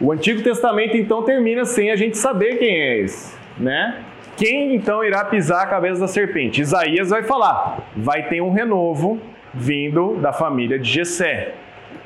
O 0.01 0.11
Antigo 0.11 0.43
Testamento 0.43 0.97
então 0.97 1.23
termina 1.23 1.65
sem 1.67 1.91
a 1.91 1.97
gente 1.97 2.17
saber 2.17 2.57
quem 2.57 2.81
é 2.81 2.99
esse, 3.01 3.37
né? 3.59 4.03
Quem 4.37 4.75
então 4.75 5.05
irá 5.05 5.25
pisar 5.25 5.65
a 5.65 5.67
cabeça 5.67 6.01
da 6.01 6.09
serpente? 6.09 6.61
Isaías 6.61 7.11
vai 7.11 7.25
falar: 7.25 7.91
vai 7.97 8.29
ter 8.29 8.41
um 8.41 8.53
renovo 8.53 9.21
vindo 9.53 10.15
da 10.17 10.33
família 10.33 10.79
de 10.79 10.89
Jessé. 10.89 11.55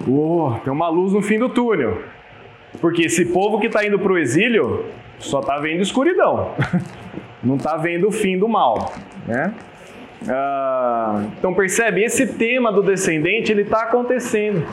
Oh, 0.09 0.55
tem 0.65 0.73
uma 0.73 0.89
luz 0.89 1.13
no 1.13 1.23
fim 1.23 1.39
do 1.39 1.49
túnel. 1.49 2.03
Porque 2.81 3.03
esse 3.03 3.27
povo 3.27 3.61
que 3.61 3.67
está 3.67 3.85
indo 3.85 3.99
para 3.99 4.13
o 4.13 4.19
exílio 4.19 4.87
só 5.19 5.41
está 5.41 5.59
vendo 5.59 5.83
escuridão, 5.83 6.53
não 7.43 7.57
está 7.57 7.77
vendo 7.77 8.09
o 8.09 8.13
fim 8.13 8.39
do 8.39 8.49
mal, 8.49 8.93
né? 9.27 9.55
Ah, 10.29 11.25
então 11.39 11.53
percebe, 11.53 12.03
esse 12.03 12.35
tema 12.35 12.73
do 12.73 12.83
descendente 12.83 13.51
ele 13.51 13.63
está 13.63 13.83
acontecendo 13.83 14.65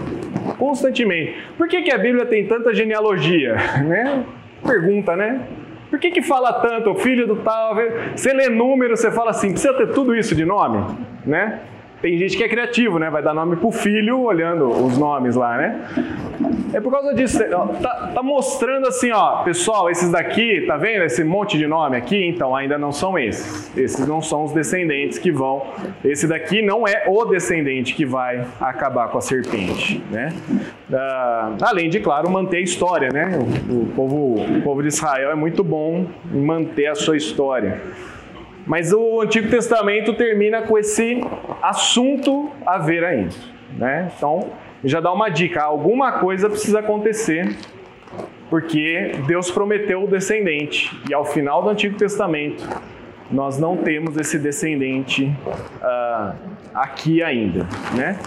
constantemente. 0.57 1.35
Por 1.57 1.67
que, 1.67 1.81
que 1.81 1.91
a 1.91 1.97
Bíblia 1.97 2.25
tem 2.25 2.45
tanta 2.45 2.73
genealogia? 2.73 3.55
Né? 3.83 4.23
Pergunta, 4.65 5.15
né? 5.15 5.41
Por 5.89 5.97
que, 5.99 6.11
que 6.11 6.21
fala 6.21 6.53
tanto, 6.53 6.91
o 6.91 6.95
filho 6.95 7.25
do 7.25 7.37
tal? 7.37 7.75
Você 8.15 8.31
lê 8.33 8.49
número, 8.49 8.95
você 8.95 9.09
fala 9.09 9.31
assim, 9.31 9.51
precisa 9.51 9.73
ter 9.73 9.87
tudo 9.87 10.15
isso 10.15 10.35
de 10.35 10.45
nome, 10.45 10.85
né? 11.25 11.61
Tem 12.01 12.17
gente 12.17 12.37
que 12.37 12.43
é 12.43 12.47
criativo, 12.47 12.97
né? 12.97 13.09
Vai 13.09 13.21
dar 13.21 13.33
nome 13.33 13.57
pro 13.57 13.71
filho 13.71 14.21
olhando 14.21 14.69
os 14.69 14.97
nomes 14.97 15.35
lá, 15.35 15.57
né? 15.57 15.85
É 16.73 16.79
por 16.79 16.91
causa 16.91 17.13
disso. 17.13 17.39
Tá, 17.81 18.11
tá 18.13 18.23
mostrando 18.23 18.87
assim, 18.87 19.11
ó, 19.11 19.43
pessoal, 19.43 19.89
esses 19.89 20.09
daqui, 20.09 20.63
tá 20.65 20.77
vendo 20.77 21.03
esse 21.03 21.23
monte 21.25 21.57
de 21.57 21.67
nome 21.67 21.97
aqui? 21.97 22.25
Então, 22.25 22.55
ainda 22.55 22.77
não 22.77 22.93
são 22.93 23.19
esses. 23.19 23.75
Esses 23.77 24.07
não 24.07 24.21
são 24.21 24.45
os 24.45 24.53
descendentes 24.53 25.17
que 25.17 25.29
vão. 25.29 25.65
Esse 26.03 26.25
daqui 26.25 26.61
não 26.61 26.87
é 26.87 27.03
o 27.07 27.25
descendente 27.25 27.93
que 27.93 28.05
vai 28.05 28.45
acabar 28.61 29.09
com 29.09 29.17
a 29.17 29.21
serpente, 29.21 30.01
né? 30.09 30.33
Ah, 30.93 31.51
além 31.61 31.89
de, 31.89 31.99
claro, 31.99 32.29
manter 32.29 32.57
a 32.57 32.61
história, 32.61 33.09
né? 33.11 33.37
O, 33.69 33.81
o 33.81 33.85
povo, 33.93 34.35
o 34.41 34.61
povo 34.61 34.81
de 34.81 34.87
Israel 34.87 35.31
é 35.31 35.35
muito 35.35 35.65
bom 35.65 36.05
em 36.33 36.41
manter 36.41 36.87
a 36.87 36.95
sua 36.95 37.17
história. 37.17 37.81
Mas 38.69 38.93
o 38.93 39.19
Antigo 39.19 39.49
Testamento 39.49 40.13
termina 40.13 40.61
com 40.61 40.77
esse 40.77 41.25
assunto 41.59 42.51
a 42.63 42.77
ver 42.77 43.03
ainda. 43.03 43.33
Né? 43.75 44.11
Então, 44.15 44.51
já 44.83 44.99
dá 44.99 45.11
uma 45.11 45.27
dica: 45.27 45.63
alguma 45.63 46.19
coisa 46.19 46.47
precisa 46.47 46.77
acontecer, 46.77 47.57
porque 48.47 49.13
Deus 49.25 49.49
prometeu 49.49 50.03
o 50.03 50.07
descendente. 50.07 50.95
E 51.09 51.13
ao 51.15 51.25
final 51.25 51.63
do 51.63 51.69
Antigo 51.69 51.97
Testamento, 51.97 52.63
nós 53.31 53.59
não 53.59 53.77
temos 53.77 54.17
esse 54.17 54.39
descendente 54.39 55.25
uh, 55.25 56.35
aqui 56.73 57.21
ainda, 57.21 57.67
né? 57.95 58.17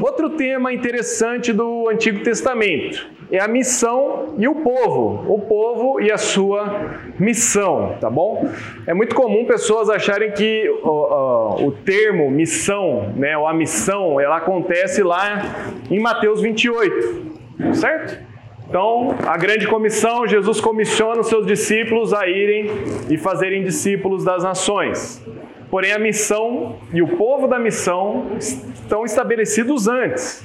Outro 0.00 0.30
tema 0.30 0.72
interessante 0.72 1.52
do 1.52 1.88
Antigo 1.88 2.22
Testamento 2.22 3.06
é 3.30 3.40
a 3.40 3.48
missão 3.48 4.34
e 4.38 4.48
o 4.48 4.56
povo, 4.56 5.24
o 5.32 5.40
povo 5.40 6.00
e 6.00 6.10
a 6.10 6.16
sua 6.16 6.98
missão, 7.18 7.96
tá 8.00 8.08
bom? 8.08 8.48
É 8.86 8.94
muito 8.94 9.14
comum 9.14 9.44
pessoas 9.44 9.90
acharem 9.90 10.32
que 10.32 10.68
uh, 10.68 10.88
uh, 10.88 11.66
o 11.66 11.72
termo 11.72 12.30
missão, 12.30 13.12
né, 13.16 13.36
ou 13.36 13.46
a 13.46 13.52
missão, 13.52 14.20
ela 14.20 14.38
acontece 14.38 15.02
lá 15.02 15.42
em 15.90 16.00
Mateus 16.00 16.40
28, 16.40 17.74
certo? 17.74 18.33
Então, 18.68 19.14
a 19.26 19.36
grande 19.36 19.66
comissão, 19.66 20.26
Jesus 20.26 20.60
comissiona 20.60 21.20
os 21.20 21.28
seus 21.28 21.46
discípulos 21.46 22.12
a 22.12 22.26
irem 22.26 22.70
e 23.10 23.16
fazerem 23.16 23.62
discípulos 23.62 24.24
das 24.24 24.42
nações. 24.42 25.22
Porém, 25.70 25.92
a 25.92 25.98
missão 25.98 26.76
e 26.92 27.02
o 27.02 27.08
povo 27.16 27.46
da 27.46 27.58
missão 27.58 28.32
estão 28.38 29.04
estabelecidos 29.04 29.86
antes. 29.86 30.42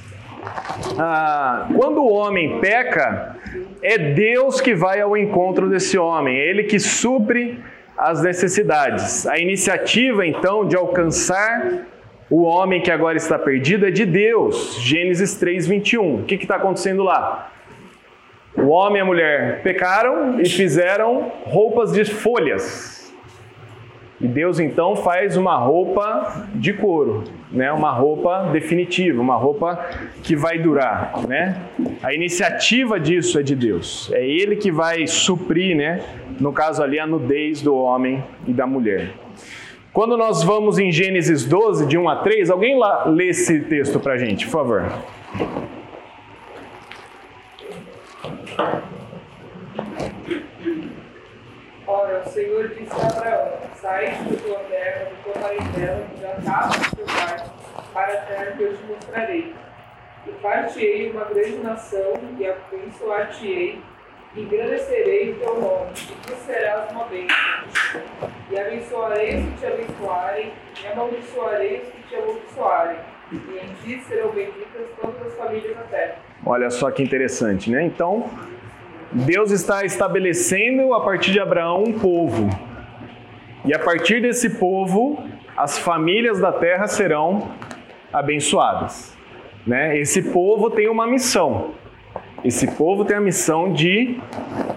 Ah, 0.98 1.68
quando 1.76 1.98
o 1.98 2.12
homem 2.12 2.58
peca, 2.60 3.36
é 3.82 3.96
Deus 3.98 4.60
que 4.60 4.74
vai 4.74 5.00
ao 5.00 5.16
encontro 5.16 5.68
desse 5.68 5.98
homem, 5.98 6.38
é 6.38 6.48
Ele 6.48 6.64
que 6.64 6.78
supre 6.78 7.58
as 7.96 8.22
necessidades. 8.22 9.26
A 9.26 9.38
iniciativa, 9.38 10.26
então, 10.26 10.66
de 10.66 10.76
alcançar 10.76 11.86
o 12.30 12.42
homem 12.42 12.80
que 12.80 12.90
agora 12.90 13.16
está 13.16 13.38
perdido 13.38 13.86
é 13.86 13.90
de 13.90 14.06
Deus. 14.06 14.78
Gênesis 14.80 15.34
3, 15.34 15.66
21. 15.66 16.20
O 16.20 16.24
que 16.24 16.36
está 16.36 16.56
acontecendo 16.56 17.02
lá? 17.02 17.50
O 18.56 18.68
homem 18.68 18.98
e 18.98 19.00
a 19.00 19.04
mulher 19.04 19.62
pecaram 19.62 20.40
e 20.40 20.48
fizeram 20.48 21.30
roupas 21.44 21.92
de 21.92 22.04
folhas. 22.04 23.00
E 24.20 24.28
Deus 24.28 24.60
então 24.60 24.96
faz 24.96 25.36
uma 25.36 25.56
roupa 25.56 26.46
de 26.54 26.74
couro, 26.74 27.24
né? 27.50 27.72
Uma 27.72 27.90
roupa 27.90 28.50
definitiva, 28.52 29.22
uma 29.22 29.36
roupa 29.36 29.76
que 30.22 30.36
vai 30.36 30.58
durar, 30.58 31.14
né? 31.26 31.56
A 32.02 32.12
iniciativa 32.12 33.00
disso 33.00 33.38
é 33.38 33.42
de 33.42 33.56
Deus. 33.56 34.10
É 34.12 34.22
ele 34.22 34.56
que 34.56 34.70
vai 34.70 35.06
suprir, 35.06 35.74
né? 35.74 36.02
No 36.38 36.52
caso 36.52 36.82
ali 36.82 36.98
a 36.98 37.06
nudez 37.06 37.62
do 37.62 37.74
homem 37.74 38.22
e 38.46 38.52
da 38.52 38.66
mulher. 38.66 39.12
Quando 39.90 40.18
nós 40.18 40.42
vamos 40.42 40.78
em 40.78 40.92
Gênesis 40.92 41.44
12, 41.46 41.86
de 41.86 41.96
1 41.96 42.08
a 42.08 42.16
3, 42.16 42.50
alguém 42.50 42.78
lá 42.78 43.06
lê 43.06 43.28
esse 43.28 43.60
texto 43.60 43.98
pra 43.98 44.18
gente, 44.18 44.44
por 44.44 44.52
favor. 44.52 44.84
Ora, 51.86 52.22
o 52.24 52.28
Senhor 52.28 52.68
disse 52.68 52.92
a 52.92 53.06
Abraão: 53.06 53.58
Sai 53.74 54.10
da 54.10 54.36
tua 54.42 54.58
terra, 54.60 55.04
da 55.04 55.22
tua 55.22 55.32
parentela, 55.42 56.06
da 56.20 56.34
casa 56.42 56.90
do 56.90 56.96
teu 56.96 57.06
pai, 57.06 57.44
para 57.92 58.12
a 58.12 58.22
terra 58.22 58.52
que 58.52 58.62
eu 58.62 58.76
te 58.76 58.82
mostrarei. 58.84 59.54
E 60.26 60.32
far-te-ei 60.42 61.10
uma 61.10 61.24
grande 61.24 61.56
nação, 61.56 62.12
e 62.38 62.46
abençoar-te-ei, 62.46 63.82
e 64.34 64.40
engrandecerei 64.40 65.32
o 65.32 65.38
teu 65.40 65.60
nome, 65.60 65.92
e 65.94 66.26
tu 66.26 66.34
serás 66.46 66.92
uma 66.92 67.04
bênção. 67.06 67.36
E 68.50 68.58
abençoarei 68.58 69.36
os 69.36 69.44
que 69.44 69.58
te 69.58 69.66
abençoarem, 69.66 70.52
e 70.82 70.86
amaldiçoarei 70.86 71.80
os 71.80 71.88
que 71.88 72.02
te 72.02 72.14
amaldiçoarem. 72.16 72.98
E 73.32 73.36
em 73.36 73.74
ti 73.82 74.04
serão 74.04 74.30
benditas 74.30 74.86
todas 75.00 75.26
as 75.26 75.34
famílias 75.34 75.76
da 75.76 75.82
terra. 75.84 76.29
Olha 76.44 76.70
só 76.70 76.90
que 76.90 77.02
interessante, 77.02 77.70
né? 77.70 77.84
Então, 77.84 78.30
Deus 79.12 79.50
está 79.50 79.84
estabelecendo 79.84 80.94
a 80.94 81.00
partir 81.00 81.32
de 81.32 81.40
Abraão 81.40 81.84
um 81.84 81.98
povo. 81.98 82.48
E 83.64 83.74
a 83.74 83.78
partir 83.78 84.22
desse 84.22 84.50
povo, 84.50 85.22
as 85.56 85.78
famílias 85.78 86.40
da 86.40 86.52
terra 86.52 86.86
serão 86.86 87.50
abençoadas. 88.12 89.16
Né? 89.66 89.98
Esse 89.98 90.22
povo 90.22 90.70
tem 90.70 90.88
uma 90.88 91.06
missão. 91.06 91.72
Esse 92.42 92.66
povo 92.68 93.04
tem 93.04 93.16
a 93.16 93.20
missão 93.20 93.72
de 93.72 94.18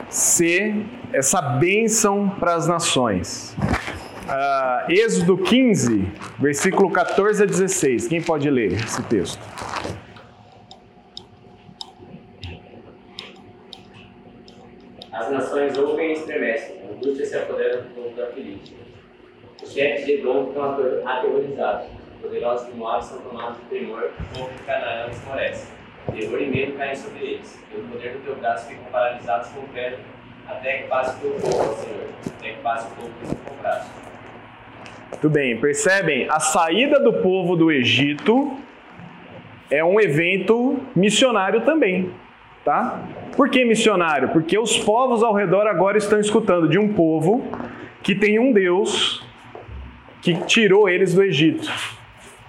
ser 0.09 0.76
essa 1.14 1.41
bênção 1.41 2.30
para 2.39 2.55
as 2.55 2.68
nações. 2.68 3.55
Uh, 4.26 4.91
Êxodo 4.91 5.38
15, 5.38 6.05
versículo 6.39 6.89
14 6.91 7.43
a 7.43 7.45
16. 7.45 8.07
Quem 8.07 8.22
pode 8.22 8.49
ler 8.49 8.74
esse 8.74 9.01
texto? 9.03 9.41
As 15.24 15.32
nações 15.32 15.78
ouvem 15.78 16.09
e 16.09 16.13
estremecem, 16.13 16.82
a 16.82 16.93
angústia 16.93 17.26
se 17.26 17.38
apodera 17.38 17.78
do 17.78 17.95
povo 17.95 18.09
da 18.09 18.26
Filístia. 18.28 18.76
Os 19.63 19.71
chefes 19.71 20.05
de 20.05 20.15
Edom 20.15 20.47
ficam 20.47 20.63
aterrorizados, 21.05 21.88
poderosos 22.21 22.67
de 22.67 22.74
Moab 22.74 23.05
são 23.05 23.19
tomados 23.19 23.57
de 23.59 23.63
temor, 23.80 24.11
o 24.19 24.38
povo 24.38 24.51
de 24.51 24.63
Canaã 24.63 25.07
esmorece. 25.09 25.71
Terror 26.13 26.41
e 26.41 26.47
medo 26.47 26.74
caem 26.74 26.95
sobre 26.97 27.24
eles, 27.24 27.57
pelo 27.71 27.84
poder 27.88 28.11
do 28.11 28.19
teu 28.19 28.36
braço 28.36 28.67
ficam 28.67 28.84
paralisados 28.91 29.47
com 29.51 29.61
pedra, 29.67 29.99
até 30.45 30.80
que 30.80 30.88
passe 30.89 31.15
o 31.15 31.19
teu 31.21 31.32
povo, 31.39 31.74
Senhor, 31.76 32.09
até 32.38 32.49
que 32.49 32.61
passe 32.61 32.91
o 32.91 32.95
povo 32.95 33.11
com 33.45 33.53
o 33.53 33.57
braço. 33.61 33.91
Muito 35.09 35.30
bem, 35.30 35.57
percebem? 35.57 36.28
A 36.30 36.41
saída 36.41 36.99
do 36.99 37.13
povo 37.13 37.55
do 37.55 37.71
Egito 37.71 38.57
é 39.71 39.82
um 39.86 40.01
evento 40.01 40.82
missionário 40.93 41.61
também, 41.61 42.11
tá? 42.64 43.01
Por 43.36 43.49
que 43.49 43.66
missionário? 43.66 44.30
Porque 44.30 44.57
os 44.57 44.78
povos 44.78 45.22
ao 45.24 45.34
redor 45.34 45.68
agora 45.68 45.97
estão 45.97 46.20
escutando 46.20 46.68
de 46.68 46.78
um 46.78 46.93
povo 46.93 47.43
que 48.01 48.16
tem 48.16 48.39
um 48.39 48.51
Deus 48.51 49.26
que 50.22 50.36
tirou 50.45 50.88
eles 50.88 51.14
do 51.14 51.24
Egito. 51.24 51.70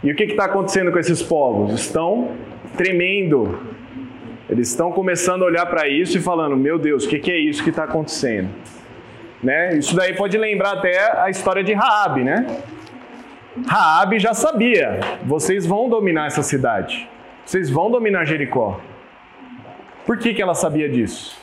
E 0.02 0.12
o 0.12 0.14
que 0.14 0.24
está 0.24 0.44
acontecendo 0.44 0.92
com 0.92 0.98
esses 0.98 1.22
povos? 1.22 1.72
Estão 1.72 2.32
tremendo. 2.76 3.58
Eles 4.48 4.68
estão 4.68 4.92
começando 4.92 5.42
a 5.42 5.46
olhar 5.46 5.66
para 5.66 5.88
isso 5.88 6.18
e 6.18 6.20
falando: 6.20 6.56
Meu 6.56 6.78
Deus, 6.78 7.04
o 7.04 7.08
que, 7.08 7.18
que 7.18 7.32
é 7.32 7.38
isso 7.38 7.64
que 7.64 7.70
está 7.70 7.84
acontecendo? 7.84 8.50
Né? 9.42 9.76
Isso 9.76 9.96
daí 9.96 10.14
pode 10.14 10.36
lembrar 10.38 10.74
até 10.74 11.20
a 11.20 11.30
história 11.30 11.64
de 11.64 11.72
Raabe, 11.72 12.22
né? 12.22 12.46
Raabe 13.66 14.18
já 14.18 14.34
sabia: 14.34 15.00
vocês 15.24 15.66
vão 15.66 15.88
dominar 15.88 16.26
essa 16.26 16.42
cidade, 16.42 17.08
vocês 17.44 17.70
vão 17.70 17.90
dominar 17.90 18.24
Jericó. 18.24 18.80
Por 20.06 20.18
que, 20.18 20.34
que 20.34 20.42
ela 20.42 20.54
sabia 20.54 20.88
disso? 20.88 21.36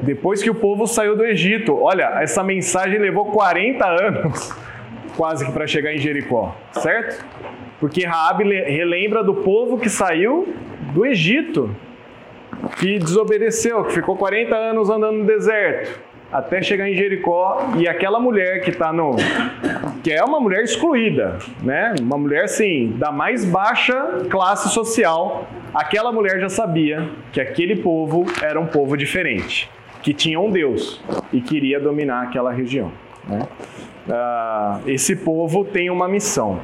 Depois 0.00 0.42
que 0.42 0.50
o 0.50 0.54
povo 0.54 0.86
saiu 0.86 1.16
do 1.16 1.24
Egito, 1.24 1.78
olha, 1.80 2.18
essa 2.20 2.42
mensagem 2.42 2.98
levou 2.98 3.26
40 3.26 3.84
anos 3.86 4.54
quase 5.16 5.46
que 5.46 5.52
para 5.52 5.66
chegar 5.66 5.94
em 5.94 5.98
Jericó, 5.98 6.54
certo? 6.72 7.24
Porque 7.80 8.04
Raabe 8.04 8.44
relembra 8.44 9.24
do 9.24 9.34
povo 9.34 9.78
que 9.78 9.88
saiu 9.88 10.54
do 10.92 11.06
Egito, 11.06 11.74
que 12.78 12.98
desobedeceu, 12.98 13.84
que 13.84 13.94
ficou 13.94 14.16
40 14.16 14.54
anos 14.54 14.90
andando 14.90 15.18
no 15.18 15.24
deserto, 15.24 15.98
até 16.30 16.60
chegar 16.60 16.88
em 16.88 16.94
Jericó 16.94 17.70
e 17.78 17.88
aquela 17.88 18.20
mulher 18.20 18.60
que 18.62 18.70
está 18.70 18.92
no 18.92 19.16
que 20.02 20.12
é 20.12 20.22
uma 20.22 20.40
mulher 20.40 20.62
excluída, 20.62 21.38
né? 21.62 21.94
Uma 22.00 22.18
mulher 22.18 22.44
assim, 22.44 22.94
da 22.96 23.10
mais 23.10 23.44
baixa 23.44 24.26
classe 24.30 24.68
social. 24.68 25.48
Aquela 25.76 26.10
mulher 26.10 26.40
já 26.40 26.48
sabia 26.48 27.06
que 27.30 27.38
aquele 27.38 27.76
povo 27.76 28.24
era 28.42 28.58
um 28.58 28.66
povo 28.66 28.96
diferente, 28.96 29.68
que 30.02 30.14
tinha 30.14 30.40
um 30.40 30.50
Deus 30.50 31.02
e 31.30 31.38
queria 31.38 31.78
dominar 31.78 32.22
aquela 32.22 32.50
região. 32.50 32.90
Né? 33.28 33.46
Uh, 34.08 34.88
esse 34.88 35.14
povo 35.16 35.66
tem 35.66 35.90
uma 35.90 36.08
missão. 36.08 36.62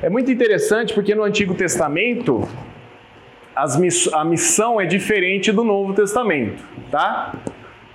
É 0.00 0.08
muito 0.08 0.32
interessante 0.32 0.94
porque 0.94 1.14
no 1.14 1.24
Antigo 1.24 1.52
Testamento 1.52 2.48
miss 3.78 4.10
a 4.14 4.24
missão 4.24 4.80
é 4.80 4.86
diferente 4.86 5.52
do 5.52 5.62
Novo 5.62 5.92
Testamento, 5.92 6.64
tá? 6.90 7.34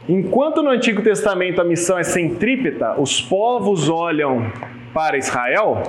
Enquanto 0.08 0.62
no 0.62 0.70
Antigo 0.70 1.02
Testamento 1.02 1.60
a 1.60 1.64
missão 1.64 1.98
é 1.98 2.04
centrípeta, 2.04 2.94
os 3.00 3.20
povos 3.20 3.90
olham 3.90 4.52
para 4.94 5.18
Israel, 5.18 5.82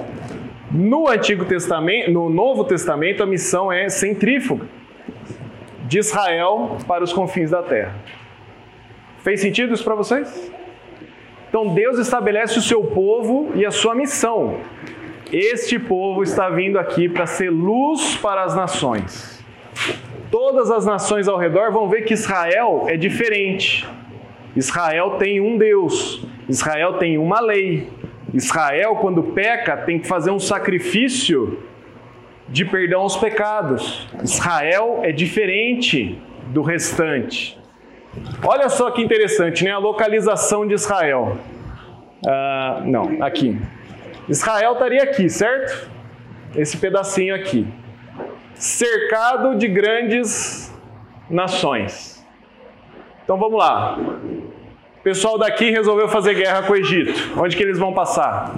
no 0.70 1.08
Antigo 1.08 1.44
Testamento, 1.44 2.10
no 2.10 2.30
Novo 2.30 2.64
Testamento 2.64 3.22
a 3.22 3.26
missão 3.26 3.72
é 3.72 3.88
centrífuga, 3.88 4.66
de 5.86 5.98
Israel 5.98 6.78
para 6.86 7.02
os 7.02 7.12
confins 7.12 7.50
da 7.50 7.62
terra. 7.62 7.94
Fez 9.18 9.40
sentido 9.40 9.74
isso 9.74 9.84
para 9.84 9.94
vocês? 9.94 10.50
Então 11.48 11.74
Deus 11.74 11.98
estabelece 11.98 12.58
o 12.58 12.62
seu 12.62 12.84
povo 12.84 13.50
e 13.56 13.66
a 13.66 13.70
sua 13.72 13.94
missão. 13.94 14.60
Este 15.32 15.78
povo 15.78 16.22
está 16.22 16.48
vindo 16.48 16.78
aqui 16.78 17.08
para 17.08 17.26
ser 17.26 17.50
luz 17.50 18.16
para 18.16 18.44
as 18.44 18.54
nações. 18.54 19.44
Todas 20.30 20.70
as 20.70 20.86
nações 20.86 21.26
ao 21.26 21.36
redor 21.36 21.72
vão 21.72 21.88
ver 21.88 22.02
que 22.02 22.14
Israel 22.14 22.84
é 22.86 22.96
diferente. 22.96 23.86
Israel 24.54 25.16
tem 25.18 25.40
um 25.40 25.58
Deus, 25.58 26.24
Israel 26.48 26.94
tem 26.94 27.18
uma 27.18 27.40
lei. 27.40 27.88
Israel, 28.32 28.96
quando 28.96 29.22
peca, 29.22 29.76
tem 29.76 29.98
que 29.98 30.06
fazer 30.06 30.30
um 30.30 30.38
sacrifício 30.38 31.62
de 32.48 32.64
perdão 32.64 33.02
aos 33.02 33.16
pecados. 33.16 34.08
Israel 34.22 35.00
é 35.02 35.12
diferente 35.12 36.20
do 36.48 36.62
restante. 36.62 37.58
Olha 38.44 38.68
só 38.68 38.90
que 38.90 39.02
interessante, 39.02 39.64
né? 39.64 39.70
A 39.70 39.78
localização 39.78 40.66
de 40.66 40.74
Israel. 40.74 41.38
Ah, 42.26 42.82
não, 42.84 43.22
aqui. 43.22 43.56
Israel 44.28 44.72
estaria 44.72 45.02
aqui, 45.02 45.28
certo? 45.28 45.90
Esse 46.56 46.76
pedacinho 46.76 47.34
aqui. 47.34 47.66
Cercado 48.54 49.56
de 49.56 49.68
grandes 49.68 50.74
nações. 51.28 52.24
Então 53.24 53.38
vamos 53.38 53.58
lá. 53.58 53.96
O 55.00 55.02
pessoal 55.02 55.38
daqui 55.38 55.70
resolveu 55.70 56.08
fazer 56.08 56.34
guerra 56.34 56.62
com 56.62 56.74
o 56.74 56.76
Egito. 56.76 57.32
Onde 57.40 57.56
que 57.56 57.62
eles 57.62 57.78
vão 57.78 57.94
passar? 57.94 58.54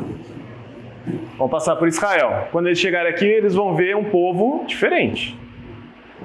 Vão 1.39 1.49
passar 1.49 1.77
por 1.77 1.87
Israel. 1.87 2.49
Quando 2.51 2.67
eles 2.67 2.81
chegarem 2.81 3.13
aqui, 3.13 3.25
eles 3.25 3.55
vão 3.55 3.77
ver 3.77 3.95
um 3.95 4.11
povo 4.11 4.65
diferente. 4.67 5.39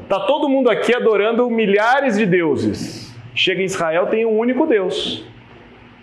Tá 0.10 0.20
todo 0.22 0.50
mundo 0.50 0.72
aqui 0.72 0.96
adorando 0.96 1.48
milhares 1.52 2.18
de 2.18 2.26
deuses. 2.26 3.16
Chega 3.36 3.62
em 3.62 3.66
Israel, 3.66 4.08
tem 4.08 4.26
um 4.26 4.36
único 4.36 4.66
Deus. 4.66 5.24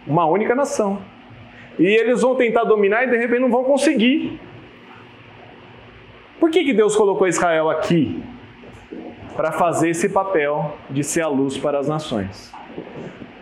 Uma 0.06 0.26
única 0.26 0.54
nação. 0.54 1.00
E 1.76 1.84
eles 1.84 2.22
vão 2.22 2.36
tentar 2.36 2.62
dominar 2.62 3.02
e 3.02 3.10
de 3.10 3.16
repente 3.16 3.40
não 3.40 3.50
vão 3.50 3.64
conseguir. 3.64 4.38
Por 6.38 6.52
que, 6.52 6.62
que 6.62 6.72
Deus 6.72 6.94
colocou 6.94 7.26
Israel 7.26 7.68
aqui? 7.68 8.22
Para 9.34 9.50
fazer 9.50 9.90
esse 9.90 10.08
papel 10.08 10.76
de 10.88 11.02
ser 11.02 11.22
a 11.22 11.28
luz 11.28 11.58
para 11.58 11.80
as 11.80 11.88
nações. 11.88 12.54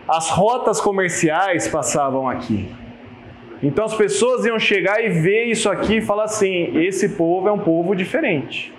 As 0.07 0.29
rotas 0.29 0.81
comerciais 0.81 1.67
passavam 1.67 2.27
aqui. 2.27 2.69
Então 3.61 3.85
as 3.85 3.95
pessoas 3.95 4.45
iam 4.45 4.59
chegar 4.59 5.03
e 5.03 5.09
ver 5.09 5.45
isso 5.45 5.69
aqui 5.69 5.97
e 5.97 6.01
falar 6.01 6.25
assim: 6.25 6.77
esse 6.83 7.09
povo 7.09 7.47
é 7.47 7.51
um 7.51 7.59
povo 7.59 7.95
diferente. 7.95 8.73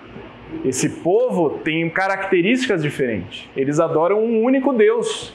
Esse 0.64 0.88
povo 0.88 1.58
tem 1.64 1.88
características 1.88 2.82
diferentes. 2.82 3.48
Eles 3.56 3.80
adoram 3.80 4.22
um 4.22 4.42
único 4.42 4.72
Deus. 4.72 5.34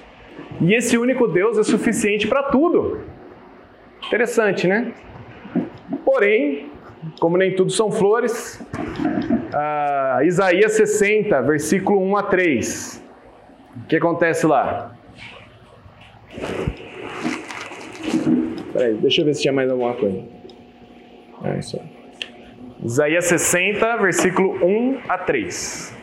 E 0.61 0.73
esse 0.73 0.97
único 0.97 1.27
Deus 1.27 1.57
é 1.57 1.63
suficiente 1.63 2.27
para 2.27 2.43
tudo. 2.43 3.01
Interessante, 4.05 4.67
né? 4.67 4.93
Porém, 6.05 6.69
como 7.19 7.35
nem 7.35 7.55
tudo 7.55 7.71
são 7.71 7.91
flores, 7.91 8.63
Isaías 10.23 10.73
60, 10.73 11.41
versículo 11.41 11.99
1 12.01 12.17
a 12.17 12.23
3. 12.23 13.03
O 13.75 13.87
que 13.87 13.95
acontece 13.97 14.45
lá? 14.45 14.95
Peraí, 18.73 18.93
deixa 18.95 19.21
eu 19.21 19.25
ver 19.25 19.33
se 19.33 19.41
tinha 19.41 19.53
mais 19.53 19.69
alguma 19.69 19.93
coisa. 19.93 20.23
É 21.43 21.59
isso 21.59 21.79
aí. 21.79 21.99
Isaías 22.83 23.25
60, 23.25 23.97
versículo 23.97 24.65
1 24.65 24.99
a 25.09 25.17
3. 25.17 25.97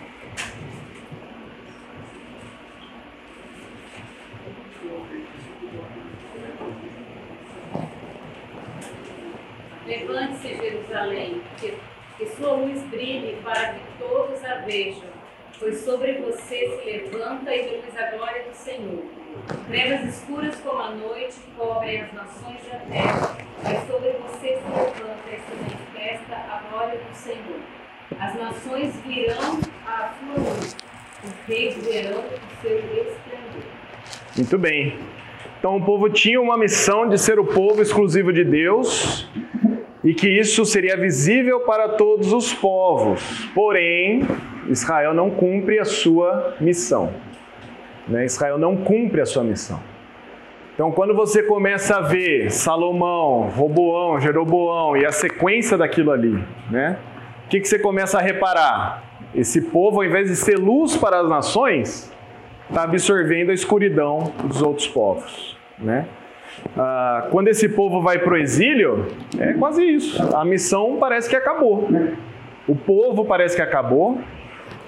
Levante-se, 9.86 10.54
Jerusalém, 10.56 11.40
que, 11.58 11.74
que 12.18 12.26
sua 12.26 12.52
luz 12.54 12.82
brilhe 12.84 13.36
para 13.42 13.74
que 13.74 13.80
todos 13.98 14.44
a 14.44 14.56
vejam, 14.56 15.15
pois 15.58 15.80
sobre 15.80 16.12
você 16.14 16.78
se 16.78 16.84
levanta 16.84 17.54
e 17.54 17.76
luz 17.76 17.96
a 17.96 18.16
glória 18.16 18.42
do 18.42 18.54
Senhor. 18.54 19.02
Trevas 19.68 20.14
escuras 20.14 20.56
como 20.56 20.80
a 20.80 20.90
noite 20.90 21.36
cobrem 21.56 22.02
as 22.02 22.12
nações 22.12 22.60
da 22.70 22.78
terra, 22.78 23.36
mas 23.62 23.86
sobre 23.86 24.10
você 24.10 24.48
se 24.48 24.68
levanta 24.68 25.28
e 25.28 25.40
se 25.40 25.56
manifesta 25.56 26.34
a 26.34 26.62
glória 26.70 26.98
do 26.98 27.14
Senhor. 27.14 27.60
As 28.18 28.34
nações 28.34 28.96
virão 29.06 29.58
à 29.86 30.10
sua 30.18 30.42
luz, 30.42 30.76
os 31.24 31.32
reis 31.46 31.76
verão 31.84 32.20
o 32.20 32.62
seu 32.62 32.78
esplendor. 32.78 33.62
Muito 34.36 34.58
bem. 34.58 34.98
Então 35.58 35.76
o 35.76 35.84
povo 35.84 36.08
tinha 36.10 36.40
uma 36.40 36.56
missão 36.56 37.08
de 37.08 37.18
ser 37.18 37.38
o 37.38 37.44
povo 37.44 37.82
exclusivo 37.82 38.32
de 38.32 38.44
Deus 38.44 39.28
e 40.04 40.14
que 40.14 40.28
isso 40.28 40.64
seria 40.64 40.96
visível 40.96 41.60
para 41.60 41.90
todos 41.90 42.32
os 42.32 42.52
povos. 42.52 43.48
Porém, 43.54 44.26
Israel 44.68 45.14
não 45.14 45.30
cumpre 45.30 45.78
a 45.78 45.84
sua 45.84 46.54
missão. 46.60 47.12
Né? 48.08 48.24
Israel 48.24 48.58
não 48.58 48.76
cumpre 48.76 49.20
a 49.20 49.26
sua 49.26 49.42
missão. 49.42 49.80
Então, 50.74 50.92
quando 50.92 51.14
você 51.14 51.42
começa 51.42 51.96
a 51.96 52.00
ver 52.02 52.50
Salomão, 52.50 53.48
Roboão, 53.48 54.20
Jeroboão 54.20 54.96
e 54.96 55.06
a 55.06 55.12
sequência 55.12 55.78
daquilo 55.78 56.12
ali, 56.12 56.38
né? 56.70 56.98
o 57.46 57.48
que, 57.48 57.60
que 57.60 57.66
você 57.66 57.78
começa 57.78 58.18
a 58.18 58.20
reparar? 58.20 59.02
Esse 59.34 59.62
povo, 59.62 60.00
ao 60.00 60.04
invés 60.04 60.28
de 60.28 60.36
ser 60.36 60.58
luz 60.58 60.96
para 60.96 61.20
as 61.20 61.28
nações, 61.28 62.12
está 62.68 62.82
absorvendo 62.82 63.50
a 63.50 63.54
escuridão 63.54 64.32
dos 64.44 64.60
outros 64.60 64.86
povos. 64.86 65.56
Né? 65.78 66.06
Ah, 66.76 67.28
quando 67.30 67.48
esse 67.48 67.68
povo 67.68 68.00
vai 68.02 68.18
para 68.18 68.34
o 68.34 68.36
exílio, 68.36 69.06
é 69.38 69.52
quase 69.54 69.82
isso. 69.82 70.36
A 70.36 70.44
missão 70.44 70.96
parece 70.98 71.28
que 71.28 71.36
acabou. 71.36 71.88
O 72.68 72.74
povo 72.74 73.24
parece 73.24 73.56
que 73.56 73.62
acabou. 73.62 74.20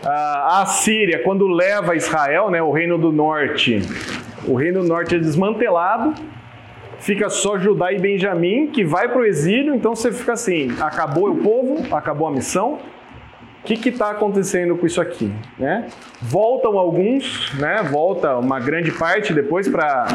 A 0.05 0.64
Síria, 0.66 1.22
quando 1.22 1.46
leva 1.46 1.96
Israel, 1.96 2.51
né, 2.51 2.62
o 2.62 2.70
reino 2.70 2.96
do 2.96 3.11
norte, 3.11 3.80
o 4.46 4.55
reino 4.55 4.82
do 4.82 4.88
norte 4.88 5.16
é 5.16 5.18
desmantelado, 5.18 6.14
fica 7.01 7.28
só 7.28 7.59
Judá 7.59 7.92
e 7.92 7.99
Benjamim, 7.99 8.68
que 8.68 8.84
vai 8.84 9.09
para 9.09 9.18
o 9.18 9.24
exílio, 9.24 9.74
então 9.74 9.94
você 9.94 10.12
fica 10.12 10.32
assim, 10.32 10.70
acabou 10.80 11.30
o 11.30 11.36
povo, 11.36 11.94
acabou 11.94 12.28
a 12.28 12.30
missão, 12.30 12.78
o 13.61 13.64
que 13.64 13.88
está 13.88 14.11
acontecendo 14.11 14.76
com 14.76 14.86
isso 14.86 15.01
aqui? 15.01 15.32
Né? 15.59 15.88
Voltam 16.22 16.78
alguns, 16.78 17.53
né? 17.59 17.82
volta 17.90 18.36
uma 18.36 18.59
grande 18.61 18.92
parte 18.92 19.34
depois 19.34 19.68
para 19.68 20.07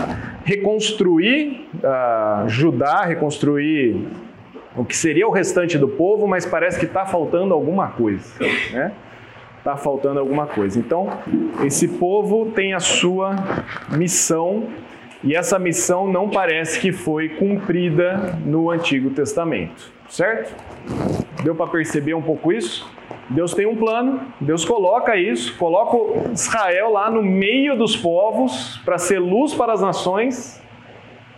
reconstruir 0.43 1.67
uh, 1.75 2.47
Judá, 2.47 3.03
reconstruir 3.03 4.07
o 4.75 4.83
que 4.83 4.95
seria 4.95 5.27
o 5.27 5.31
restante 5.31 5.77
do 5.77 5.87
povo, 5.87 6.25
mas 6.27 6.45
parece 6.45 6.79
que 6.79 6.85
está 6.85 7.05
faltando 7.05 7.53
alguma 7.53 7.89
coisa. 7.89 8.25
Né? 8.71 8.91
Está 9.63 9.77
faltando 9.77 10.19
alguma 10.19 10.45
coisa. 10.45 10.77
Então, 10.77 11.07
esse 11.63 11.87
povo 11.87 12.51
tem 12.51 12.73
a 12.73 12.81
sua 12.81 13.33
missão 13.95 14.67
e 15.23 15.37
essa 15.37 15.57
missão 15.57 16.05
não 16.05 16.29
parece 16.29 16.81
que 16.81 16.91
foi 16.91 17.29
cumprida 17.29 18.37
no 18.45 18.69
Antigo 18.69 19.11
Testamento, 19.11 19.89
certo? 20.09 20.53
Deu 21.41 21.55
para 21.55 21.67
perceber 21.67 22.13
um 22.13 22.21
pouco 22.21 22.51
isso? 22.51 22.85
Deus 23.29 23.53
tem 23.53 23.65
um 23.65 23.77
plano, 23.77 24.19
Deus 24.41 24.65
coloca 24.65 25.15
isso, 25.15 25.57
coloca 25.57 26.29
Israel 26.33 26.91
lá 26.91 27.09
no 27.09 27.23
meio 27.23 27.77
dos 27.77 27.95
povos 27.95 28.81
para 28.83 28.97
ser 28.97 29.19
luz 29.19 29.53
para 29.53 29.71
as 29.71 29.79
nações, 29.79 30.61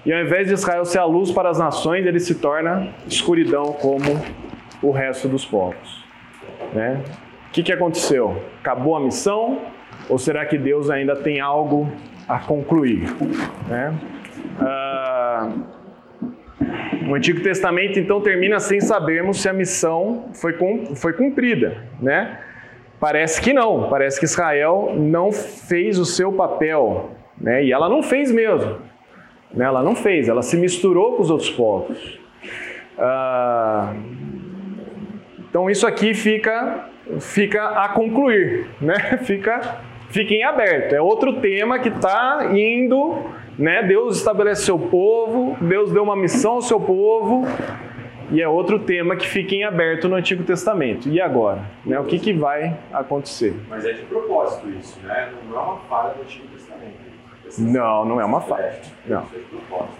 e 0.03 0.11
ao 0.11 0.19
invés 0.19 0.47
de 0.47 0.55
Israel 0.55 0.83
ser 0.83 0.97
a 0.97 1.05
luz 1.05 1.31
para 1.31 1.51
as 1.51 1.59
nações, 1.59 2.07
ele 2.07 2.19
se 2.19 2.33
torna 2.33 2.89
escuridão 3.07 3.65
como 3.73 4.19
o 4.81 4.89
resto 4.89 5.27
dos 5.27 5.45
povos. 5.45 6.03
Né? 6.73 7.03
Que, 7.55 7.63
que 7.63 7.71
aconteceu? 7.71 8.35
Acabou 8.59 8.97
a 8.97 8.99
missão? 8.99 9.61
Ou 10.09 10.19
será 10.19 10.45
que 10.45 10.57
Deus 10.57 10.89
ainda 10.89 11.15
tem 11.15 11.39
algo 11.39 11.89
a 12.27 12.37
concluir? 12.37 13.07
Né? 13.69 13.93
Ah, 14.59 15.53
o 17.07 17.15
Antigo 17.15 17.41
Testamento 17.41 17.97
então 17.97 18.19
termina 18.19 18.59
sem 18.59 18.81
sabermos 18.81 19.41
se 19.41 19.47
a 19.47 19.53
missão 19.53 20.25
foi, 20.33 20.53
foi 20.95 21.13
cumprida, 21.13 21.77
né? 22.01 22.41
Parece 22.99 23.39
que 23.39 23.53
não, 23.53 23.87
parece 23.89 24.19
que 24.19 24.25
Israel 24.25 24.91
não 24.97 25.31
fez 25.31 25.97
o 25.97 26.03
seu 26.03 26.33
papel, 26.33 27.11
né? 27.39 27.63
E 27.63 27.71
ela 27.71 27.87
não 27.87 28.03
fez 28.03 28.33
mesmo, 28.33 28.79
né? 29.53 29.63
Ela 29.63 29.81
não 29.81 29.95
fez, 29.95 30.27
ela 30.27 30.41
se 30.41 30.57
misturou 30.57 31.15
com 31.15 31.21
os 31.21 31.29
outros 31.29 31.51
povos. 31.51 32.19
Ah, 32.99 33.93
então 35.49 35.69
isso 35.69 35.87
aqui 35.87 36.13
fica, 36.13 36.89
fica 37.19 37.67
a 37.69 37.89
concluir, 37.89 38.67
né? 38.81 38.95
Fica, 39.23 39.79
fica 40.09 40.33
em 40.33 40.43
aberto. 40.43 40.93
É 40.93 41.01
outro 41.01 41.33
tema 41.41 41.79
que 41.79 41.89
está 41.89 42.49
indo 42.51 43.25
né? 43.57 43.83
Deus 43.83 44.17
estabelece 44.17 44.63
seu 44.63 44.77
povo, 44.77 45.57
Deus 45.61 45.91
deu 45.91 46.03
uma 46.03 46.15
missão 46.15 46.53
ao 46.53 46.61
seu 46.61 46.79
povo, 46.79 47.47
e 48.31 48.41
é 48.41 48.47
outro 48.47 48.79
tema 48.79 49.15
que 49.15 49.27
fica 49.27 49.55
em 49.55 49.63
aberto 49.63 50.09
no 50.09 50.15
Antigo 50.15 50.43
Testamento. 50.43 51.07
E 51.09 51.21
agora? 51.21 51.61
Né? 51.85 51.99
O 51.99 52.05
que, 52.05 52.19
que 52.19 52.33
vai 52.33 52.75
acontecer? 52.91 53.55
Mas 53.69 53.85
é 53.85 53.93
de 53.93 54.01
propósito 54.03 54.69
isso, 54.69 54.99
né? 55.03 55.31
Não 55.47 55.57
é 55.57 55.61
uma 55.61 55.77
falha 55.81 56.13
do 56.15 56.21
Antigo 56.21 56.47
Testamento. 56.47 57.05
Não, 57.59 58.03
não 58.05 58.19
é 58.19 58.25
uma 58.25 58.41
falha. 58.41 58.73
Não. 59.05 59.23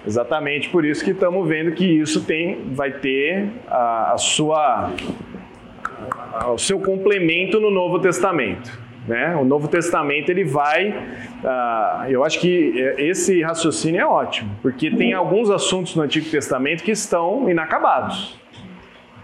Exatamente 0.06 0.70
por 0.70 0.84
isso 0.84 1.06
que 1.06 1.12
estamos 1.12 1.48
vendo 1.48 1.72
que 1.74 1.86
isso 1.86 2.26
tem, 2.26 2.74
vai 2.74 2.92
ter 2.92 3.48
a, 3.68 4.14
a 4.14 4.18
sua, 4.18 4.92
a, 6.34 6.52
o 6.52 6.58
seu 6.58 6.80
complemento 6.80 7.60
no 7.60 7.70
Novo 7.70 8.00
Testamento. 8.00 8.86
Né? 9.08 9.36
O 9.36 9.46
Novo 9.46 9.68
Testamento 9.68 10.30
ele 10.30 10.44
vai, 10.44 10.90
uh, 10.90 12.10
eu 12.10 12.24
acho 12.24 12.40
que 12.40 12.74
esse 12.98 13.42
raciocínio 13.44 14.02
é 14.02 14.06
ótimo, 14.06 14.50
porque 14.64 14.90
tem 14.90 15.14
alguns 15.14 15.52
assuntos 15.52 15.96
no 15.96 16.02
Antigo 16.02 16.28
Testamento 16.30 16.84
que 16.84 16.92
estão 16.92 17.48
inacabados. 17.50 18.40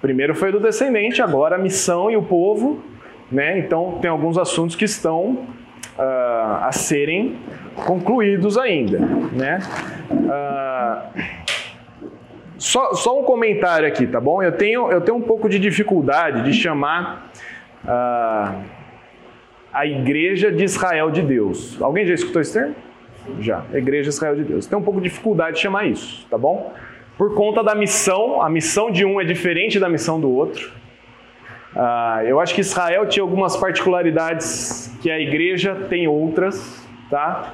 Primeiro 0.01 0.35
foi 0.35 0.51
do 0.51 0.59
descendente, 0.59 1.21
agora 1.21 1.55
a 1.55 1.59
missão 1.59 2.11
e 2.11 2.17
o 2.17 2.23
povo, 2.23 2.83
né? 3.31 3.59
Então 3.59 3.99
tem 4.01 4.09
alguns 4.09 4.37
assuntos 4.37 4.75
que 4.75 4.85
estão 4.85 5.47
uh, 5.97 6.63
a 6.63 6.71
serem 6.71 7.37
concluídos 7.85 8.57
ainda, 8.57 8.99
né? 9.31 9.59
Uh, 10.11 11.40
só, 12.61 12.93
só 12.93 13.19
um 13.19 13.23
comentário 13.23 13.87
aqui, 13.87 14.05
tá 14.05 14.21
bom? 14.21 14.41
Eu 14.43 14.51
tenho, 14.51 14.91
eu 14.91 15.01
tenho 15.01 15.17
um 15.17 15.21
pouco 15.21 15.49
de 15.49 15.57
dificuldade 15.57 16.43
de 16.43 16.53
chamar 16.53 17.31
uh, 17.83 18.61
a 19.73 19.85
Igreja 19.87 20.51
de 20.51 20.63
Israel 20.63 21.09
de 21.09 21.23
Deus. 21.23 21.81
Alguém 21.81 22.05
já 22.05 22.13
escutou 22.13 22.39
esse 22.39 22.53
termo? 22.53 22.75
Já. 23.39 23.63
Igreja 23.73 24.03
de 24.03 24.09
Israel 24.09 24.35
de 24.35 24.43
Deus. 24.43 24.67
Tem 24.67 24.77
um 24.77 24.83
pouco 24.83 25.01
de 25.01 25.09
dificuldade 25.09 25.55
de 25.55 25.61
chamar 25.63 25.87
isso, 25.87 26.27
tá 26.29 26.37
bom? 26.37 26.71
Por 27.17 27.33
conta 27.33 27.63
da 27.63 27.73
missão, 27.73 28.43
a 28.43 28.49
missão 28.49 28.91
de 28.91 29.03
um 29.03 29.19
é 29.19 29.23
diferente 29.23 29.79
da 29.79 29.89
missão 29.89 30.21
do 30.21 30.31
outro. 30.31 30.71
Uh, 31.75 32.21
eu 32.27 32.39
acho 32.39 32.53
que 32.53 32.61
Israel 32.61 33.07
tinha 33.07 33.23
algumas 33.23 33.57
particularidades 33.57 34.95
que 35.01 35.09
a 35.09 35.19
igreja 35.19 35.73
tem 35.89 36.07
outras, 36.07 36.87
tá? 37.09 37.53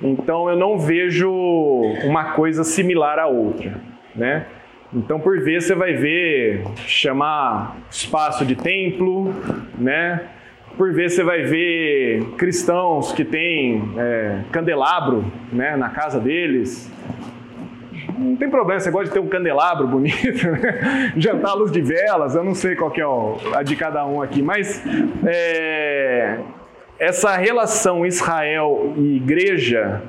Então 0.00 0.48
eu 0.48 0.56
não 0.56 0.78
vejo 0.78 1.30
uma 2.04 2.32
coisa 2.32 2.64
similar 2.64 3.18
à 3.18 3.26
outra, 3.26 3.80
né? 4.16 4.46
Então 4.94 5.18
por 5.20 5.40
vezes 5.40 5.68
você 5.68 5.74
vai 5.74 5.94
ver 5.94 6.64
chamar 6.86 7.76
espaço 7.90 8.44
de 8.44 8.54
templo, 8.54 9.34
né? 9.78 10.22
Por 10.76 10.92
vezes 10.92 11.16
você 11.16 11.24
vai 11.24 11.42
ver 11.42 12.22
cristãos 12.36 13.12
que 13.12 13.24
têm 13.24 13.82
é, 13.96 14.40
candelabro, 14.52 15.24
né, 15.50 15.74
na 15.74 15.88
casa 15.88 16.20
deles. 16.20 16.92
Não 18.18 18.36
tem 18.36 18.48
problema, 18.48 18.80
você 18.80 18.90
gosta 18.90 19.06
de 19.06 19.12
ter 19.12 19.20
um 19.20 19.28
candelabro 19.28 19.86
bonito, 19.86 20.48
né? 20.50 21.12
jantar 21.16 21.50
à 21.50 21.54
luz 21.54 21.70
de 21.72 21.80
velas, 21.80 22.34
eu 22.34 22.44
não 22.44 22.54
sei 22.54 22.74
qual 22.74 22.92
é 22.94 23.58
a 23.58 23.62
de 23.62 23.76
cada 23.76 24.06
um 24.06 24.22
aqui, 24.22 24.42
mas 24.42 24.82
é, 25.26 26.38
essa 26.98 27.36
relação 27.36 28.06
Israel 28.06 28.94
e 28.96 29.16
igreja, 29.16 30.02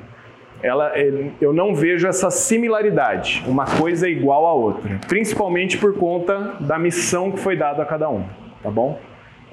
ela, 0.62 0.92
é, 0.96 1.30
eu 1.40 1.52
não 1.52 1.74
vejo 1.74 2.06
essa 2.06 2.30
similaridade. 2.30 3.44
Uma 3.46 3.64
coisa 3.64 4.06
é 4.06 4.10
igual 4.10 4.46
à 4.46 4.52
outra, 4.52 4.98
principalmente 5.06 5.78
por 5.78 5.94
conta 5.96 6.56
da 6.60 6.78
missão 6.78 7.30
que 7.30 7.38
foi 7.38 7.56
dada 7.56 7.82
a 7.82 7.86
cada 7.86 8.08
um, 8.10 8.24
tá 8.62 8.70
bom? 8.70 9.00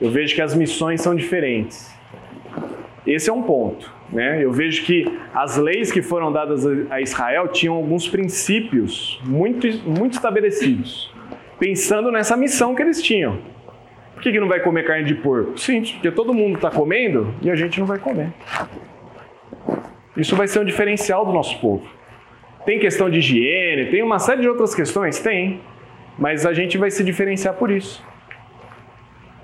Eu 0.01 0.10
vejo 0.10 0.36
que 0.36 0.41
as 0.41 0.56
missões 0.56 1.01
são 1.01 1.16
diferentes. 1.16 1.95
Esse 3.06 3.30
é 3.30 3.34
um 3.34 3.43
ponto. 3.43 3.93
Né? 4.12 4.43
Eu 4.43 4.51
vejo 4.51 4.84
que 4.84 5.06
as 5.34 5.58
leis 5.58 5.91
que 5.91 6.01
foram 6.01 6.32
dadas 6.32 6.66
a 6.89 7.01
Israel 7.01 7.47
tinham 7.47 7.76
alguns 7.76 8.08
princípios 8.08 9.22
muito, 9.24 9.68
muito 9.88 10.14
estabelecidos, 10.14 11.14
pensando 11.60 12.12
nessa 12.12 12.36
missão 12.36 12.76
que 12.76 12.82
eles 12.82 13.01
tinham. 13.01 13.39
Por 14.14 14.24
que, 14.24 14.32
que 14.32 14.39
não 14.39 14.47
vai 14.47 14.60
comer 14.60 14.86
carne 14.86 15.03
de 15.03 15.16
porco? 15.16 15.60
Simples, 15.60 15.91
porque 15.91 16.10
todo 16.10 16.34
mundo 16.34 16.56
está 16.56 16.72
comendo 16.72 17.34
e 17.41 17.51
a 17.51 17.56
gente 17.56 17.80
não 17.80 17.86
vai 17.86 17.99
comer. 17.99 18.32
Isso 20.16 20.36
vai 20.36 20.47
ser 20.47 20.59
um 20.59 20.66
diferencial 20.66 21.26
do 21.26 21.34
nosso 21.34 21.59
povo. 21.59 21.86
Tem 22.66 22.80
questão 22.80 23.09
de 23.09 23.20
higiene, 23.20 23.91
tem 23.91 24.01
uma 24.01 24.18
série 24.18 24.41
de 24.41 24.49
outras 24.49 24.74
questões? 24.74 25.20
Tem. 25.20 25.61
Mas 26.18 26.45
a 26.45 26.53
gente 26.53 26.78
vai 26.78 26.89
se 26.89 27.03
diferenciar 27.03 27.53
por 27.55 27.70
isso. 27.70 28.03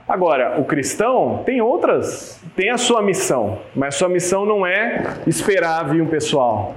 Agora, 0.08 0.60
o 0.60 0.66
cristão 0.66 1.42
tem 1.46 1.62
outras, 1.62 2.44
tem 2.56 2.70
a 2.70 2.78
sua 2.78 3.02
missão, 3.02 3.60
mas 3.76 3.96
sua 3.96 4.10
missão 4.10 4.46
não 4.46 4.66
é 4.66 5.22
esperar 5.28 5.84
vir 5.90 6.02
um 6.02 6.08
pessoal. 6.08 6.76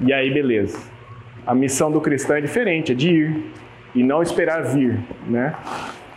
E 0.00 0.12
aí, 0.12 0.30
beleza. 0.32 0.78
A 1.46 1.54
missão 1.54 1.90
do 1.90 2.00
cristão 2.00 2.36
é 2.36 2.40
diferente, 2.40 2.92
é 2.92 2.94
de 2.94 3.10
ir 3.10 3.52
e 3.94 4.02
não 4.02 4.22
esperar 4.22 4.62
vir, 4.62 5.00
né? 5.26 5.54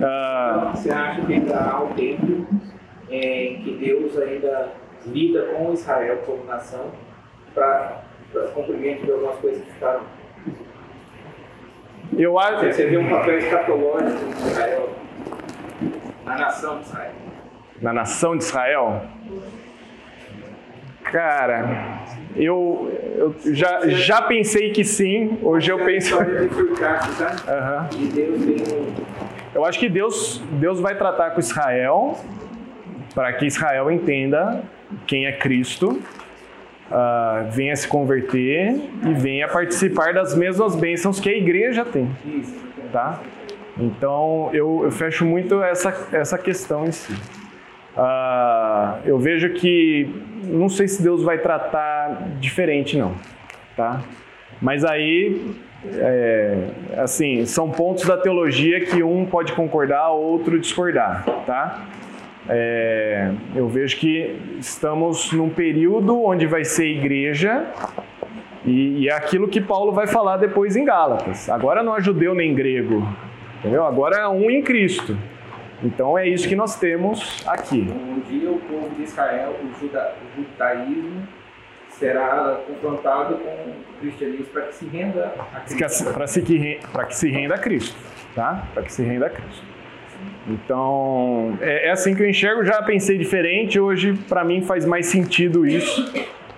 Ah, 0.02 0.72
Você 0.76 0.92
acha 0.92 1.22
que 1.22 1.34
ainda 1.34 1.58
há 1.58 1.84
um 1.84 1.94
tempo 1.94 2.48
em 3.10 3.62
que 3.62 3.78
Deus 3.80 4.18
ainda 4.18 4.70
lida 5.08 5.42
com 5.56 5.74
Israel 5.74 6.18
como 6.26 6.46
nação 6.46 6.92
para 7.60 8.48
cumprimento 8.54 9.06
de 9.06 9.12
algumas 9.12 9.36
coisas 9.38 9.62
que 9.64 9.72
ficaram? 9.74 10.02
Eu 12.18 12.40
acho. 12.40 12.66
Você 12.66 12.86
vê 12.86 12.98
um 12.98 13.10
papel 13.10 13.38
escatológico 13.38 14.26
de 14.26 14.48
Israel 14.48 14.90
na 16.26 16.38
nação 16.38 16.80
de 16.80 16.86
Israel? 16.86 17.12
Na 17.82 17.94
nação 17.94 18.38
de 18.38 18.44
Israel? 18.44 19.02
Cara, 21.04 22.00
eu, 22.36 22.92
eu 23.16 23.36
já, 23.54 23.88
já 23.88 24.22
pensei 24.22 24.72
que 24.72 24.84
sim, 24.84 25.40
hoje 25.42 25.72
eu 25.72 25.84
penso. 25.84 26.18
Uhum. 26.18 26.26
Eu 29.56 29.66
acho 29.66 29.80
que 29.80 29.90
Deus, 29.90 30.42
Deus 30.52 30.80
vai 30.80 30.96
tratar 30.96 31.32
com 31.32 31.40
Israel 31.40 32.16
para 33.16 33.34
que 33.34 33.48
Israel 33.48 33.90
entenda 33.92 34.62
quem 35.08 35.26
é 35.26 35.32
Cristo, 35.32 36.00
uh, 36.90 37.50
venha 37.52 37.76
se 37.76 37.88
converter 37.88 38.76
e 39.06 39.14
venha 39.14 39.48
participar 39.48 40.14
das 40.14 40.36
mesmas 40.36 40.76
bênçãos 40.76 41.20
que 41.20 41.30
a 41.30 41.38
igreja 41.38 41.86
tem. 41.86 42.10
Tá? 42.92 43.20
Então 43.78 44.50
eu, 44.54 44.82
eu 44.84 44.92
fecho 44.92 45.26
muito 45.26 45.62
essa, 45.64 46.08
essa 46.12 46.38
questão 46.38 46.86
em 46.86 46.92
si. 46.92 47.14
Uh, 47.96 49.00
eu 49.06 49.18
vejo 49.18 49.50
que 49.54 50.10
não 50.44 50.70
sei 50.70 50.88
se 50.88 51.02
Deus 51.02 51.24
vai 51.24 51.38
tratar 51.38 52.30
diferente 52.40 52.98
não, 52.98 53.14
tá? 53.76 54.02
Mas 54.62 54.84
aí, 54.84 55.56
é, 55.86 56.58
assim, 56.98 57.46
são 57.46 57.70
pontos 57.72 58.06
da 58.06 58.18
teologia 58.18 58.86
que 58.86 59.02
um 59.02 59.26
pode 59.26 59.54
concordar, 59.54 60.10
outro 60.10 60.60
discordar, 60.60 61.24
tá? 61.46 61.86
É, 62.52 63.32
eu 63.56 63.68
vejo 63.68 63.98
que 63.98 64.36
estamos 64.60 65.32
num 65.32 65.50
período 65.50 66.20
onde 66.20 66.48
vai 66.48 66.66
ser 66.66 66.88
igreja 66.88 67.68
e, 68.66 69.04
e 69.04 69.10
é 69.10 69.14
aquilo 69.14 69.48
que 69.48 69.62
Paulo 69.62 69.92
vai 69.92 70.08
falar 70.08 70.38
depois 70.38 70.76
em 70.76 70.84
Gálatas. 70.84 71.48
Agora 71.50 71.84
não 71.84 71.96
é 71.96 72.02
judeu 72.02 72.34
nem 72.34 72.56
grego, 72.56 73.08
Entendeu? 73.60 73.86
Agora 73.86 74.18
é 74.18 74.28
um 74.28 74.50
em 74.50 74.62
Cristo. 74.62 75.18
Então 75.84 76.18
é 76.18 76.28
isso 76.28 76.48
que 76.48 76.56
nós 76.56 76.78
temos 76.80 77.46
aqui. 77.48 77.88
Um 77.92 78.20
dia 78.22 78.50
o 78.50 78.60
povo 78.60 78.90
de 78.96 79.04
Israel, 79.04 79.56
o, 79.62 79.80
juda, 79.80 80.14
o 80.38 80.42
judaísmo, 80.42 81.28
será 81.90 82.60
confrontado 82.66 83.36
com 83.36 83.50
o 83.50 84.00
cristianismo 84.00 84.46
para 84.46 84.64
que 84.64 84.76
se 84.76 84.86
renda 84.86 85.34
a 85.54 85.60
Cristo. 85.60 86.14
Para 86.92 87.04
que, 87.04 87.10
que 87.10 87.16
se 87.16 87.30
renda 87.30 87.56
a 87.56 87.58
Cristo. 87.58 87.98
Tá? 88.34 88.68
Para 88.74 88.84
que 88.84 88.94
se 88.94 89.04
renda 89.04 89.26
a 89.26 89.30
Cristo. 89.30 89.66
Então, 90.48 91.58
é, 91.62 91.88
é 91.88 91.92
assim 91.92 92.16
que 92.16 92.24
eu 92.24 92.30
enxergo. 92.30 92.66
Já 92.66 92.82
pensei 92.82 93.18
diferente. 93.18 93.80
Hoje, 93.80 94.14
para 94.28 94.44
mim, 94.44 94.62
faz 94.62 94.86
mais 94.86 95.08
sentido 95.08 95.66
isso. 95.66 96.12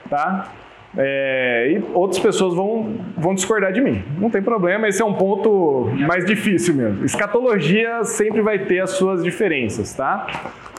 Tá? 0.09 0.51
É, 0.97 1.71
e 1.71 1.83
outras 1.93 2.19
pessoas 2.19 2.53
vão, 2.53 2.97
vão 3.17 3.33
discordar 3.33 3.71
de 3.71 3.79
mim. 3.79 4.03
Não 4.17 4.29
tem 4.29 4.41
problema, 4.41 4.87
esse 4.87 5.01
é 5.01 5.05
um 5.05 5.13
ponto 5.13 5.89
mais 5.99 6.25
difícil 6.25 6.75
mesmo. 6.75 7.05
Escatologia 7.05 8.03
sempre 8.03 8.41
vai 8.41 8.59
ter 8.59 8.79
as 8.79 8.91
suas 8.91 9.23
diferenças, 9.23 9.93
tá? 9.93 10.27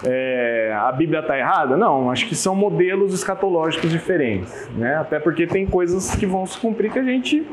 É, 0.04 0.76
a 0.76 0.92
Bíblia 0.92 1.20
está 1.20 1.38
errada? 1.38 1.76
Não, 1.76 2.10
acho 2.10 2.28
que 2.28 2.34
são 2.34 2.54
modelos 2.54 3.14
escatológicos 3.14 3.90
diferentes, 3.90 4.68
né? 4.76 4.96
Até 4.96 5.18
porque 5.18 5.46
tem 5.46 5.64
coisas 5.64 6.14
que 6.14 6.26
vão 6.26 6.44
se 6.44 6.58
cumprir 6.58 6.92
que 6.92 6.98
a 6.98 7.04
gente 7.04 7.46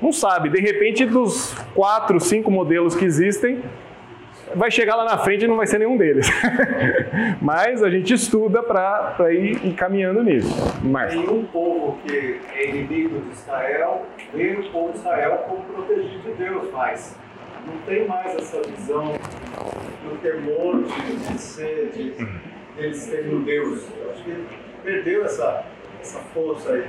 não 0.00 0.12
sabe. 0.12 0.48
De 0.48 0.60
repente, 0.60 1.04
dos 1.04 1.54
quatro, 1.74 2.18
cinco 2.18 2.50
modelos 2.50 2.94
que 2.94 3.04
existem, 3.04 3.60
vai 4.54 4.70
chegar 4.70 4.96
lá 4.96 5.04
na 5.04 5.18
frente 5.18 5.44
e 5.44 5.48
não 5.48 5.56
vai 5.56 5.66
ser 5.66 5.78
nenhum 5.78 5.96
deles. 5.96 6.28
Mas 7.40 7.82
a 7.82 7.90
gente 7.90 8.14
estuda 8.14 8.62
para 8.62 9.32
ir, 9.32 9.64
ir 9.64 9.74
caminhando 9.74 10.22
nisso. 10.22 10.54
Márcio. 10.82 11.22
Tem 11.22 11.30
um 11.30 11.44
povo 11.44 11.98
que 12.06 12.40
é 12.54 12.68
inimigo 12.68 13.20
de 13.20 13.30
Israel, 13.32 14.06
vê 14.34 14.52
o 14.52 14.70
povo 14.70 14.92
de 14.92 14.98
Israel 14.98 15.44
como 15.48 15.62
protegido 15.64 16.22
de 16.22 16.32
Deus, 16.32 16.70
mas 16.72 17.16
não 17.66 17.76
tem 17.86 18.06
mais 18.06 18.34
essa 18.36 18.62
visão 18.62 19.14
do 20.04 20.16
temor 20.20 20.84
de, 20.84 21.38
ser, 21.38 21.90
de 21.92 22.14
eles 22.78 23.06
terem 23.06 23.34
um 23.34 23.42
Deus. 23.42 23.86
Eu 23.98 24.10
acho 24.12 24.22
que 24.22 24.46
perdeu 24.84 25.24
essa, 25.24 25.64
essa 26.00 26.20
força 26.32 26.72
aí. 26.72 26.84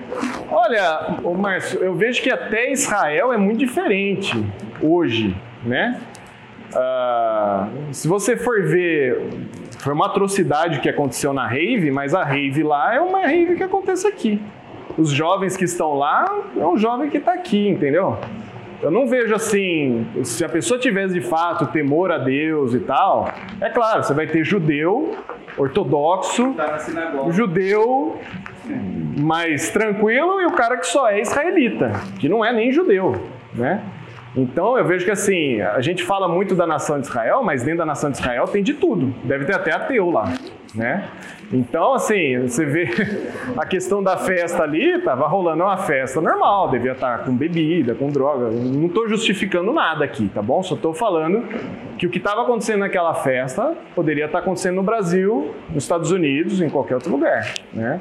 Olha, 0.52 1.18
Márcio, 1.36 1.80
eu 1.84 1.96
vejo 1.96 2.22
que 2.22 2.30
até 2.30 2.72
Israel 2.72 3.34
é 3.34 3.38
muito 3.38 3.60
diferente 3.60 4.34
hoje, 4.82 5.36
né? 5.64 6.00
Uh, 6.74 7.94
se 7.94 8.08
você 8.08 8.36
for 8.36 8.64
ver, 8.64 9.30
foi 9.80 9.94
uma 9.94 10.08
atrocidade 10.08 10.80
que 10.80 10.90
aconteceu 10.90 11.34
na 11.34 11.48
rave, 11.48 11.92
mas 11.92 12.14
a 12.14 12.24
rave 12.24 12.64
lá 12.64 12.94
é 12.96 13.00
uma 13.00 13.22
rave 13.22 13.56
que 13.56 13.64
acontece 13.64 14.08
aqui. 14.08 14.42
Os 14.98 15.12
jovens 15.12 15.56
que 15.56 15.64
estão 15.64 15.94
lá 15.96 16.26
é 16.56 16.66
um 16.66 16.78
jovem 16.78 17.10
que 17.10 17.18
está 17.18 17.34
aqui, 17.34 17.68
entendeu? 17.70 18.18
Eu 18.82 18.92
não 18.92 19.08
vejo 19.08 19.34
assim, 19.34 20.06
se 20.24 20.46
a 20.46 20.50
pessoa 20.50 20.80
tivesse 20.80 21.14
de 21.14 21.22
fato 21.22 21.66
temor 21.68 22.12
a 22.12 22.20
Deus 22.20 22.74
e 22.74 22.80
tal, 22.80 23.28
é 23.60 23.70
claro, 23.70 24.04
você 24.04 24.14
vai 24.14 24.28
ter 24.28 24.44
judeu, 24.44 25.16
ortodoxo, 25.58 26.54
tá 26.54 26.78
judeu 27.32 28.20
mais 29.20 29.72
tranquilo 29.72 30.40
e 30.42 30.46
o 30.46 30.52
cara 30.52 30.78
que 30.78 30.86
só 30.86 31.10
é 31.10 31.22
israelita, 31.22 31.92
que 32.20 32.30
não 32.30 32.46
é 32.46 32.54
nem 32.54 32.72
judeu, 32.72 33.16
né? 33.54 33.82
Então 34.36 34.78
eu 34.78 34.86
vejo 34.86 35.06
que 35.06 35.12
assim, 35.12 35.62
a 35.62 35.82
gente 35.82 36.04
fala 36.04 36.28
muito 36.28 36.54
da 36.56 36.68
nação 36.68 37.00
de 37.00 37.08
Israel, 37.08 37.44
mas 37.44 37.64
dentro 37.64 37.80
da 37.80 37.86
nação 37.86 38.12
de 38.12 38.18
Israel 38.18 38.46
tem 38.46 38.62
de 38.64 38.74
tudo. 38.74 39.14
Deve 39.24 39.46
ter 39.46 39.56
até 39.56 39.74
ateu 39.74 40.10
lá. 40.10 40.34
né? 40.76 41.08
Então, 41.52 41.94
assim, 41.94 42.42
você 42.42 42.66
vê 42.66 42.90
a 43.58 43.66
questão 43.66 44.04
da 44.04 44.18
festa 44.18 44.64
ali, 44.64 45.00
tava 45.02 45.28
rolando 45.28 45.64
uma 45.64 45.78
festa 45.78 46.20
normal, 46.20 46.70
devia 46.70 46.92
estar 46.92 47.20
com 47.20 47.34
bebida, 47.34 47.96
com 47.96 48.10
droga. 48.10 48.50
Não 48.50 48.88
estou 48.88 49.08
justificando 49.08 49.72
nada 49.72 50.04
aqui, 50.04 50.30
tá 50.34 50.42
bom? 50.42 50.62
Só 50.62 50.76
estou 50.76 50.94
falando 50.94 51.44
que 51.98 52.06
o 52.06 52.10
que 52.10 52.18
estava 52.18 52.42
acontecendo 52.44 52.80
naquela 52.80 53.14
festa 53.14 53.74
poderia 53.96 54.26
estar 54.26 54.40
acontecendo 54.40 54.76
no 54.76 54.84
Brasil, 54.84 55.56
nos 55.70 55.84
Estados 55.84 56.12
Unidos, 56.12 56.62
em 56.62 56.70
qualquer 56.70 56.96
outro 56.96 57.12
lugar, 57.12 57.54
né? 57.74 57.98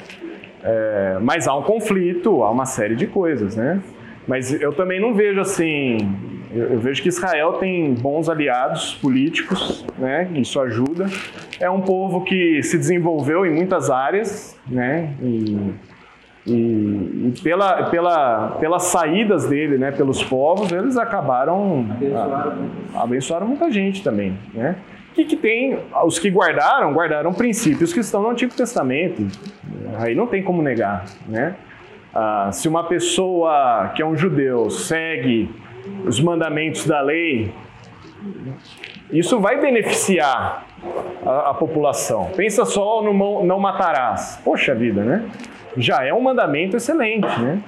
É, 0.62 1.18
mas 1.20 1.46
há 1.46 1.54
um 1.54 1.62
conflito, 1.62 2.42
há 2.42 2.50
uma 2.50 2.66
série 2.66 2.96
de 2.96 3.06
coisas, 3.06 3.54
né? 3.54 3.80
Mas 4.26 4.52
eu 4.60 4.72
também 4.72 5.00
não 5.00 5.14
vejo 5.14 5.40
assim. 5.40 5.98
Eu, 6.52 6.78
vejo 6.78 7.02
que 7.02 7.08
Israel 7.08 7.54
tem 7.54 7.94
bons 7.94 8.28
aliados 8.28 8.94
políticos, 8.94 9.84
né? 9.98 10.28
Isso 10.34 10.60
ajuda. 10.60 11.06
É 11.60 11.70
um 11.70 11.80
povo 11.80 12.24
que 12.24 12.62
se 12.62 12.78
desenvolveu 12.78 13.44
em 13.44 13.52
muitas 13.52 13.90
áreas, 13.90 14.58
né? 14.66 15.12
E, 15.22 15.74
e, 16.46 16.52
e 16.52 17.34
pela, 17.42 17.84
pela, 17.84 18.48
pelas 18.60 18.84
saídas 18.84 19.46
dele, 19.46 19.78
né? 19.78 19.92
Pelos 19.92 20.22
povos, 20.22 20.72
eles 20.72 20.96
acabaram 20.96 21.86
Abençoaram 21.90 22.68
a, 22.94 23.02
abençoaram 23.02 23.46
muita 23.46 23.70
gente 23.70 24.02
também, 24.02 24.36
né? 24.54 24.76
Que, 25.14 25.24
que 25.24 25.36
tem 25.36 25.78
os 26.04 26.18
que 26.18 26.30
guardaram, 26.30 26.92
guardaram 26.92 27.32
princípios 27.32 27.92
que 27.92 28.00
estão 28.00 28.22
no 28.22 28.30
Antigo 28.30 28.54
Testamento. 28.54 29.26
Aí 29.98 30.14
não 30.14 30.26
tem 30.26 30.42
como 30.42 30.62
negar, 30.62 31.06
né? 31.26 31.56
Ah, 32.18 32.48
se 32.50 32.66
uma 32.66 32.82
pessoa 32.82 33.92
que 33.94 34.00
é 34.00 34.06
um 34.06 34.16
judeu 34.16 34.70
segue 34.70 35.50
os 36.06 36.18
mandamentos 36.18 36.86
da 36.86 37.02
lei, 37.02 37.52
isso 39.12 39.38
vai 39.38 39.60
beneficiar 39.60 40.66
a, 41.26 41.50
a 41.50 41.54
população. 41.54 42.30
Pensa 42.34 42.64
só 42.64 43.02
no 43.02 43.44
não, 43.44 43.60
matarás. 43.60 44.40
Poxa 44.42 44.74
vida, 44.74 45.04
né? 45.04 45.28
Já 45.76 46.06
é 46.06 46.14
um 46.14 46.22
mandamento 46.22 46.78
excelente, 46.78 47.28
né? 47.38 47.60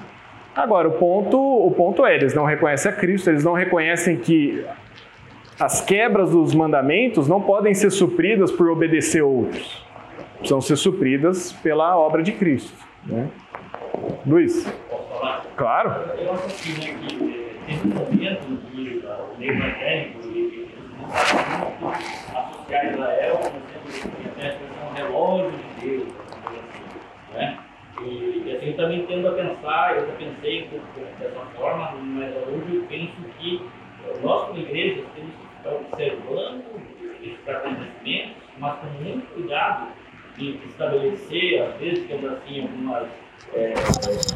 Agora, 0.57 0.89
o 0.89 0.93
ponto, 0.93 1.39
o 1.39 1.71
ponto 1.73 2.07
é, 2.07 2.15
eles 2.15 2.33
não 2.33 2.47
reconhecem 2.47 2.91
a 2.91 2.95
Cristo, 2.95 3.29
eles 3.29 3.45
não 3.45 3.53
reconhecem 3.53 4.17
que 4.17 4.65
as 5.61 5.83
quebras 5.83 6.31
dos 6.31 6.55
mandamentos 6.55 7.29
não 7.29 7.43
podem 7.43 7.75
ser 7.75 7.91
supridas 7.91 8.51
por 8.51 8.71
obedecer 8.71 9.21
outros. 9.21 9.87
Precisam 10.39 10.63
ser 10.63 10.77
supridas 10.77 11.53
pela 11.53 11.99
obra 11.99 12.23
de 12.23 12.33
Cristo. 12.33 12.73
Né? 13.05 13.29
Luiz? 14.27 14.65
Posso 14.91 15.09
falar? 15.09 15.45
Claro. 15.57 15.91
Eu 16.19 16.33
acho 16.33 16.47
assim, 16.47 16.73
né, 16.73 16.99
que 17.01 17.17
teve 17.67 17.89
um 17.89 17.95
momento 17.95 18.49
o 18.49 19.39
meio 19.39 19.53
evangélico 19.53 20.29
e 20.29 20.69
associar 22.35 22.93
Israel 22.93 23.41
como 23.43 23.57
um 24.91 24.95
relógio 24.95 25.53
de 25.53 25.89
Deus, 25.89 26.09
né? 27.33 27.59
E, 28.03 28.43
e 28.47 28.57
assim, 28.57 28.67
eu 28.69 28.77
também 28.77 29.07
tendo 29.07 29.29
a 29.29 29.33
pensar, 29.33 29.97
eu 29.97 30.07
já 30.07 30.13
pensei 30.13 30.71
dessa 31.19 31.41
forma, 31.57 31.93
mas 31.93 32.35
hoje 32.49 32.77
eu 32.77 32.85
penso 32.89 33.13
que 33.39 33.63
nós 34.23 34.47
como 34.47 34.61
igreja 34.61 35.05
temos 35.15 35.33
que 35.35 35.57
ficar 35.57 35.75
observando 35.75 36.65
esses 37.23 37.49
acontecimentos, 37.49 38.37
mas 38.59 38.79
com 38.79 38.87
muito 39.03 39.35
cuidado 39.35 39.89
de 40.37 40.51
estabelecer, 40.67 41.63
às 41.63 41.75
vezes, 41.81 42.07
temos 42.07 42.33
assim, 42.33 42.63
algumas 42.63 43.09
é, 43.55 43.75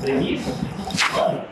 premissas 0.00 0.54
humanas. 1.10 1.44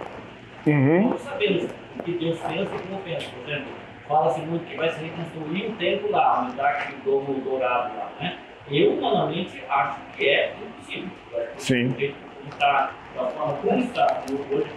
Uhum. 0.66 1.10
Não 1.10 1.18
sabemos 1.18 1.64
o 1.98 2.02
que 2.02 2.12
Deus 2.12 2.38
pensa 2.38 2.74
e 2.74 2.78
como 2.88 3.00
pensa. 3.02 3.26
Por 3.30 3.50
exemplo, 3.50 3.72
fala-se 4.08 4.40
muito 4.40 4.66
que 4.66 4.76
vai 4.76 4.90
se 4.90 5.00
reconstruir 5.04 5.70
um 5.70 5.76
templo 5.76 6.10
lá, 6.10 6.38
aumentar 6.38 6.68
aquele 6.68 6.98
domo 7.04 7.40
dourado 7.40 7.96
lá, 7.96 8.10
né? 8.20 8.38
Eu, 8.70 8.92
humanamente, 8.92 9.62
acho 9.68 9.98
que 10.16 10.28
é 10.28 10.54
impossível. 10.54 11.10
Sim. 11.56 12.14
Está, 12.48 12.92
da 13.16 13.26
forma 13.26 13.54
como 13.54 13.78
está 13.80 14.22
hoje, 14.28 14.70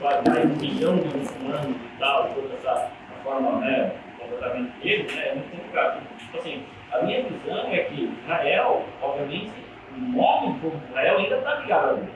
vai 0.00 0.22
mais 0.26 0.44
um 0.44 0.56
milhão 0.56 0.96
de 0.96 1.16
muçulmanos 1.16 1.76
e 1.76 1.98
tal, 1.98 2.28
toda 2.34 2.54
essa 2.54 2.90
forma, 3.22 3.58
né, 3.60 3.92
comportamento 4.18 4.72
deles, 4.82 5.14
né, 5.14 5.28
é 5.28 5.34
muito 5.34 5.50
complicado. 5.50 6.02
Tipo 6.18 6.38
assim, 6.38 6.62
a 6.92 7.02
minha 7.02 7.22
visão 7.22 7.68
é 7.70 7.78
que 7.84 8.12
Israel, 8.22 8.84
obviamente, 9.00 9.52
o 9.96 10.16
nome 10.16 10.52
do 10.54 10.60
povo 10.60 10.76
de 10.78 10.84
Israel 10.86 11.18
ainda 11.18 11.36
está 11.36 11.54
ligado 11.56 11.90
a 11.90 11.92
Deus. 11.94 12.08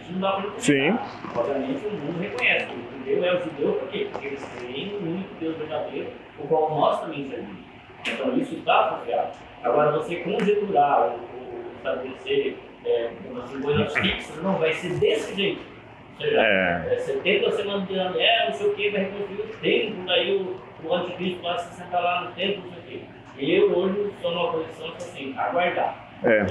Isso 0.00 0.12
não 0.12 0.20
dá 0.20 0.32
para 0.32 0.50
Sim. 0.58 0.98
Obviamente, 1.36 1.86
o 1.86 1.90
mundo 1.90 2.20
reconhece. 2.20 2.66
O 2.72 2.98
judeu 2.98 3.24
é 3.24 3.34
o 3.34 3.42
judeu 3.42 3.72
por 3.74 3.88
quê? 3.88 4.08
Porque 4.10 4.26
eles 4.28 4.44
creem 4.58 4.86
no 5.00 5.10
único 5.10 5.34
Deus 5.40 5.56
verdadeiro, 5.56 6.10
o 6.38 6.46
qual 6.46 6.70
nós 6.70 7.00
também 7.00 7.28
servimos. 7.28 7.68
Então, 8.06 8.36
isso 8.38 8.54
está 8.54 8.86
associado. 8.86 9.32
Agora, 9.62 9.90
você 9.92 10.16
conjecturar, 10.16 11.00
ou, 11.02 11.18
estabelecer 11.76 12.56
é, 12.84 13.10
assim, 13.42 13.60
coisas 13.60 13.92
fixas, 13.96 14.42
não 14.42 14.54
vai 14.54 14.72
ser 14.72 14.94
desse 14.94 15.34
jeito. 15.34 15.60
Ou 16.18 16.24
seja, 16.24 16.40
É. 16.40 16.94
é, 16.94 16.98
70 16.98 17.52
semanas 17.52 17.88
de 17.88 17.94
ano, 17.94 18.20
é, 18.20 18.46
não 18.46 18.52
sei 18.54 18.66
o 18.68 18.74
que, 18.74 18.90
vai 18.90 19.00
reconstruir 19.02 19.40
o 19.40 19.56
templo, 19.60 20.04
daí 20.06 20.36
o, 20.36 20.60
o 20.84 20.94
anticristo 20.94 21.42
vai 21.42 21.58
se 21.58 21.74
sentar 21.74 22.02
lá 22.02 22.22
no 22.22 22.32
templo, 22.32 22.62
não 22.64 22.72
sei 22.72 22.80
o 22.80 23.00
quê. 23.00 23.00
Eu 23.38 23.76
hoje 23.78 24.10
estou 24.16 24.32
numa 24.32 24.52
posição 24.52 24.86
tipo 24.86 24.96
assim, 24.96 25.34
aguardar. 25.36 26.08
É. 26.24 26.46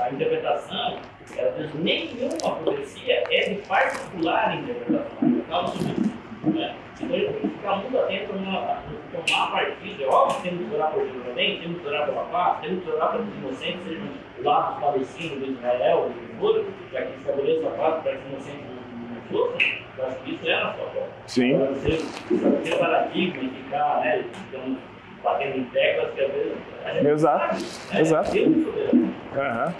A 0.00 0.10
interpretação, 0.10 0.98
ela 1.36 1.52
diz, 1.52 1.74
nenhuma 1.74 2.56
profecia 2.62 3.24
é 3.30 3.48
de 3.48 3.54
particular 3.66 4.56
interpretação. 4.56 5.18
Por 5.18 5.44
causa 5.48 5.78
disso. 5.78 6.14
Né? 6.44 6.76
Então, 7.00 7.08
tem 7.08 7.32
que 7.32 7.48
ficar 7.48 7.76
muito 7.76 7.98
atento 7.98 8.32
a 8.34 8.82
tomar 9.26 9.50
partido. 9.50 10.02
É 10.02 10.06
óbvio 10.06 10.36
que 10.36 10.48
temos 10.48 10.68
que 10.68 10.74
orar 10.74 10.92
por 10.92 11.06
Jerusalém, 11.06 11.60
temos 11.60 11.80
que 11.80 11.88
orar 11.88 12.06
pela 12.06 12.24
paz, 12.24 12.60
temos 12.60 12.84
que 12.84 12.90
orar 12.90 13.08
para 13.10 13.18
que 13.18 13.28
os 13.28 13.36
inocentes 13.36 13.84
sejam 13.84 14.08
lá 14.42 14.60
dos 14.70 14.80
palestinos, 14.80 15.44
de 15.44 15.52
Israel, 15.52 16.08
do 16.08 16.14
futuro, 16.28 16.66
para 16.90 17.02
que 17.02 17.18
estabeleça 17.18 17.66
a 17.66 17.70
paz, 17.70 18.02
para 18.02 18.12
que 18.12 18.18
os 18.18 18.26
inocentes 18.32 18.66
não 18.70 19.38
sofram. 19.38 19.84
Eu 19.96 20.06
acho 20.06 20.16
que 20.16 20.34
isso 20.34 20.48
é 20.48 20.54
a 20.54 20.64
nossa 20.64 20.78
forma. 20.78 21.08
Sim. 21.26 21.54
Agora, 21.54 21.72
você 21.72 21.90
estabelecer 22.34 22.78
paradigma 22.78 23.42
e 23.42 23.48
ficar, 23.48 24.00
né, 24.00 24.24
então, 24.48 24.76
batendo 25.24 25.58
em 25.58 25.64
teclas 25.64 26.12
que 26.14 26.20
às 26.20 26.32
vezes. 26.32 26.52
gente 26.92 27.06
Exato, 27.08 27.54
né? 27.54 28.00
exato. 28.00 28.38
É 28.38 28.44
soberano. 28.44 29.14
Aham. 29.36 29.74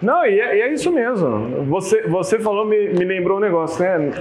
Não, 0.00 0.24
e 0.24 0.40
é, 0.40 0.56
e 0.56 0.60
é 0.62 0.72
isso 0.72 0.90
mesmo. 0.92 1.64
Você, 1.64 2.02
você 2.02 2.38
falou, 2.38 2.64
me, 2.64 2.88
me 2.90 3.04
lembrou 3.04 3.38
um 3.38 3.40
negócio, 3.40 3.82
né? 3.82 4.12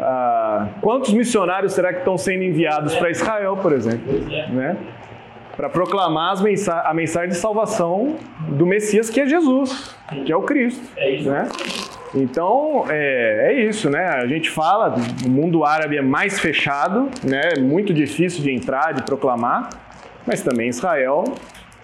Ah, 0.00 0.68
quantos 0.80 1.12
missionários 1.12 1.72
será 1.72 1.92
que 1.92 1.98
estão 1.98 2.16
sendo 2.16 2.44
enviados 2.44 2.94
para 2.94 3.10
Israel, 3.10 3.58
por 3.60 3.72
exemplo? 3.72 4.14
É. 4.32 4.48
Né? 4.48 4.76
Para 5.56 5.68
proclamar 5.68 6.42
mensa 6.42 6.80
a 6.80 6.94
mensagem 6.94 7.30
de 7.30 7.36
salvação 7.36 8.16
do 8.48 8.66
Messias, 8.66 9.10
que 9.10 9.20
é 9.20 9.26
Jesus, 9.26 9.96
que 10.24 10.32
é 10.32 10.36
o 10.36 10.42
Cristo. 10.42 10.82
É 10.96 11.10
isso. 11.10 11.30
Né? 11.30 11.48
Então, 12.14 12.84
é, 12.88 13.52
é 13.52 13.68
isso, 13.68 13.90
né? 13.90 14.06
A 14.06 14.26
gente 14.26 14.50
fala, 14.50 14.94
o 15.24 15.28
mundo 15.28 15.64
árabe 15.64 15.96
é 15.96 16.02
mais 16.02 16.38
fechado, 16.38 17.08
né? 17.22 17.40
É 17.56 17.60
muito 17.60 17.92
difícil 17.92 18.42
de 18.42 18.52
entrar, 18.52 18.92
de 18.92 19.02
proclamar, 19.02 19.70
mas 20.26 20.42
também 20.42 20.68
Israel, 20.68 21.24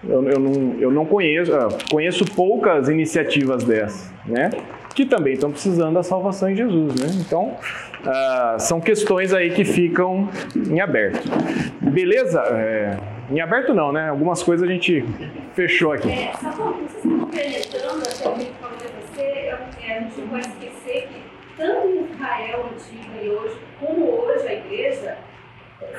eu, 0.07 0.23
eu 0.29 0.39
não, 0.39 0.75
eu 0.79 0.91
não 0.91 1.05
conheço, 1.05 1.53
ah, 1.53 1.67
conheço 1.89 2.25
poucas 2.25 2.89
iniciativas 2.89 3.63
dessas, 3.63 4.11
né? 4.25 4.49
Que 4.95 5.05
também 5.05 5.33
estão 5.33 5.51
precisando 5.51 5.93
da 5.93 6.03
salvação 6.03 6.49
em 6.49 6.55
Jesus, 6.55 6.95
né? 6.95 7.07
Então, 7.25 7.55
ah, 8.05 8.55
são 8.57 8.79
questões 8.79 9.33
aí 9.33 9.51
que 9.51 9.63
ficam 9.63 10.29
em 10.55 10.79
aberto. 10.79 11.29
Beleza? 11.81 12.39
É, 12.41 12.97
em 13.29 13.39
aberto 13.39 13.73
não, 13.73 13.91
né? 13.91 14.09
Algumas 14.09 14.41
coisas 14.41 14.67
a 14.67 14.71
gente 14.71 15.05
fechou 15.53 15.91
aqui. 15.91 16.09
É, 16.09 16.31
só 16.33 16.49
vocês 16.49 16.91
complementando 17.01 18.03
até 18.03 18.27
o 18.27 18.33
que 18.33 18.41
eu 18.41 18.53
falei 18.59 18.87
a 18.87 18.91
você, 18.99 19.49
eu, 19.49 19.57
é, 19.87 19.97
a 19.97 20.00
gente 20.11 20.21
não 20.21 20.27
pode 20.29 20.47
esquecer 20.47 21.07
que 21.07 21.23
tanto 21.57 21.87
Israel 22.13 22.65
antigo 22.73 23.11
e 23.21 23.29
hoje, 23.29 23.57
como 23.79 24.05
hoje 24.21 24.47
a 24.47 24.53
igreja, 24.53 25.17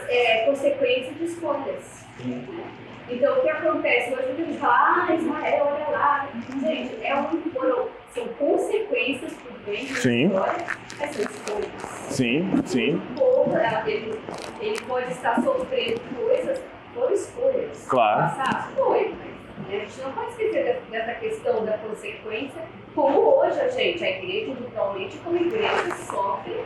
é 0.09 0.45
consequência 0.47 1.13
de 1.13 1.25
escolhas. 1.25 2.05
Então, 3.09 3.39
o 3.39 3.43
que 3.43 3.49
acontece? 3.51 4.15
Hoje 4.15 4.31
a 4.31 4.35
gente 4.35 4.59
fala, 4.59 5.07
ah, 5.09 5.15
Israel, 5.15 5.67
olha 5.75 5.89
lá. 5.89 6.29
Gente, 6.61 7.05
é 7.05 7.17
um, 7.17 7.41
foram, 7.53 7.89
são 8.15 8.27
consequências 8.29 9.33
por 9.35 9.53
bem 9.67 9.87
da 9.87 9.95
Sim. 9.97 10.27
história, 10.27 10.67
mas 10.99 11.11
são 11.11 11.25
escolhas. 11.25 11.71
Sim, 12.09 12.51
sim, 12.65 12.95
O 13.17 13.19
povo, 13.19 13.57
ela- 13.57 13.89
ele, 13.91 14.19
ele 14.61 14.81
pode 14.83 15.11
estar 15.13 15.41
sofrendo 15.43 16.01
coisas 16.17 16.63
por 16.95 17.11
escolhas. 17.13 17.87
Claro. 17.89 18.37
Passado? 18.37 18.75
Foi, 18.77 19.15
mas 19.19 19.69
né, 19.69 19.77
a 19.77 19.79
gente 19.81 20.01
não 20.03 20.13
pode 20.13 20.31
esquecer 20.31 20.81
dessa 20.91 21.15
questão 21.15 21.65
da 21.65 21.79
consequência, 21.79 22.63
como 22.95 23.19
hoje 23.41 23.61
a 23.61 23.69
gente, 23.69 24.05
a 24.05 24.11
igreja, 24.11 24.51
individualmente, 24.51 25.17
como 25.19 25.37
igreja, 25.37 25.95
sofre 25.97 26.65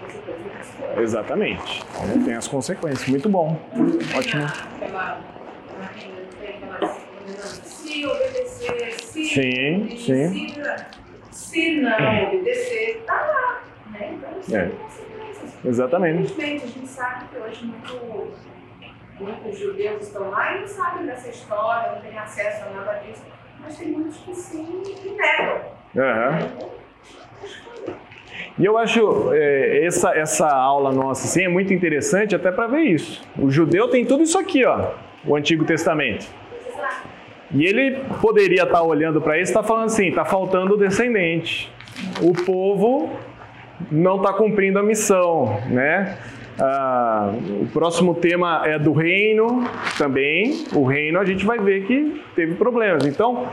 consequências 0.00 0.98
exatamente. 0.98 1.84
né? 2.06 2.22
Tem 2.24 2.34
as 2.34 2.48
consequências. 2.48 3.08
Muito 3.08 3.28
bom. 3.28 3.56
Ótimo. 4.16 4.46
Se 7.64 8.06
obedecer, 8.06 8.92
se 9.00 9.24
Sim, 9.24 9.96
sim. 9.96 10.54
Se, 11.30 11.80
não 11.80 12.24
obedecer, 12.24 13.02
tá 13.06 13.14
lá. 13.14 13.62
Né? 13.92 14.14
Então, 14.14 14.30
É. 14.58 14.66
tem 14.68 14.76
consequências. 14.76 15.64
Exatamente. 15.64 16.22
Infelizmente, 16.32 16.64
a 16.64 16.66
gente 16.68 16.88
sabe 16.88 17.24
que 17.28 17.36
hoje 17.38 17.64
muito, 17.66 18.32
muitos 19.20 19.58
judeus 19.58 20.02
estão 20.02 20.30
lá 20.30 20.56
e 20.56 20.60
não 20.60 20.66
sabem 20.68 21.06
dessa 21.06 21.28
história, 21.28 21.92
não 21.92 22.00
têm 22.00 22.18
acesso 22.18 22.64
a 22.64 22.70
nada 22.70 22.92
disso, 23.00 23.22
mas 23.62 23.76
tem 23.76 23.88
muitos 23.88 24.16
que 24.18 24.34
sim 24.34 24.82
e 24.86 25.10
negam. 25.10 25.60
Uhum. 25.94 26.72
E 28.58 28.64
eu 28.64 28.76
acho 28.76 29.32
é, 29.32 29.84
essa, 29.84 30.10
essa 30.16 30.48
aula 30.48 30.92
nossa 30.92 31.26
assim, 31.26 31.44
é 31.44 31.48
muito 31.48 31.72
interessante 31.72 32.34
até 32.34 32.50
para 32.50 32.66
ver 32.66 32.82
isso. 32.82 33.22
O 33.38 33.50
judeu 33.50 33.88
tem 33.88 34.04
tudo 34.04 34.22
isso 34.22 34.38
aqui, 34.38 34.64
ó, 34.64 34.90
o 35.24 35.36
Antigo 35.36 35.64
Testamento. 35.64 36.26
E 37.54 37.64
ele 37.64 37.98
poderia 38.20 38.62
estar 38.62 38.78
tá 38.78 38.82
olhando 38.82 39.20
para 39.20 39.38
isso 39.38 39.52
e 39.52 39.54
tá 39.54 39.62
falando 39.62 39.86
assim: 39.86 40.08
está 40.08 40.24
faltando 40.24 40.76
descendente. 40.76 41.70
O 42.20 42.32
povo 42.32 43.10
não 43.90 44.16
está 44.16 44.32
cumprindo 44.32 44.78
a 44.78 44.82
missão, 44.82 45.60
né? 45.68 46.16
Ah, 46.58 47.32
o 47.60 47.66
próximo 47.66 48.14
tema 48.14 48.62
é 48.64 48.78
do 48.78 48.92
reino 48.92 49.64
também. 49.96 50.64
O 50.74 50.84
reino 50.84 51.18
a 51.18 51.24
gente 51.24 51.44
vai 51.44 51.58
ver 51.58 51.86
que 51.86 52.22
teve 52.34 52.54
problemas. 52.54 53.06
Então, 53.06 53.48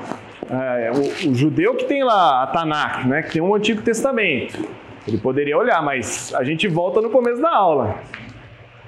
é, 0.49 0.91
o, 0.91 1.29
o, 1.29 1.35
judeu 1.35 1.75
que 1.75 1.85
tem 1.85 2.03
lá 2.03 2.43
a 2.43 2.47
Tanakh, 2.47 3.05
né, 3.07 3.21
que 3.23 3.33
tem 3.33 3.41
um 3.41 3.55
Antigo 3.55 3.81
Testamento, 3.81 4.67
ele 5.07 5.17
poderia 5.17 5.57
olhar, 5.57 5.81
mas 5.81 6.33
a 6.35 6.43
gente 6.43 6.67
volta 6.67 7.01
no 7.01 7.09
começo 7.09 7.41
da 7.41 7.55
aula. 7.55 7.99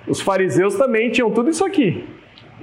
Os 0.08 0.20
fariseus 0.20 0.76
também 0.76 1.10
tinham 1.10 1.32
tudo 1.32 1.50
isso 1.50 1.64
aqui. 1.64 2.04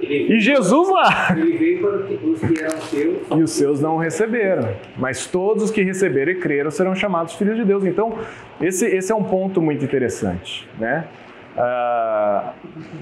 E 0.01 0.39
Jesus 0.39 0.89
lá. 0.89 1.35
Ele 1.35 1.57
veio 1.57 1.81
para 1.81 1.97
os 1.97 2.39
que 2.39 2.63
eram 2.63 2.81
seus. 2.81 3.17
E 3.35 3.43
os 3.43 3.51
seus 3.51 3.81
não 3.81 3.97
receberam. 3.97 4.69
Mas 4.97 5.25
todos 5.25 5.63
os 5.63 5.71
que 5.71 5.81
receberam 5.81 6.31
e 6.31 6.35
creram 6.35 6.71
serão 6.71 6.95
chamados 6.95 7.33
filhos 7.35 7.57
de 7.57 7.65
Deus. 7.65 7.83
Então, 7.83 8.17
esse, 8.61 8.85
esse 8.85 9.11
é 9.11 9.15
um 9.15 9.23
ponto 9.23 9.61
muito 9.61 9.83
interessante. 9.83 10.67
Né? 10.77 11.05
Uh, 11.59 12.53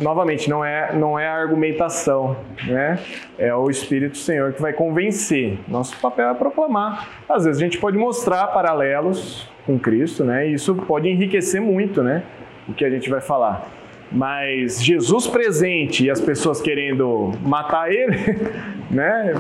novamente, 0.02 0.50
não 0.50 0.66
é, 0.66 0.92
não 0.96 1.20
é 1.20 1.28
a 1.28 1.34
argumentação, 1.36 2.36
né? 2.66 2.98
é 3.38 3.54
o 3.54 3.70
Espírito 3.70 4.18
Senhor 4.18 4.52
que 4.52 4.60
vai 4.60 4.74
convencer. 4.74 5.60
Nosso 5.68 5.96
papel 6.00 6.28
é 6.30 6.34
proclamar. 6.34 7.08
Às 7.30 7.46
vezes 7.46 7.62
a 7.62 7.64
gente 7.64 7.78
pode 7.78 8.00
mostrar 8.00 8.48
paralelos 8.48 9.48
com 9.64 9.78
Cristo, 9.78 10.24
né? 10.24 10.50
e 10.50 10.54
isso 10.56 10.74
pode 10.74 11.08
enriquecer 11.08 11.62
muito 11.62 12.02
né? 12.02 12.24
o 12.68 12.74
que 12.74 12.84
a 12.84 12.90
gente 12.90 13.08
vai 13.12 13.22
falar. 13.22 13.68
Mas 14.12 14.84
Jesus 14.84 15.28
presente 15.28 16.06
e 16.06 16.10
as 16.10 16.20
pessoas 16.20 16.60
querendo 16.60 17.34
matar 17.42 17.92
ele, 17.92 18.18
né? 18.90 19.36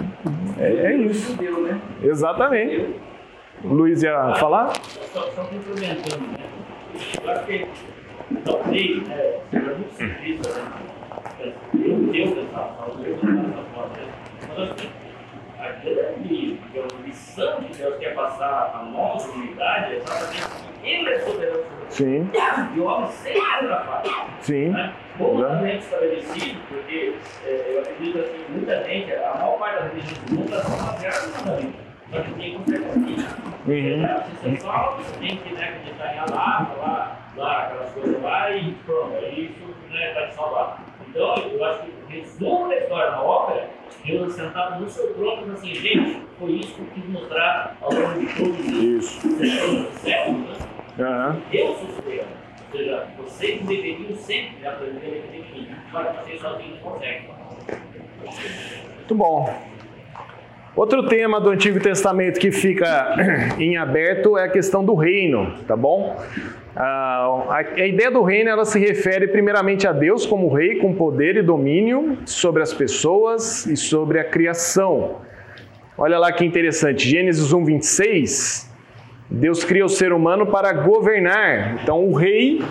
É, 0.59 0.91
é 0.91 0.95
isso. 0.95 1.35
Exatamente. 2.03 2.93
O 3.63 3.73
Luiz 3.73 4.03
ia 4.03 4.35
falar? 4.35 4.73
Só, 5.11 5.21
só 5.21 5.43
complementando, 5.45 6.27
né? 6.27 7.67
Eu 8.29 8.37
que 8.37 8.41
talvez, 8.43 9.07
né, 9.07 9.39
seja 9.49 9.73
muito 9.73 9.93
simplista, 9.93 10.49
né? 10.53 11.53
Eu 11.73 11.91
entendo 12.03 12.41
essa 12.41 12.59
fala, 12.59 12.95
eu 13.03 13.15
entendo 13.15 13.53
essa 13.53 13.63
fala, 13.73 13.91
mas 14.49 14.59
acho 14.59 14.75
que 14.75 14.89
a 15.59 15.69
grande 15.69 16.27
de 16.27 17.77
Deus 17.77 17.97
que 17.97 18.05
é 18.05 18.13
passar 18.13 18.79
a 18.79 18.83
nossa 18.83 19.31
unidade 19.31 19.93
é 19.93 19.97
exatamente 19.97 20.67
ele 20.83 21.09
é 21.09 21.19
soberano 21.19 21.63
Sim. 21.89 22.29
E 22.75 22.79
o 22.79 22.85
homem 22.85 23.09
sempre 23.11 23.41
atrapalha. 23.41 24.27
Sim. 24.41 24.69
Né? 24.69 24.93
Totalmente 25.17 25.79
estabelecido, 25.79 26.59
porque 26.67 27.15
eu 27.45 27.79
acredito 27.81 28.19
assim, 28.19 28.45
muita 28.49 28.83
gente, 28.83 29.13
a 29.13 29.35
maior 29.35 29.57
parte 29.57 29.79
das 29.79 29.93
religiões 29.93 30.19
do 30.19 30.35
mundo 30.35 30.49
são 30.49 30.85
baseadas 30.85 31.27
no 31.27 31.43
caminho. 31.43 31.86
Só 32.11 32.21
que 32.21 32.33
tem 32.33 32.57
consequência. 32.57 33.37
Uhum. 33.67 34.05
É, 34.05 34.25
você 34.41 34.57
só 34.61 34.97
tem 35.19 35.37
que 35.37 35.53
né, 35.53 35.63
acreditar 35.63 36.15
em 36.15 36.19
Allah, 36.19 36.75
lá, 36.77 37.19
lá, 37.35 37.63
aquelas 37.63 37.91
coisas 37.91 38.21
lá 38.21 38.51
e 38.51 38.71
pronto, 38.85 39.13
é 39.15 39.29
isso 39.29 39.67
né, 39.89 40.13
vai 40.13 40.27
te 40.27 40.35
salvar. 40.35 40.83
Então, 41.09 41.35
eu 41.35 41.65
acho 41.65 41.83
que 41.83 41.89
o 41.89 42.07
resumo 42.07 42.69
da 42.69 42.77
história 42.77 43.11
da 43.11 43.21
ópera, 43.21 43.69
Deus 44.05 44.33
sentado 44.33 44.81
no 44.81 44.89
seu 44.89 45.13
trono, 45.13 45.37
dizendo 45.37 45.53
assim, 45.53 45.75
gente, 45.75 46.21
foi 46.37 46.51
isso 46.51 46.75
que 46.75 46.81
eu 46.81 46.87
quis 46.93 47.09
mostrar 47.09 47.75
ao 47.81 47.91
longo 47.91 48.19
de 48.19 48.35
todos 48.35 48.59
os 48.93 49.99
séculos, 49.99 50.59
né? 50.59 50.67
Uhum. 50.99 51.41
Eu 51.51 51.75
sou 51.75 51.89
soberano. 51.89 52.37
Ou 52.67 52.77
seja, 52.77 53.07
vocês 53.17 53.61
deveriam 53.65 54.15
sempre 54.15 54.67
aprender 54.67 55.23
a 55.27 55.31
de 55.31 55.53
mim. 55.53 55.69
Mas 55.91 56.15
vocês 56.17 56.41
sozinhos 56.41 56.79
conseguem. 56.79 57.29
Muito 58.95 59.15
bom. 59.15 59.76
Outro 60.77 61.07
tema 61.07 61.41
do 61.41 61.49
Antigo 61.49 61.79
Testamento 61.79 62.39
que 62.39 62.51
fica 62.51 63.15
em 63.57 63.77
aberto 63.77 64.37
é 64.37 64.43
a 64.43 64.47
questão 64.47 64.85
do 64.85 64.93
reino, 64.93 65.51
tá 65.67 65.75
bom? 65.75 66.15
a, 66.75 67.63
ideia 67.87 68.11
do 68.11 68.21
reino 68.21 68.51
ela 68.51 68.63
se 68.63 68.77
refere 68.77 69.27
primeiramente 69.27 69.87
a 69.87 69.91
Deus 69.91 70.27
como 70.27 70.53
rei 70.53 70.75
com 70.75 70.93
poder 70.93 71.35
e 71.35 71.41
domínio 71.41 72.19
sobre 72.27 72.61
as 72.61 72.71
pessoas 72.71 73.65
e 73.65 73.75
sobre 73.75 74.19
a 74.19 74.23
criação. 74.23 75.21
Olha 75.97 76.19
lá 76.19 76.31
que 76.31 76.45
interessante, 76.45 77.09
Gênesis 77.09 77.51
1, 77.51 77.65
26 77.65 78.71
Deus 79.31 79.63
cria 79.63 79.83
o 79.83 79.89
ser 79.89 80.13
humano 80.13 80.45
para 80.45 80.71
governar. 80.73 81.79
Então, 81.81 82.05
o 82.05 82.13
rei 82.13 82.61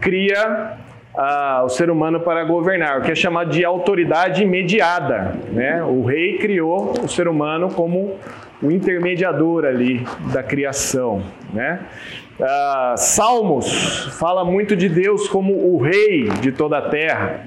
cria 0.00 0.76
ah, 1.14 1.62
o 1.64 1.68
ser 1.68 1.90
humano 1.90 2.20
para 2.20 2.42
governar, 2.44 2.98
o 2.98 3.02
que 3.02 3.10
é 3.10 3.14
chamado 3.14 3.50
de 3.50 3.64
autoridade 3.64 4.44
mediada. 4.44 5.36
Né? 5.50 5.82
O 5.82 6.04
rei 6.04 6.38
criou 6.38 6.94
o 7.02 7.08
ser 7.08 7.28
humano 7.28 7.68
como 7.68 8.16
o 8.62 8.70
intermediador 8.70 9.64
ali 9.64 10.06
da 10.32 10.42
criação. 10.42 11.22
Né? 11.52 11.80
Ah, 12.40 12.94
Salmos 12.96 14.16
fala 14.18 14.44
muito 14.44 14.74
de 14.74 14.88
Deus 14.88 15.28
como 15.28 15.52
o 15.52 15.78
rei 15.78 16.28
de 16.40 16.52
toda 16.52 16.78
a 16.78 16.88
terra. 16.88 17.40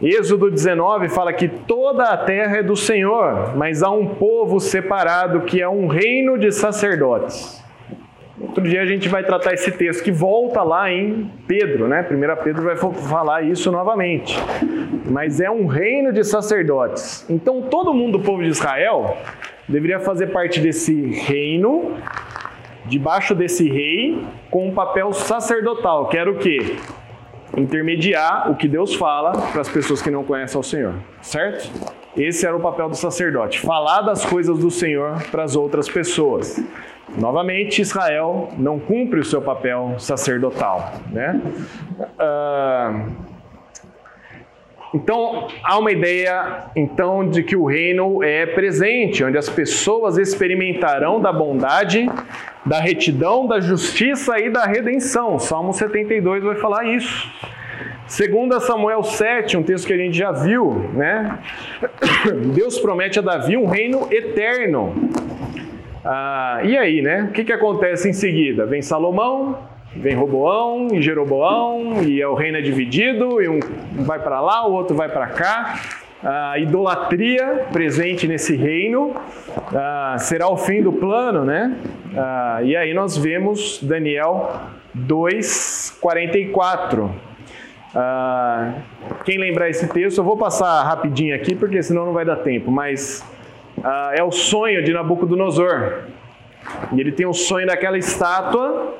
Êxodo 0.00 0.48
19 0.48 1.08
fala 1.08 1.32
que 1.32 1.48
toda 1.48 2.04
a 2.04 2.16
terra 2.16 2.58
é 2.58 2.62
do 2.62 2.76
Senhor, 2.76 3.56
mas 3.56 3.82
há 3.82 3.90
um 3.90 4.06
povo 4.06 4.60
separado 4.60 5.40
que 5.40 5.60
é 5.60 5.68
um 5.68 5.88
reino 5.88 6.38
de 6.38 6.52
sacerdotes. 6.52 7.62
Outro 8.40 8.62
dia 8.62 8.82
a 8.82 8.86
gente 8.86 9.08
vai 9.08 9.24
tratar 9.24 9.52
esse 9.52 9.72
texto 9.72 10.02
que 10.02 10.12
volta 10.12 10.62
lá 10.62 10.90
em 10.92 11.30
Pedro, 11.46 11.88
né? 11.88 12.06
1 12.08 12.44
Pedro 12.44 12.62
vai 12.62 12.76
falar 12.76 13.42
isso 13.42 13.70
novamente. 13.72 14.38
Mas 15.10 15.40
é 15.40 15.50
um 15.50 15.66
reino 15.66 16.12
de 16.12 16.22
sacerdotes. 16.22 17.26
Então 17.28 17.62
todo 17.62 17.92
mundo 17.92 18.18
do 18.18 18.24
povo 18.24 18.42
de 18.42 18.48
Israel 18.48 19.16
deveria 19.68 19.98
fazer 19.98 20.28
parte 20.28 20.60
desse 20.60 21.10
reino, 21.10 21.96
debaixo 22.86 23.34
desse 23.34 23.68
rei, 23.68 24.22
com 24.50 24.68
um 24.68 24.74
papel 24.74 25.12
sacerdotal, 25.12 26.08
que 26.08 26.16
era 26.16 26.30
o 26.30 26.36
quê? 26.36 26.76
intermediar 27.56 28.50
o 28.50 28.56
que 28.56 28.68
Deus 28.68 28.94
fala 28.94 29.32
para 29.32 29.60
as 29.60 29.68
pessoas 29.68 30.02
que 30.02 30.10
não 30.10 30.22
conhecem 30.22 30.56
ao 30.56 30.62
Senhor, 30.62 30.94
certo? 31.20 31.70
Esse 32.16 32.46
era 32.46 32.56
o 32.56 32.60
papel 32.60 32.88
do 32.88 32.96
sacerdote, 32.96 33.60
falar 33.60 34.02
das 34.02 34.24
coisas 34.24 34.58
do 34.58 34.70
Senhor 34.70 35.22
para 35.30 35.44
as 35.44 35.56
outras 35.56 35.88
pessoas. 35.88 36.62
Novamente, 37.16 37.80
Israel 37.80 38.50
não 38.58 38.78
cumpre 38.78 39.20
o 39.20 39.24
seu 39.24 39.40
papel 39.40 39.94
sacerdotal, 39.98 40.92
né? 41.10 41.40
Uh, 41.98 43.28
então, 44.94 45.48
há 45.62 45.78
uma 45.78 45.92
ideia 45.92 46.64
então 46.74 47.28
de 47.28 47.42
que 47.42 47.54
o 47.54 47.66
reino 47.66 48.22
é 48.22 48.46
presente, 48.46 49.22
onde 49.22 49.36
as 49.36 49.48
pessoas 49.48 50.16
experimentarão 50.16 51.20
da 51.20 51.32
bondade, 51.32 52.08
da 52.64 52.80
retidão, 52.80 53.46
da 53.46 53.60
justiça 53.60 54.38
e 54.38 54.48
da 54.48 54.64
redenção. 54.64 55.38
Salmo 55.38 55.74
72 55.74 56.42
vai 56.42 56.56
falar 56.56 56.84
isso. 56.84 57.30
Segundo 58.06 58.58
Samuel 58.60 59.02
7, 59.02 59.58
um 59.58 59.62
texto 59.62 59.86
que 59.86 59.92
a 59.92 59.96
gente 59.96 60.16
já 60.16 60.32
viu, 60.32 60.90
né? 60.94 61.38
Deus 62.54 62.78
promete 62.78 63.18
a 63.18 63.22
Davi 63.22 63.58
um 63.58 63.66
reino 63.66 64.08
eterno. 64.10 64.94
Ah, 66.04 66.60
e 66.64 66.76
aí, 66.76 67.02
né? 67.02 67.26
O 67.28 67.32
que, 67.32 67.44
que 67.44 67.52
acontece 67.52 68.08
em 68.08 68.12
seguida? 68.12 68.66
Vem 68.66 68.82
Salomão, 68.82 69.58
Vem 69.96 70.14
Roboão 70.14 70.88
e 70.92 71.02
Jeroboão, 71.02 72.02
e 72.02 72.22
o 72.24 72.34
reino 72.34 72.58
é 72.58 72.60
dividido, 72.60 73.42
e 73.42 73.48
um 73.48 73.58
vai 74.04 74.18
para 74.18 74.38
lá, 74.40 74.66
o 74.66 74.72
outro 74.72 74.94
vai 74.94 75.08
para 75.08 75.28
cá. 75.28 75.80
A 76.22 76.58
idolatria 76.58 77.66
presente 77.72 78.28
nesse 78.28 78.56
reino 78.56 79.14
será 80.18 80.48
o 80.48 80.56
fim 80.56 80.82
do 80.82 80.92
plano, 80.92 81.44
né? 81.44 81.76
e 82.64 82.74
aí 82.76 82.92
nós 82.92 83.16
vemos 83.16 83.80
Daniel 83.82 84.50
2,44. 84.96 87.08
quem 89.24 89.38
lembrar 89.38 89.70
esse 89.70 89.88
texto, 89.88 90.18
eu 90.18 90.24
vou 90.24 90.36
passar 90.36 90.82
rapidinho 90.82 91.34
aqui, 91.34 91.54
porque 91.54 91.82
senão 91.82 92.04
não 92.04 92.12
vai 92.12 92.24
dar 92.24 92.36
tempo, 92.36 92.70
mas 92.70 93.24
é 94.14 94.22
o 94.22 94.30
sonho 94.30 94.82
de 94.82 94.92
Nabucodonosor. 94.92 96.04
E 96.92 97.00
ele 97.00 97.12
tem 97.12 97.26
o 97.26 97.32
sonho 97.32 97.66
daquela 97.66 97.98
estátua 97.98 98.94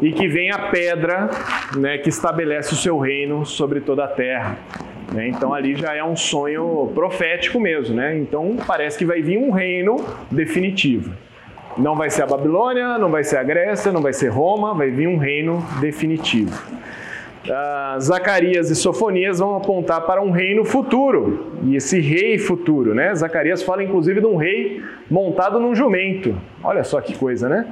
e 0.00 0.12
que 0.12 0.28
vem 0.28 0.50
a 0.50 0.58
pedra 0.70 1.30
né, 1.76 1.98
que 1.98 2.08
estabelece 2.08 2.72
o 2.72 2.76
seu 2.76 2.98
reino 2.98 3.44
sobre 3.44 3.80
toda 3.80 4.04
a 4.04 4.08
terra. 4.08 4.56
Né? 5.12 5.28
Então 5.28 5.52
ali 5.52 5.74
já 5.74 5.94
é 5.94 6.02
um 6.02 6.16
sonho 6.16 6.90
profético 6.94 7.60
mesmo. 7.60 7.96
Né? 7.96 8.16
Então 8.18 8.56
parece 8.66 8.98
que 8.98 9.04
vai 9.04 9.20
vir 9.20 9.38
um 9.38 9.50
reino 9.50 9.96
definitivo. 10.30 11.12
Não 11.76 11.96
vai 11.96 12.10
ser 12.10 12.22
a 12.22 12.26
Babilônia, 12.26 12.98
não 12.98 13.10
vai 13.10 13.24
ser 13.24 13.38
a 13.38 13.42
Grécia, 13.42 13.90
não 13.90 14.02
vai 14.02 14.12
ser 14.12 14.28
Roma, 14.28 14.74
vai 14.74 14.90
vir 14.90 15.08
um 15.08 15.16
reino 15.16 15.64
definitivo. 15.80 16.52
Ah, 17.50 17.96
Zacarias 17.98 18.70
e 18.70 18.76
Sofonias 18.76 19.40
vão 19.40 19.56
apontar 19.56 20.02
para 20.02 20.22
um 20.22 20.30
reino 20.30 20.64
futuro, 20.64 21.52
e 21.64 21.76
esse 21.76 22.00
rei 22.00 22.38
futuro, 22.38 22.94
né? 22.94 23.14
Zacarias 23.14 23.62
fala 23.62 23.82
inclusive 23.82 24.20
de 24.20 24.26
um 24.26 24.36
rei 24.36 24.82
montado 25.10 25.58
num 25.58 25.74
jumento. 25.74 26.36
Olha 26.62 26.84
só 26.84 27.00
que 27.00 27.16
coisa, 27.16 27.48
né? 27.48 27.66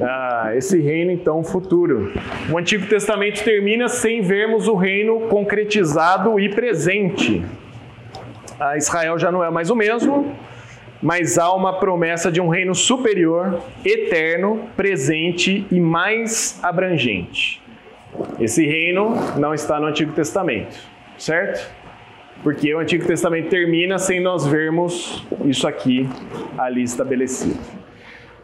Ah, 0.00 0.52
esse 0.54 0.80
reino 0.80 1.10
então 1.10 1.42
futuro. 1.42 2.12
O 2.50 2.58
Antigo 2.58 2.86
Testamento 2.86 3.42
termina 3.42 3.88
sem 3.88 4.20
vermos 4.20 4.68
o 4.68 4.74
reino 4.74 5.20
concretizado 5.28 6.38
e 6.38 6.50
presente. 6.50 7.42
Ah, 8.60 8.76
Israel 8.76 9.18
já 9.18 9.32
não 9.32 9.42
é 9.42 9.50
mais 9.50 9.70
o 9.70 9.74
mesmo, 9.74 10.34
mas 11.02 11.38
há 11.38 11.52
uma 11.54 11.78
promessa 11.78 12.30
de 12.30 12.40
um 12.40 12.48
reino 12.48 12.74
superior, 12.74 13.60
eterno, 13.84 14.60
presente 14.76 15.66
e 15.70 15.80
mais 15.80 16.60
abrangente. 16.62 17.63
Esse 18.38 18.66
reino 18.66 19.14
não 19.38 19.54
está 19.54 19.78
no 19.80 19.86
Antigo 19.86 20.12
Testamento, 20.12 20.76
certo? 21.18 21.70
Porque 22.42 22.74
o 22.74 22.78
Antigo 22.78 23.06
Testamento 23.06 23.48
termina 23.48 23.98
sem 23.98 24.20
nós 24.20 24.46
vermos 24.46 25.26
isso 25.44 25.66
aqui 25.66 26.08
ali 26.58 26.82
estabelecido. 26.82 27.58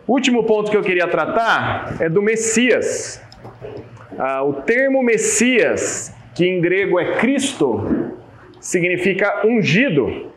Último 0.09 0.45
ponto 0.45 0.71
que 0.71 0.77
eu 0.77 0.83
queria 0.83 1.07
tratar 1.07 1.97
é 2.01 2.09
do 2.09 2.23
Messias. 2.23 3.23
Ah, 4.19 4.43
o 4.43 4.55
termo 4.55 5.03
Messias, 5.03 6.15
que 6.35 6.47
em 6.47 6.61
grego 6.61 6.99
é 6.99 7.17
Cristo, 7.17 8.17
significa 8.61 9.47
ungido. 9.47 10.31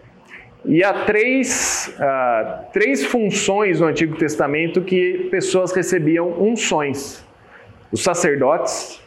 E 0.66 0.84
há 0.84 0.94
três, 1.06 1.94
ah, 2.00 2.66
três 2.72 3.06
funções 3.06 3.80
no 3.80 3.88
Antigo 3.88 4.16
Testamento 4.16 4.82
que 4.82 5.28
pessoas 5.32 5.74
recebiam 5.74 6.42
unções: 6.42 7.26
os 7.94 8.02
sacerdotes, 8.02 8.99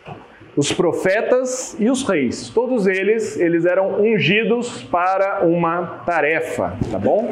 os 0.56 0.72
profetas 0.72 1.76
e 1.78 1.90
os 1.90 2.08
reis. 2.08 2.48
Todos 2.48 2.86
eles, 2.86 3.38
eles 3.38 3.66
eram 3.66 4.00
ungidos 4.00 4.82
para 4.84 5.44
uma 5.44 6.02
tarefa, 6.06 6.76
tá 6.90 6.98
bom? 6.98 7.28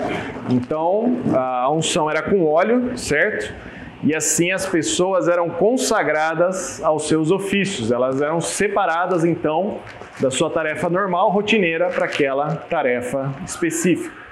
Então, 0.51 1.17
a 1.33 1.71
unção 1.71 2.11
era 2.11 2.21
com 2.21 2.45
óleo, 2.45 2.99
certo? 2.99 3.55
E 4.03 4.15
assim 4.15 4.51
as 4.51 4.67
pessoas 4.67 5.29
eram 5.29 5.49
consagradas 5.49 6.83
aos 6.83 7.09
seus 7.09 7.31
ofícios, 7.31 7.91
elas 7.91 8.21
eram 8.21 8.41
separadas 8.41 9.25
então 9.25 9.79
da 10.21 10.31
sua 10.31 10.51
tarefa 10.51 10.91
normal, 10.91 11.31
rotineira, 11.31 11.89
para 11.89 12.05
aquela 12.05 12.57
tarefa 12.57 13.33
específica. 13.47 14.24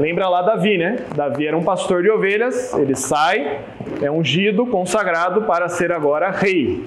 Lembra 0.00 0.30
lá 0.30 0.40
Davi, 0.40 0.78
né? 0.78 0.96
Davi 1.14 1.46
era 1.46 1.54
um 1.54 1.62
pastor 1.62 2.02
de 2.02 2.10
ovelhas, 2.10 2.72
ele 2.72 2.96
sai, 2.96 3.60
é 4.00 4.10
ungido, 4.10 4.64
consagrado 4.64 5.42
para 5.42 5.68
ser 5.68 5.92
agora 5.92 6.30
rei. 6.30 6.86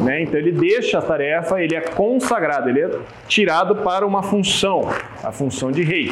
Né? 0.00 0.22
Então 0.22 0.40
ele 0.40 0.50
deixa 0.50 0.98
a 0.98 1.00
tarefa, 1.00 1.62
ele 1.62 1.76
é 1.76 1.80
consagrado, 1.80 2.68
ele 2.68 2.80
é 2.80 2.90
tirado 3.28 3.76
para 3.76 4.04
uma 4.04 4.24
função, 4.24 4.88
a 5.22 5.30
função 5.30 5.70
de 5.70 5.84
rei. 5.84 6.10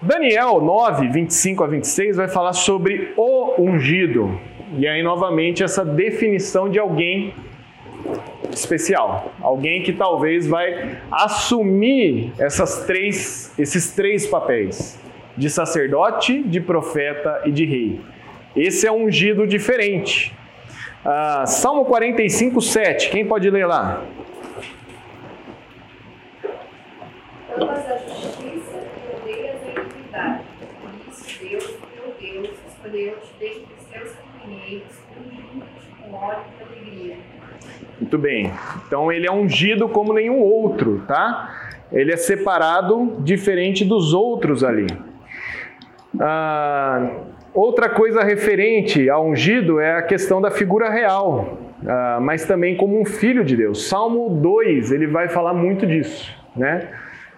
Daniel 0.00 0.60
9, 0.60 1.08
25 1.08 1.64
a 1.64 1.66
26 1.66 2.18
vai 2.18 2.28
falar 2.28 2.52
sobre 2.52 3.12
o 3.16 3.60
ungido. 3.60 4.38
E 4.78 4.86
aí, 4.86 5.02
novamente, 5.02 5.64
essa 5.64 5.84
definição 5.84 6.68
de 6.68 6.78
alguém 6.78 7.34
especial. 8.52 9.32
Alguém 9.40 9.82
que 9.82 9.92
talvez 9.92 10.46
vai 10.46 10.98
assumir 11.10 12.32
essas 12.38 12.84
três, 12.86 13.52
esses 13.58 13.90
três 13.90 14.24
papéis: 14.24 15.01
de 15.36 15.48
sacerdote, 15.48 16.42
de 16.42 16.60
profeta 16.60 17.42
e 17.44 17.50
de 17.50 17.64
rei. 17.64 18.00
Esse 18.54 18.86
é 18.86 18.92
um 18.92 19.04
ungido 19.04 19.46
diferente. 19.46 20.36
Ah, 21.04 21.46
Salmo 21.46 21.84
45, 21.84 22.60
7. 22.60 23.10
Quem 23.10 23.26
pode 23.26 23.48
ler 23.50 23.66
lá? 23.66 24.02
Amas 27.56 27.90
a 27.90 27.96
justiça 27.96 28.78
e 28.96 29.16
odeias 29.16 29.56
a 29.66 29.80
iniquidade. 29.80 30.44
Por 30.80 31.12
isso, 31.12 31.38
Deus, 31.40 31.64
teu 31.94 32.14
Deus, 32.20 32.50
escolheu-te 32.68 33.32
dentre 33.40 33.66
os 33.78 33.86
seus 33.90 34.16
companheiros, 34.16 34.88
ungindo-te 35.18 36.02
com 36.02 36.14
óleo 36.14 36.38
de 36.56 36.64
alegria. 36.64 37.16
Muito 38.00 38.18
bem. 38.18 38.52
Então 38.86 39.10
ele 39.10 39.26
é 39.26 39.32
ungido 39.32 39.88
como 39.88 40.12
nenhum 40.12 40.40
outro, 40.40 41.02
tá? 41.06 41.80
Ele 41.90 42.12
é 42.12 42.16
separado 42.16 43.16
diferente 43.20 43.84
dos 43.84 44.14
outros 44.14 44.62
ali. 44.62 44.86
Ah, 46.20 47.10
Outra 47.54 47.90
coisa 47.90 48.22
referente 48.22 49.10
ao 49.10 49.26
ungido 49.26 49.78
é 49.78 49.96
a 49.96 50.02
questão 50.02 50.40
da 50.40 50.50
figura 50.50 50.88
real, 50.88 51.58
uh, 51.82 52.20
mas 52.22 52.46
também 52.46 52.74
como 52.78 52.98
um 52.98 53.04
filho 53.04 53.44
de 53.44 53.54
Deus. 53.54 53.90
Salmo 53.90 54.30
2, 54.40 54.90
ele 54.90 55.06
vai 55.06 55.28
falar 55.28 55.52
muito 55.52 55.86
disso, 55.86 56.34
né? 56.56 56.88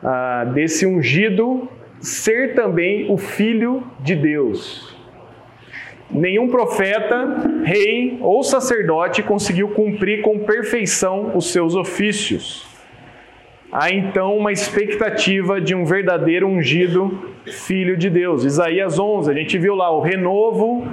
Uh, 0.01 0.53
desse 0.53 0.87
ungido 0.87 1.69
ser 1.99 2.55
também 2.55 3.11
o 3.11 3.17
filho 3.17 3.83
de 3.99 4.15
Deus. 4.15 4.97
Nenhum 6.09 6.49
profeta, 6.49 7.43
rei 7.65 8.19
ou 8.21 8.45
sacerdote 8.45 9.21
conseguiu 9.21 9.71
cumprir 9.71 10.23
com 10.23 10.39
perfeição 10.39 11.33
os 11.35 11.51
seus 11.51 11.75
ofícios 11.75 12.74
há 13.75 13.91
então 13.91 14.37
uma 14.37 14.53
expectativa 14.53 15.61
de 15.61 15.75
um 15.75 15.85
verdadeiro 15.85 16.47
ungido 16.47 17.29
filho 17.45 17.97
de 17.97 18.09
Deus. 18.09 18.45
Isaías 18.45 19.01
11, 19.01 19.29
a 19.29 19.35
gente 19.35 19.59
viu 19.59 19.75
lá 19.75 19.91
o 19.91 20.01
renovo 20.01 20.87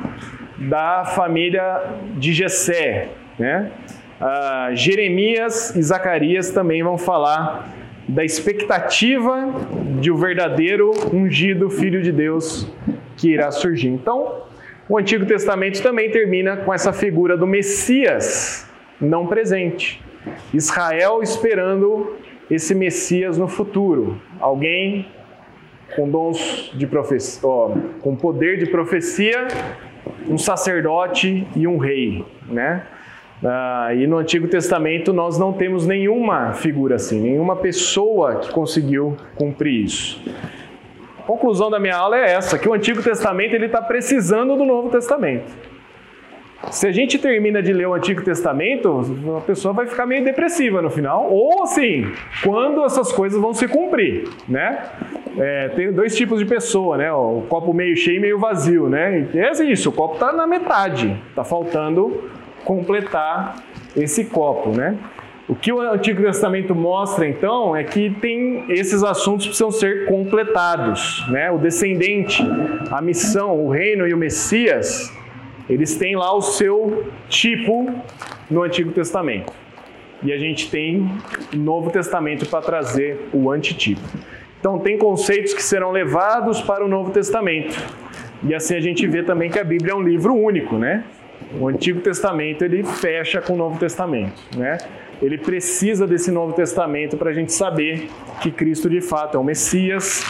da 0.57 1.05
família 1.05 1.83
de 2.17 2.33
Jessé, 2.33 3.09
né? 3.37 3.71
Ah, 4.19 4.69
Jeremias 4.73 5.75
e 5.75 5.81
Zacarias 5.81 6.49
também 6.49 6.81
vão 6.81 6.97
falar 6.97 7.69
da 8.07 8.25
expectativa 8.25 9.53
de 9.99 10.11
um 10.11 10.15
verdadeiro 10.15 10.91
ungido 11.13 11.69
filho 11.69 12.01
de 12.01 12.11
Deus 12.11 12.67
que 13.15 13.29
irá 13.29 13.51
surgir. 13.51 13.89
Então, 13.89 14.41
o 14.89 14.97
Antigo 14.97 15.25
Testamento 15.25 15.81
também 15.83 16.09
termina 16.09 16.57
com 16.57 16.73
essa 16.73 16.91
figura 16.91 17.37
do 17.37 17.45
Messias 17.45 18.67
não 18.99 19.27
presente. 19.27 20.01
Israel 20.53 21.21
esperando 21.23 22.15
esse 22.51 22.75
Messias 22.75 23.37
no 23.37 23.47
futuro, 23.47 24.21
alguém 24.37 25.07
com 25.95 26.09
dons 26.09 26.71
de 26.75 26.85
profecia, 26.85 27.41
com 28.01 28.15
poder 28.15 28.57
de 28.57 28.69
profecia, 28.69 29.47
um 30.27 30.37
sacerdote 30.37 31.47
e 31.55 31.65
um 31.65 31.77
rei, 31.77 32.25
né? 32.49 32.85
Ah, 33.43 33.89
e 33.95 34.05
no 34.05 34.17
Antigo 34.17 34.47
Testamento 34.49 35.13
nós 35.13 35.39
não 35.39 35.53
temos 35.53 35.87
nenhuma 35.87 36.53
figura 36.53 36.95
assim, 36.95 37.21
nenhuma 37.21 37.55
pessoa 37.55 38.35
que 38.35 38.51
conseguiu 38.51 39.15
cumprir 39.35 39.85
isso. 39.85 40.21
A 41.19 41.23
conclusão 41.23 41.69
da 41.69 41.79
minha 41.79 41.95
aula 41.95 42.17
é 42.17 42.33
essa, 42.33 42.59
que 42.59 42.67
o 42.67 42.73
Antigo 42.73 43.01
Testamento 43.01 43.55
ele 43.55 43.67
está 43.67 43.81
precisando 43.81 44.57
do 44.57 44.65
Novo 44.65 44.89
Testamento. 44.89 45.70
Se 46.69 46.87
a 46.87 46.91
gente 46.91 47.17
termina 47.17 47.61
de 47.61 47.73
ler 47.73 47.87
o 47.87 47.93
Antigo 47.93 48.23
Testamento, 48.23 49.01
a 49.37 49.41
pessoa 49.41 49.73
vai 49.73 49.87
ficar 49.87 50.05
meio 50.05 50.23
depressiva 50.23 50.81
no 50.81 50.89
final. 50.89 51.27
Ou 51.29 51.63
assim, 51.63 52.11
quando 52.43 52.85
essas 52.85 53.11
coisas 53.11 53.41
vão 53.41 53.53
se 53.53 53.67
cumprir, 53.67 54.29
né? 54.47 54.83
É, 55.37 55.69
tem 55.69 55.91
dois 55.91 56.15
tipos 56.15 56.39
de 56.39 56.45
pessoa, 56.45 56.97
né? 56.97 57.11
O 57.11 57.43
copo 57.49 57.73
meio 57.73 57.95
cheio 57.95 58.17
e 58.17 58.19
meio 58.19 58.37
vazio, 58.37 58.87
né? 58.87 59.27
É 59.33 59.51
isso, 59.63 59.89
o 59.89 59.91
copo 59.91 60.13
está 60.15 60.31
na 60.31 60.45
metade. 60.45 61.17
Está 61.29 61.43
faltando 61.43 62.29
completar 62.63 63.55
esse 63.95 64.25
copo, 64.25 64.69
né? 64.69 64.97
O 65.49 65.55
que 65.55 65.73
o 65.73 65.81
Antigo 65.81 66.21
Testamento 66.21 66.73
mostra, 66.73 67.27
então, 67.27 67.75
é 67.75 67.83
que 67.83 68.09
tem 68.21 68.65
esses 68.69 69.03
assuntos 69.03 69.47
precisam 69.47 69.71
ser 69.71 70.05
completados, 70.05 71.25
né? 71.29 71.51
O 71.51 71.57
descendente, 71.57 72.41
a 72.89 73.01
missão, 73.01 73.65
o 73.65 73.69
reino 73.69 74.07
e 74.07 74.13
o 74.13 74.17
Messias 74.17 75.11
eles 75.71 75.95
têm 75.95 76.17
lá 76.17 76.35
o 76.35 76.41
seu 76.41 77.05
tipo 77.29 77.89
no 78.49 78.61
Antigo 78.61 78.91
Testamento. 78.91 79.53
E 80.21 80.33
a 80.33 80.37
gente 80.37 80.69
tem 80.69 81.09
o 81.53 81.57
Novo 81.57 81.89
Testamento 81.89 82.45
para 82.47 82.61
trazer 82.61 83.29
o 83.33 83.49
antitipo. 83.49 84.01
Então, 84.59 84.77
tem 84.77 84.97
conceitos 84.97 85.53
que 85.53 85.63
serão 85.63 85.91
levados 85.91 86.61
para 86.61 86.85
o 86.85 86.87
Novo 86.87 87.11
Testamento. 87.11 87.75
E 88.43 88.53
assim 88.53 88.75
a 88.75 88.81
gente 88.81 89.07
vê 89.07 89.23
também 89.23 89.49
que 89.49 89.57
a 89.57 89.63
Bíblia 89.63 89.93
é 89.93 89.95
um 89.95 90.01
livro 90.03 90.35
único, 90.35 90.77
né? 90.77 91.05
O 91.59 91.67
Antigo 91.67 92.01
Testamento 92.01 92.63
ele 92.63 92.83
fecha 92.83 93.41
com 93.41 93.53
o 93.53 93.57
Novo 93.57 93.79
Testamento, 93.79 94.41
né? 94.55 94.77
Ele 95.21 95.37
precisa 95.37 96.07
desse 96.07 96.31
Novo 96.31 96.53
Testamento 96.53 97.15
para 97.15 97.29
a 97.29 97.33
gente 97.33 97.53
saber 97.53 98.09
que 98.41 98.49
Cristo 98.51 98.89
de 98.89 99.01
fato 99.01 99.37
é 99.37 99.39
o 99.39 99.43
Messias, 99.43 100.23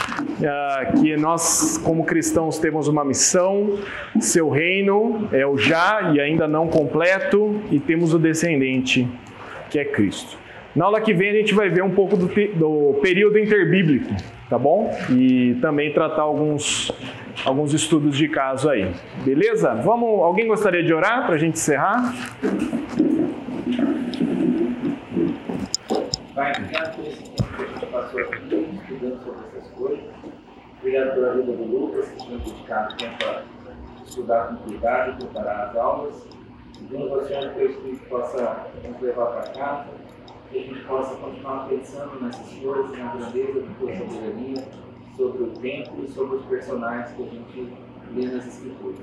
ah, 0.45 0.91
que 0.99 1.15
nós, 1.15 1.77
como 1.77 2.03
cristãos, 2.03 2.59
temos 2.59 2.87
uma 2.89 3.05
missão, 3.05 3.77
seu 4.19 4.49
reino 4.49 5.29
é 5.31 5.45
o 5.47 5.57
já 5.57 6.11
e 6.13 6.19
ainda 6.19 6.47
não 6.47 6.67
completo, 6.67 7.61
e 7.71 7.79
temos 7.79 8.13
o 8.13 8.19
descendente, 8.19 9.07
que 9.69 9.79
é 9.79 9.85
Cristo. 9.85 10.37
Na 10.75 10.85
aula 10.85 11.01
que 11.01 11.13
vem 11.13 11.29
a 11.29 11.33
gente 11.33 11.53
vai 11.53 11.69
ver 11.69 11.83
um 11.83 11.91
pouco 11.91 12.15
do, 12.15 12.27
do 12.27 12.99
período 13.01 13.37
interbíblico, 13.37 14.13
tá 14.49 14.57
bom? 14.57 14.89
E 15.09 15.55
também 15.61 15.91
tratar 15.91 16.21
alguns, 16.21 16.91
alguns 17.45 17.73
estudos 17.73 18.17
de 18.17 18.29
caso 18.29 18.69
aí. 18.69 18.89
Beleza? 19.25 19.73
Vamos, 19.73 20.21
alguém 20.21 20.47
gostaria 20.47 20.83
de 20.83 20.93
orar 20.93 21.25
para 21.25 21.35
a 21.35 21.37
gente 21.37 21.55
encerrar? 21.55 22.13
Pai, 26.33 26.53
obrigado 26.57 26.95
por 26.95 27.05
esse 27.05 27.23
tempo 27.23 27.53
que 27.53 27.63
a 27.63 27.67
gente 27.67 27.85
passou 27.87 28.01
aqui 28.01 28.10
estudando 28.21 29.23
sobre 29.23 29.47
essas 29.47 29.71
coisas. 29.71 30.05
Obrigado 30.79 31.13
pela 31.13 31.33
vida 31.33 31.51
do 31.53 31.63
Lucas, 31.63 32.09
que 32.09 32.27
tem 32.27 32.37
dedicado 32.37 32.97
tempo 32.97 33.25
a 33.25 34.03
estudar 34.03 34.47
com 34.47 34.55
cuidado 34.57 35.17
preparar 35.17 35.69
as 35.69 35.75
aulas. 35.75 36.27
Ao 36.91 37.23
Senhor 37.25 37.53
que 37.53 37.59
o 37.59 37.69
Espírito 37.69 38.09
possa 38.09 38.65
nos 38.83 39.01
levar 39.01 39.27
para 39.27 39.51
casa, 39.51 39.89
que 40.49 40.57
a 40.57 40.61
gente 40.61 40.81
possa 40.85 41.15
continuar 41.15 41.69
pensando 41.69 42.19
nessas 42.19 42.51
coisas, 42.59 42.97
na 42.97 43.15
grandeza 43.15 43.61
da 43.61 43.73
tua 43.75 43.95
soberania, 43.95 44.67
sobre 45.15 45.43
o 45.43 45.51
tempo 45.51 46.03
e 46.03 46.07
sobre 46.07 46.37
os 46.37 46.45
personagens 46.45 47.15
que 47.15 47.23
a 47.23 47.25
gente 47.27 47.73
lê 48.15 48.25
nas 48.25 48.47
Escrituras. 48.47 48.97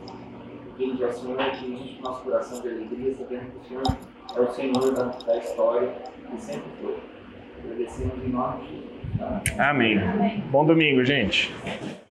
Pedimos 0.76 1.02
ao 1.02 1.12
Senhor 1.12 1.36
que 1.36 1.66
enche 1.66 2.02
nosso 2.02 2.24
coração 2.24 2.60
de 2.60 2.68
alegria, 2.68 3.14
sabendo 3.14 3.50
que 3.52 3.58
o 3.58 3.68
Senhor 3.68 3.82
é 4.36 4.40
o 4.40 4.50
Senhor 4.52 4.94
da, 4.94 5.04
da 5.04 5.36
história 5.38 5.94
e 6.34 6.40
sempre 6.40 6.70
foi. 6.82 6.96
Agradecemos 7.64 8.24
em 8.24 8.28
nome 8.28 8.66
de 8.66 8.74
Jesus. 8.74 8.97
Amém. 9.58 10.00
Bom 10.50 10.64
domingo, 10.64 11.04
gente. 11.04 11.52